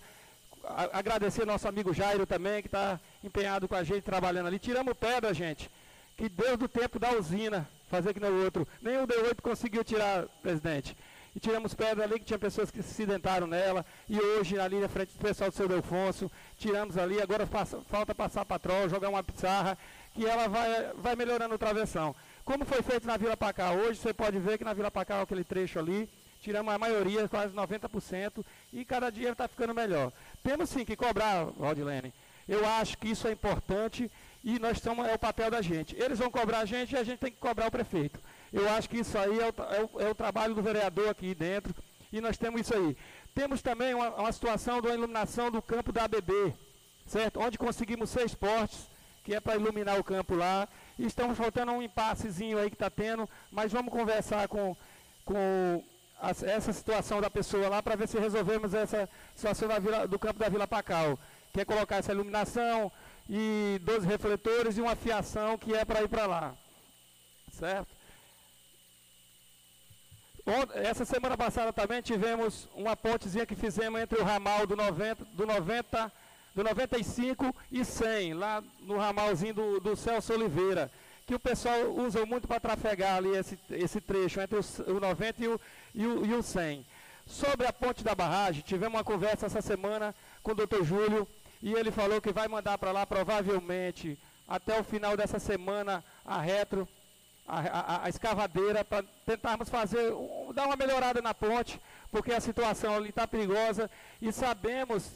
[0.92, 4.58] agradecer nosso amigo Jairo também, que está empenhado com a gente, trabalhando ali.
[4.58, 5.70] Tiramos pedra, gente,
[6.16, 8.66] que desde o tempo da usina, fazer que no outro.
[8.80, 10.96] Nem o D8 conseguiu tirar, presidente
[11.34, 14.88] e tiramos pedra ali que tinha pessoas que se acidentaram nela, e hoje ali na
[14.88, 19.22] frente do pessoal do seu Delfonso, tiramos ali, agora passa, falta passar patrol, jogar uma
[19.22, 19.76] pizarra,
[20.14, 22.14] que ela vai, vai melhorando o travessão.
[22.44, 25.42] como foi feito na Vila Pacá hoje, você pode ver que na Vila Pacá, aquele
[25.42, 26.08] trecho ali,
[26.40, 30.12] tiramos a maioria, quase 90%, e cada dia está ficando melhor.
[30.42, 32.12] Temos sim que cobrar, Valdilene.
[32.46, 34.10] Eu acho que isso é importante
[34.44, 35.96] e nós estamos, é o papel da gente.
[35.96, 38.20] Eles vão cobrar a gente e a gente tem que cobrar o prefeito.
[38.52, 41.34] Eu acho que isso aí é o, é o, é o trabalho do vereador aqui
[41.34, 41.74] dentro
[42.12, 42.94] e nós temos isso aí.
[43.34, 46.54] Temos também uma, uma situação da iluminação do campo da ABB,
[47.06, 47.40] certo?
[47.40, 48.86] Onde conseguimos seis postes,
[49.24, 50.68] que é para iluminar o campo lá.
[50.98, 54.76] E estamos faltando um impassezinho aí que está tendo, mas vamos conversar com,
[55.24, 55.82] com
[56.20, 60.50] essa situação da pessoa lá para ver se resolvemos essa situação Vila, do campo da
[60.50, 61.18] Vila Pacal,
[61.50, 62.92] que é colocar essa iluminação
[63.28, 66.54] e 12 refletores e uma fiação que é para ir para lá.
[67.52, 67.94] Certo?
[70.74, 75.46] Essa semana passada também tivemos uma pontezinha que fizemos entre o ramal do 90, do
[75.46, 76.12] 90,
[76.54, 80.90] do 95 e 100, lá no ramalzinho do, do Celso Oliveira,
[81.26, 85.42] que o pessoal usa muito para trafegar ali esse, esse trecho entre o, o 90
[85.42, 85.60] e o,
[85.94, 86.84] e, o, e o 100.
[87.26, 91.26] Sobre a ponte da barragem, tivemos uma conversa essa semana com o doutor Júlio,
[91.64, 96.38] e ele falou que vai mandar para lá provavelmente até o final dessa semana a
[96.38, 96.86] retro
[97.48, 100.12] a, a, a escavadeira para tentarmos fazer,
[100.54, 101.80] dar uma melhorada na ponte,
[102.10, 105.10] porque a situação ali está perigosa e sabemos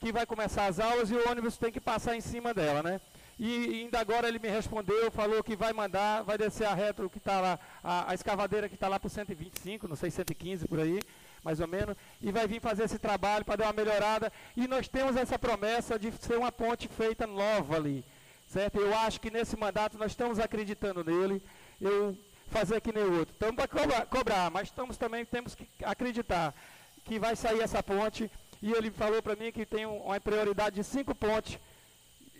[0.00, 3.00] que vai começar as aulas e o ônibus tem que passar em cima dela, né?
[3.38, 7.18] E ainda agora ele me respondeu, falou que vai mandar, vai descer a retro que
[7.18, 10.98] está lá, a, a escavadeira que está lá por 125, não sei, 115 por aí,
[11.42, 14.32] mais ou menos, e vai vir fazer esse trabalho para dar uma melhorada.
[14.56, 18.04] E nós temos essa promessa de ser uma ponte feita nova ali,
[18.46, 18.78] certo?
[18.78, 21.42] Eu acho que nesse mandato nós estamos acreditando nele
[21.80, 22.16] eu
[22.48, 23.34] fazer que nem o outro.
[23.34, 26.54] Estamos para cobrar, cobrar, mas estamos também temos que acreditar
[27.04, 28.30] que vai sair essa ponte.
[28.60, 31.58] E ele falou para mim que tem uma prioridade de cinco pontes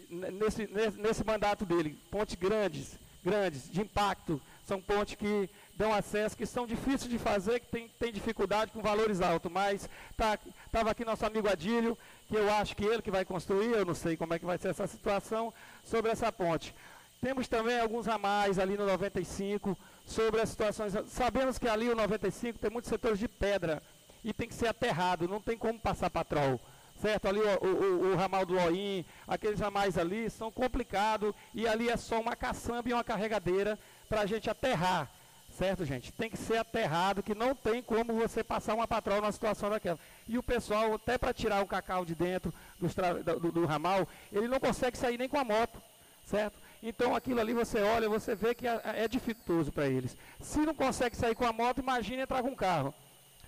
[0.09, 1.99] nesse, nesse, nesse mandato dele.
[2.11, 4.41] Pontes grandes, grandes, de impacto.
[4.65, 5.51] São pontes que
[5.83, 9.51] dão acesso, que são difíceis de fazer, que tem, tem dificuldade com valores altos.
[9.51, 10.39] Mas estava
[10.71, 11.99] tá, aqui nosso amigo Adílio,
[12.29, 14.59] que eu acho que ele que vai construir, eu não sei como é que vai
[14.59, 15.53] ser essa situação,
[15.83, 16.73] sobre essa ponte.
[17.21, 19.77] Temos também alguns a mais ali no 95
[20.07, 20.93] sobre as situações.
[21.09, 23.83] Sabemos que ali o 95 tem muitos setores de pedra
[24.25, 26.61] e tem que ser aterrado, não tem como passar patrol.
[27.01, 27.27] Certo?
[27.27, 31.97] Ali o, o, o ramal do Loim, aqueles ramais ali são complicados e ali é
[31.97, 33.77] só uma caçamba e uma carregadeira
[34.09, 35.11] para a gente aterrar.
[35.57, 36.11] Certo, gente?
[36.13, 39.99] Tem que ser aterrado, que não tem como você passar uma patrol numa situação daquela.
[40.27, 44.49] E o pessoal, até para tirar o cacau de dentro do, do, do ramal, ele
[44.49, 45.81] não consegue sair nem com a moto.
[46.27, 46.57] Certo?
[46.83, 50.17] Então aquilo ali você olha, você vê que é, é dificultoso para eles.
[50.41, 52.95] Se não consegue sair com a moto, imagine entrar com um carro.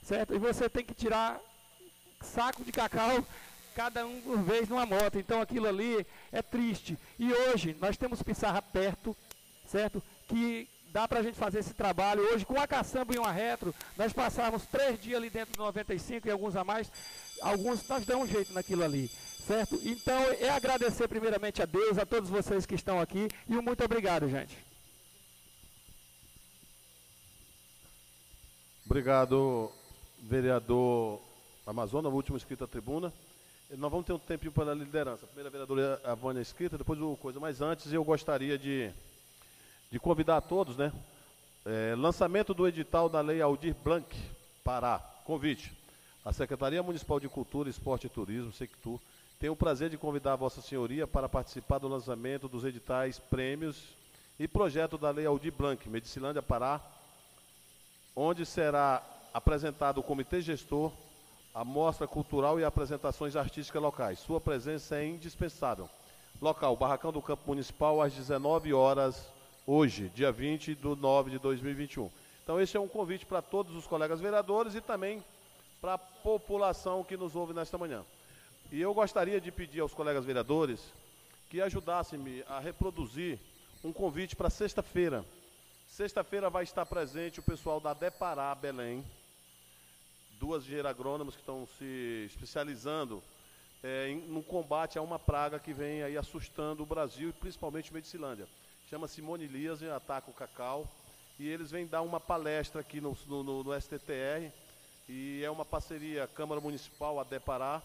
[0.02, 0.34] Certo?
[0.34, 1.40] E você tem que tirar
[2.20, 3.24] saco de cacau
[3.74, 5.18] cada um por vez numa moto.
[5.18, 6.98] Então aquilo ali é triste.
[7.18, 9.16] E hoje nós temos Pissarra perto,
[9.66, 10.02] certo?
[10.28, 12.22] Que dá para a gente fazer esse trabalho.
[12.32, 16.28] Hoje, com a caçamba e uma retro, nós passamos três dias ali dentro do 95
[16.28, 16.90] e alguns a mais.
[17.42, 19.10] Alguns nós damos um jeito naquilo ali.
[19.44, 19.78] Certo?
[19.84, 23.84] Então, é agradecer primeiramente a Deus, a todos vocês que estão aqui e um muito
[23.84, 24.56] obrigado, gente.
[28.86, 29.72] Obrigado,
[30.22, 31.20] vereador
[31.66, 33.12] Amazonas, o último inscrito à tribuna.
[33.70, 35.26] Nós vamos ter um tempinho para a liderança.
[35.34, 37.40] Vereadora é a Vânia escrita, depois o coisa.
[37.40, 38.92] Mas antes eu gostaria de,
[39.94, 40.92] de convidar a todos, né?
[41.64, 44.04] É, lançamento do edital da Lei Aldir Blanc,
[44.64, 44.98] Pará.
[45.24, 45.72] Convite.
[46.24, 48.98] A Secretaria Municipal de Cultura, Esporte e Turismo, Sectur,
[49.38, 53.80] tenho o prazer de convidar Vossa Senhoria para participar do lançamento dos editais, prêmios
[54.36, 56.80] e projeto da Lei Aldir Blanc, Medicilândia Pará,
[58.16, 59.00] onde será
[59.32, 60.90] apresentado o Comitê Gestor,
[61.54, 64.18] a mostra cultural e apresentações artísticas locais.
[64.18, 65.88] Sua presença é indispensável.
[66.42, 69.32] Local, Barracão do Campo Municipal, às 19 horas,
[69.66, 72.10] hoje, dia 20 de 9 de 2021.
[72.42, 75.24] Então, esse é um convite para todos os colegas vereadores e também
[75.80, 78.04] para a população que nos ouve nesta manhã.
[78.70, 80.80] E eu gostaria de pedir aos colegas vereadores
[81.48, 83.38] que ajudassem-me a reproduzir
[83.82, 85.24] um convite para sexta-feira.
[85.88, 89.04] Sexta-feira vai estar presente o pessoal da Depará Belém,
[90.40, 93.22] duas engenheiros que estão se especializando
[93.82, 97.92] é, em, no combate a uma praga que vem aí assustando o Brasil e principalmente
[97.92, 98.48] Medicilândia.
[98.88, 100.86] Chama-se Monilias e ataca o cacau.
[101.38, 104.50] E eles vêm dar uma palestra aqui no, no, no STTR.
[105.08, 107.82] E é uma parceria Câmara Municipal, a Depará,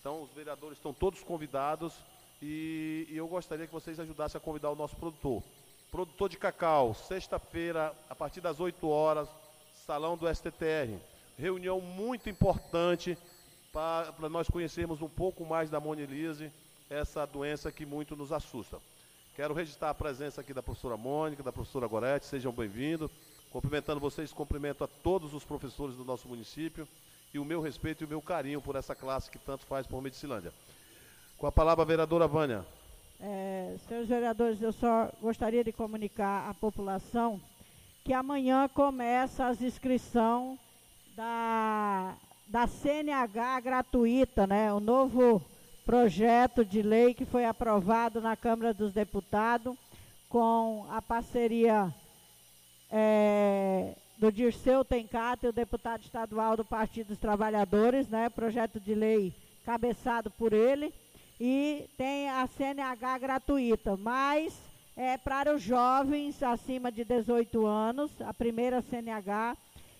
[0.00, 1.92] então, os vereadores estão todos convidados
[2.40, 5.42] e, e, eu gostaria que vocês ajudassem a convidar o nosso produtor.
[5.90, 9.28] Produtor de cacau, sexta-feira, a partir das 8 horas,
[9.86, 10.96] salão do STTR.
[11.36, 13.18] Reunião muito importante
[13.72, 16.50] para nós conhecermos um pouco mais da monilise,
[16.88, 18.78] essa doença que muito nos assusta.
[19.38, 23.08] Quero registrar a presença aqui da professora Mônica, da professora Gorete, sejam bem-vindos.
[23.52, 26.88] Cumprimentando vocês, cumprimento a todos os professores do nosso município
[27.32, 30.02] e o meu respeito e o meu carinho por essa classe que tanto faz por
[30.02, 30.52] Medicilândia.
[31.36, 32.66] Com a palavra, a vereadora Vânia.
[33.20, 37.40] É, senhores vereadores, eu só gostaria de comunicar à população
[38.02, 40.58] que amanhã começa as inscrições
[41.14, 42.16] da,
[42.48, 44.72] da CNH gratuita, né?
[44.72, 45.40] O novo
[45.88, 49.74] projeto de lei que foi aprovado na Câmara dos Deputados
[50.28, 51.90] com a parceria
[52.92, 58.28] é, do Dirceu Tencate, o deputado estadual do Partido dos Trabalhadores, né?
[58.28, 59.32] Projeto de lei
[59.64, 60.92] cabeçado por ele
[61.40, 64.52] e tem a CNH gratuita, mas
[64.94, 69.56] é para os jovens acima de 18 anos, a primeira CNH,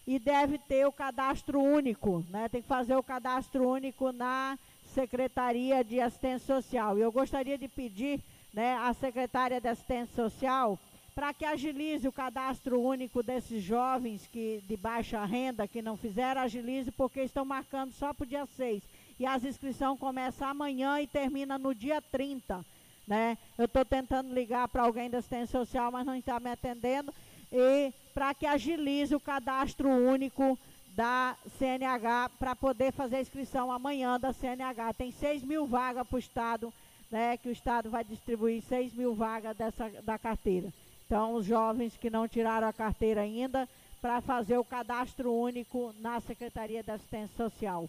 [0.06, 2.47] e deve ter o cadastro único, né?
[2.51, 4.59] Tem que fazer o cadastro único na
[4.99, 6.99] Secretaria de Assistência Social.
[6.99, 8.20] E eu gostaria de pedir,
[8.53, 10.77] né, à secretária de Assistência Social
[11.15, 16.41] para que agilize o cadastro único desses jovens que de baixa renda que não fizeram,
[16.41, 18.83] agilize porque estão marcando só para o dia 6
[19.20, 22.65] e as inscrições começam amanhã e termina no dia 30.
[23.07, 23.39] Né?
[23.57, 27.15] Eu estou tentando ligar para alguém da assistência social, mas não está me atendendo.
[27.53, 30.59] E para que agilize o cadastro único
[30.99, 34.95] da CNH para poder fazer a inscrição amanhã da CNH.
[34.95, 36.75] Tem 6 mil vagas para o Estado,
[37.09, 40.73] né, que o Estado vai distribuir 6 mil vagas dessa, da carteira.
[41.07, 43.69] Então, os jovens que não tiraram a carteira ainda,
[44.03, 47.89] para fazer o cadastro único na Secretaria da Assistência Social.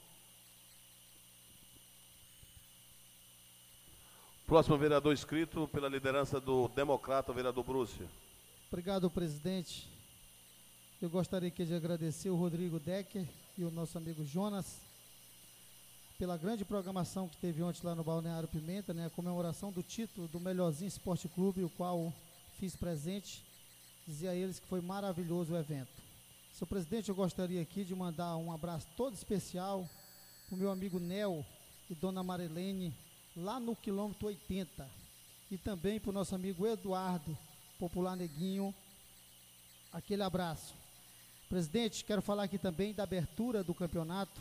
[4.45, 8.07] Próximo vereador inscrito pela liderança do democrata, vereador Brúcio.
[8.71, 9.98] Obrigado, presidente.
[11.01, 13.25] Eu gostaria aqui de agradecer o Rodrigo Decker
[13.57, 14.81] e o nosso amigo Jonas
[16.17, 19.05] pela grande programação que teve ontem lá no Balneário Pimenta, né?
[19.05, 22.13] A comemoração do título do Melhorzinho Esporte Clube, o qual
[22.59, 23.41] fiz presente.
[24.05, 25.87] Dizia a eles que foi maravilhoso o evento.
[26.53, 29.89] Senhor presidente, eu gostaria aqui de mandar um abraço todo especial
[30.49, 31.45] para o meu amigo Nel
[31.89, 32.93] e Dona Marilene,
[33.37, 34.85] lá no quilômetro 80.
[35.49, 37.37] E também para o nosso amigo Eduardo,
[37.79, 38.75] popular Neguinho,
[39.93, 40.78] aquele abraço.
[41.49, 44.39] Presidente, quero falar aqui também da abertura do campeonato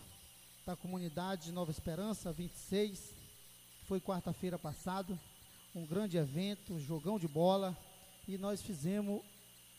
[0.66, 3.14] da comunidade de Nova Esperança, 26,
[3.86, 5.18] foi quarta-feira passado,
[5.74, 7.74] um grande evento, jogão de bola,
[8.28, 9.22] e nós fizemos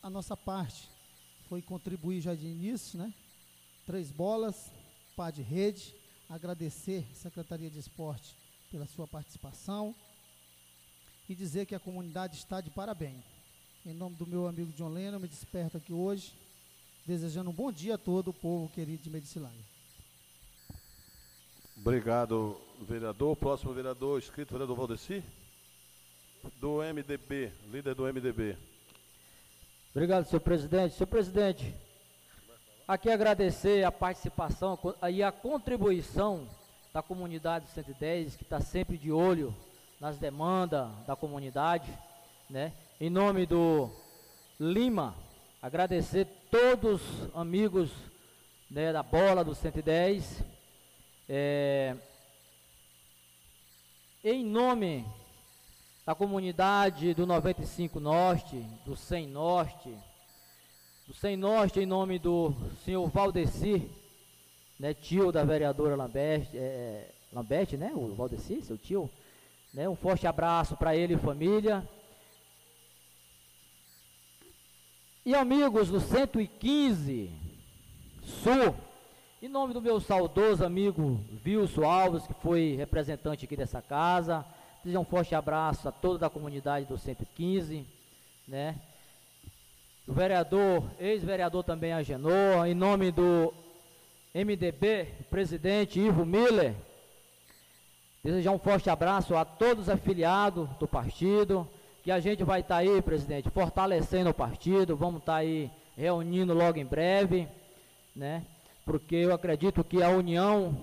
[0.02, 0.90] a nossa parte.
[1.48, 3.14] Foi contribuir já de início, né?
[3.86, 4.72] Três bolas,
[5.16, 5.94] pá de rede,
[6.28, 8.36] agradecer a Secretaria de Esporte
[8.72, 9.94] pela sua participação
[11.30, 13.24] e dizer que a comunidade está de parabéns.
[13.86, 16.34] Em nome do meu amigo John Lennon, me desperto aqui hoje,
[17.10, 19.66] desejando um bom dia a todo o povo querido de Medicilândia.
[21.76, 23.36] Obrigado, vereador.
[23.36, 25.24] Próximo vereador, escrito, vereador Valdeci,
[26.62, 28.56] do MDB, líder do MDB.
[29.90, 30.94] Obrigado, senhor presidente.
[30.94, 31.74] Senhor presidente,
[32.88, 34.78] aqui agradecer a participação
[35.12, 36.48] e a contribuição
[36.94, 39.52] da comunidade 110, que está sempre de olho
[40.00, 41.92] nas demandas da comunidade,
[42.48, 42.72] né?
[43.02, 43.90] Em nome do
[44.60, 45.16] Lima,
[45.62, 47.92] agradecer todos os amigos
[48.72, 50.42] né, da bola do 110.
[51.28, 51.96] É,
[54.24, 55.06] em nome
[56.06, 59.94] da comunidade do 95 Norte, do 100 Norte,
[61.06, 63.90] do 100 Norte, em nome do senhor Valdeci,
[64.80, 69.10] né, tio da vereadora Lambert, é, é, Lambert, né, o Valdeci, seu tio,
[69.74, 71.88] né, um forte abraço para ele e família.
[75.26, 77.30] E amigos do 115
[78.42, 78.74] Sul,
[79.42, 84.46] em nome do meu saudoso amigo Wilson Alves, que foi representante aqui dessa casa,
[84.82, 87.86] desejar um forte abraço a toda a comunidade do 115,
[88.48, 88.76] né?
[90.08, 93.54] O vereador, ex-vereador também Agenor, em nome do
[94.34, 96.74] MDB, presidente Ivo Miller.
[98.24, 101.68] Desejar um forte abraço a todos os afiliados do partido,
[102.10, 105.70] que a gente vai estar tá aí, presidente, fortalecendo o partido, vamos estar tá aí
[105.96, 107.48] reunindo logo em breve,
[108.16, 108.44] né?
[108.84, 110.76] Porque eu acredito que a união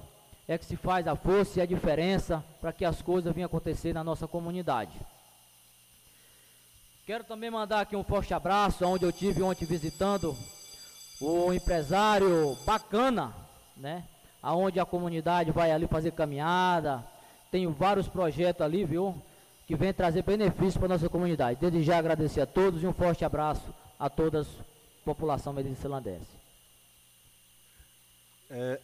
[0.47, 3.93] é que se faz a força e a diferença para que as coisas venham acontecer
[3.93, 4.93] na nossa comunidade.
[7.05, 10.33] Quero também mandar aqui um forte abraço, onde eu tive ontem visitando
[11.21, 13.35] o empresário bacana,
[13.77, 14.05] né?
[14.41, 17.05] Aonde a comunidade vai ali fazer caminhada,
[17.51, 19.21] tem vários projetos ali, viu?
[19.67, 21.59] que vem trazer benefícios para a nossa comunidade.
[21.61, 24.47] Desde já agradecer a todos e um forte abraço a toda a
[25.05, 26.37] população medicilandense.
[28.49, 28.81] É...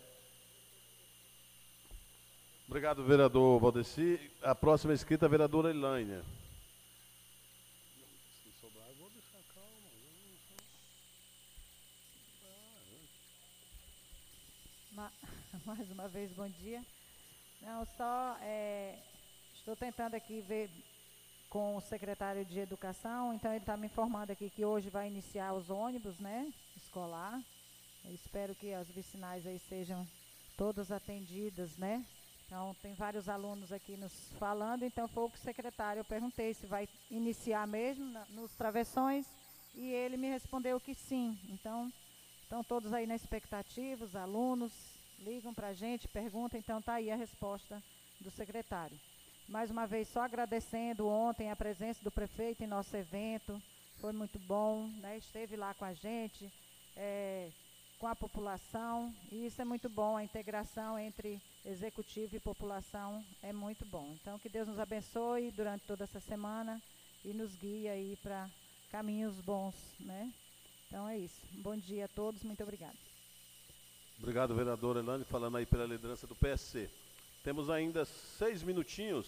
[2.67, 4.19] Obrigado, vereador Valdeci.
[4.43, 6.23] A próxima escrita, a vereadora Elaine.
[15.65, 16.83] Mais uma vez, bom dia.
[17.61, 18.99] Não, só é,
[19.63, 20.69] estou tentando aqui ver
[21.49, 25.53] com o secretário de Educação, então ele está me informando aqui que hoje vai iniciar
[25.53, 27.41] os ônibus, né, escolar.
[28.05, 30.05] Eu espero que as vicinais aí sejam
[30.57, 32.05] todas atendidas, né?
[32.45, 36.67] Então, tem vários alunos aqui nos falando, então foi o o secretário, eu perguntei se
[36.67, 39.27] vai iniciar mesmo na, nos travessões,
[39.75, 41.39] e ele me respondeu que sim.
[41.49, 41.91] Então,
[42.43, 44.73] estão todos aí na expectativa, os alunos
[45.21, 47.81] ligam para a gente, perguntam, então está aí a resposta
[48.21, 48.99] do secretário.
[49.49, 53.61] Mais uma vez, só agradecendo ontem a presença do prefeito em nosso evento,
[54.01, 55.19] foi muito bom, né?
[55.19, 56.51] esteve lá com a gente,
[56.97, 57.51] é,
[57.99, 63.53] com a população, e isso é muito bom, a integração entre executivo e população é
[63.53, 64.17] muito bom.
[64.21, 66.81] Então, que Deus nos abençoe durante toda essa semana
[67.25, 68.49] e nos guie aí para
[68.91, 70.33] caminhos bons, né?
[70.89, 71.41] Então é isso.
[71.53, 72.97] Bom dia a todos, muito obrigada.
[74.19, 76.91] Obrigado, vereador Elane, falando aí pela liderança do PSC.
[77.43, 79.27] Temos ainda seis minutinhos.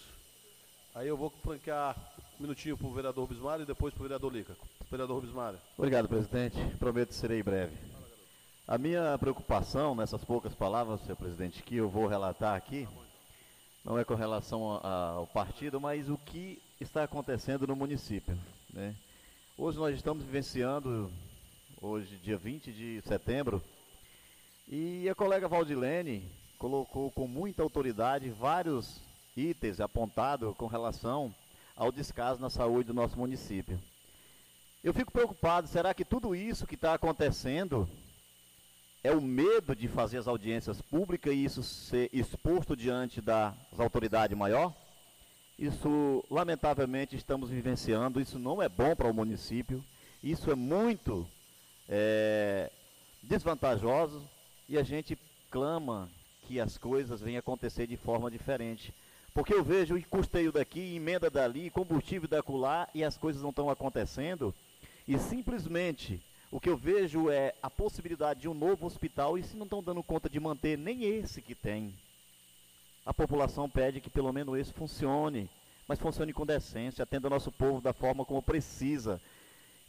[0.93, 1.97] Aí eu vou franquear
[2.39, 4.55] um minutinho para o vereador Bismário e depois para o vereador Lica.
[4.89, 5.59] Vereador Bismário.
[5.77, 6.55] Obrigado, presidente.
[6.79, 7.75] Prometo que serei breve.
[8.65, 12.87] A minha preocupação nessas poucas palavras, senhor presidente, que eu vou relatar aqui,
[13.83, 18.39] não é com relação ao partido, mas o que está acontecendo no município.
[18.73, 18.95] Né?
[19.57, 21.11] Hoje nós estamos vivenciando,
[21.81, 23.61] hoje dia 20 de setembro,
[24.69, 28.99] e a colega Valdilene colocou com muita autoridade vários
[29.35, 31.33] itens apontados com relação
[31.75, 33.79] ao descaso na saúde do nosso município.
[34.83, 37.89] Eu fico preocupado, será que tudo isso que está acontecendo
[39.03, 44.37] é o medo de fazer as audiências públicas e isso ser exposto diante das autoridades
[44.37, 44.73] maior?
[45.57, 49.83] Isso, lamentavelmente, estamos vivenciando, isso não é bom para o município,
[50.23, 51.27] isso é muito
[51.87, 52.71] é,
[53.23, 54.21] desvantajoso
[54.67, 55.17] e a gente
[55.49, 56.09] clama
[56.47, 58.93] que as coisas venham acontecer de forma diferente.
[59.33, 63.69] Porque eu vejo custeio daqui, emenda dali, combustível da acolá e as coisas não estão
[63.69, 64.53] acontecendo.
[65.07, 69.57] E simplesmente o que eu vejo é a possibilidade de um novo hospital e se
[69.57, 71.93] não estão dando conta de manter nem esse que tem.
[73.05, 75.49] A população pede que pelo menos esse funcione,
[75.87, 79.21] mas funcione com decência, atenda o nosso povo da forma como precisa.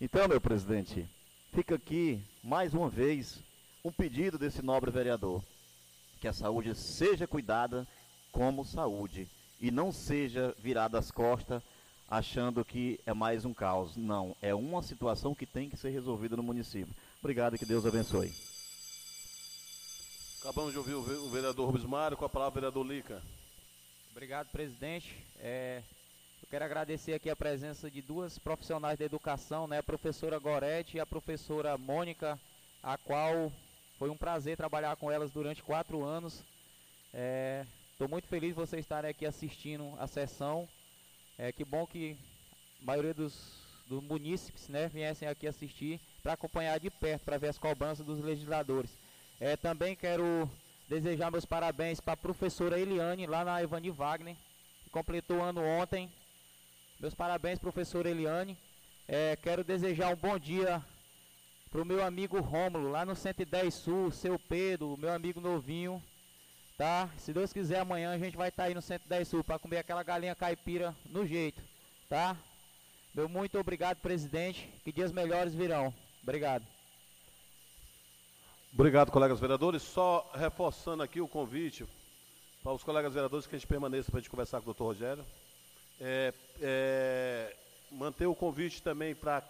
[0.00, 1.06] Então, meu presidente,
[1.54, 3.38] fica aqui mais uma vez
[3.84, 5.42] um pedido desse nobre vereador,
[6.20, 7.86] que a saúde seja cuidada
[8.32, 9.28] como saúde
[9.60, 11.62] e não seja virada as costas
[12.08, 13.96] achando que é mais um caos.
[13.96, 16.94] Não, é uma situação que tem que ser resolvida no município.
[17.20, 18.32] Obrigado e que Deus abençoe.
[20.40, 23.20] Acabamos de ouvir o vereador Rubens Mário, com a palavra o vereador Lica.
[24.12, 25.16] Obrigado, presidente.
[25.40, 25.82] É,
[26.40, 30.96] eu quero agradecer aqui a presença de duas profissionais da educação, né, a professora Gorete
[30.96, 32.38] e a professora Mônica,
[32.82, 33.50] a qual
[33.98, 36.44] foi um prazer trabalhar com elas durante quatro anos.
[37.92, 40.68] Estou é, muito feliz de vocês estarem aqui assistindo a sessão.
[41.38, 42.16] É que bom que
[42.82, 47.48] a maioria dos, dos munícipes né, viessem aqui assistir para acompanhar de perto, para ver
[47.48, 48.90] as cobranças dos legisladores.
[49.40, 50.48] É, também quero
[50.88, 54.36] desejar meus parabéns para a professora Eliane, lá na Evani Wagner,
[54.84, 56.10] que completou ano ontem.
[57.00, 58.58] Meus parabéns, professora Eliane.
[59.08, 60.84] É, quero desejar um bom dia
[61.76, 66.02] para o meu amigo Rômulo, lá no 110 Sul, seu Pedro, meu amigo novinho,
[66.78, 67.06] tá?
[67.18, 69.76] Se Deus quiser, amanhã a gente vai estar tá aí no 110 Sul para comer
[69.76, 71.60] aquela galinha caipira no jeito,
[72.08, 72.34] tá?
[73.14, 74.66] Meu muito obrigado, presidente.
[74.84, 75.92] Que dias melhores virão.
[76.22, 76.64] Obrigado.
[78.72, 79.82] Obrigado, colegas vereadores.
[79.82, 81.84] Só reforçando aqui o convite
[82.62, 84.84] para os colegas vereadores que a gente permaneça para a gente conversar com o doutor
[84.86, 85.26] Rogério.
[86.00, 87.56] É, é,
[87.92, 89.42] manter o convite também para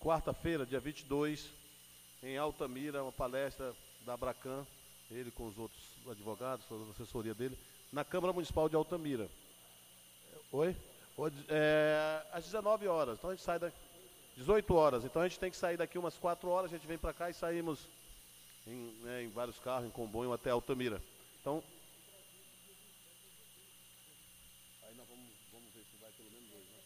[0.00, 1.46] quarta-feira, dia 22,
[2.22, 4.66] em Altamira, uma palestra da Abracan,
[5.10, 7.56] ele com os outros advogados, a assessoria dele,
[7.92, 9.28] na Câmara Municipal de Altamira.
[10.52, 10.74] Oi?
[11.48, 13.18] É, às 19 horas.
[13.18, 13.76] Então a gente sai daqui.
[14.36, 15.04] 18 horas.
[15.04, 17.28] Então a gente tem que sair daqui umas 4 horas, a gente vem para cá
[17.28, 17.80] e saímos
[18.66, 21.02] em, né, em, vários carros, em comboio até Altamira.
[21.40, 21.62] Então.
[25.52, 26.78] Vamos ver se vai pelo menos dois, né?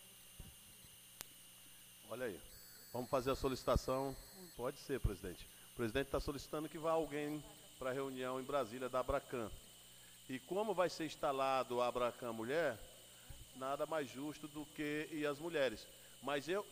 [2.10, 2.53] Olha aí.
[2.94, 4.16] Vamos fazer a solicitação.
[4.56, 5.44] Pode ser, presidente.
[5.72, 7.42] O presidente está solicitando que vá alguém
[7.76, 9.50] para a reunião em Brasília da Abracan.
[10.28, 12.78] E como vai ser instalado a Abracan Mulher,
[13.56, 15.84] nada mais justo do que e as mulheres.
[16.22, 16.64] Mas eu.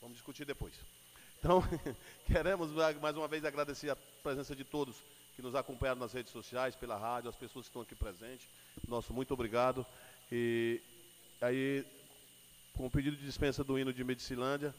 [0.00, 0.72] Vamos discutir depois.
[1.38, 1.62] Então,
[2.26, 4.96] queremos mais uma vez agradecer a presença de todos
[5.38, 8.46] que nos acompanharam nas redes sociais, pela rádio, as pessoas que estão aqui presentes.
[8.86, 9.86] Nosso muito obrigado.
[10.30, 10.82] E
[11.40, 11.86] aí,
[12.74, 14.74] com o pedido de dispensa do hino de Medicilândia,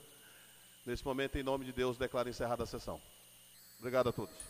[0.89, 2.99] Nesse momento, em nome de Deus, declaro encerrada a sessão.
[3.77, 4.48] Obrigado a todos.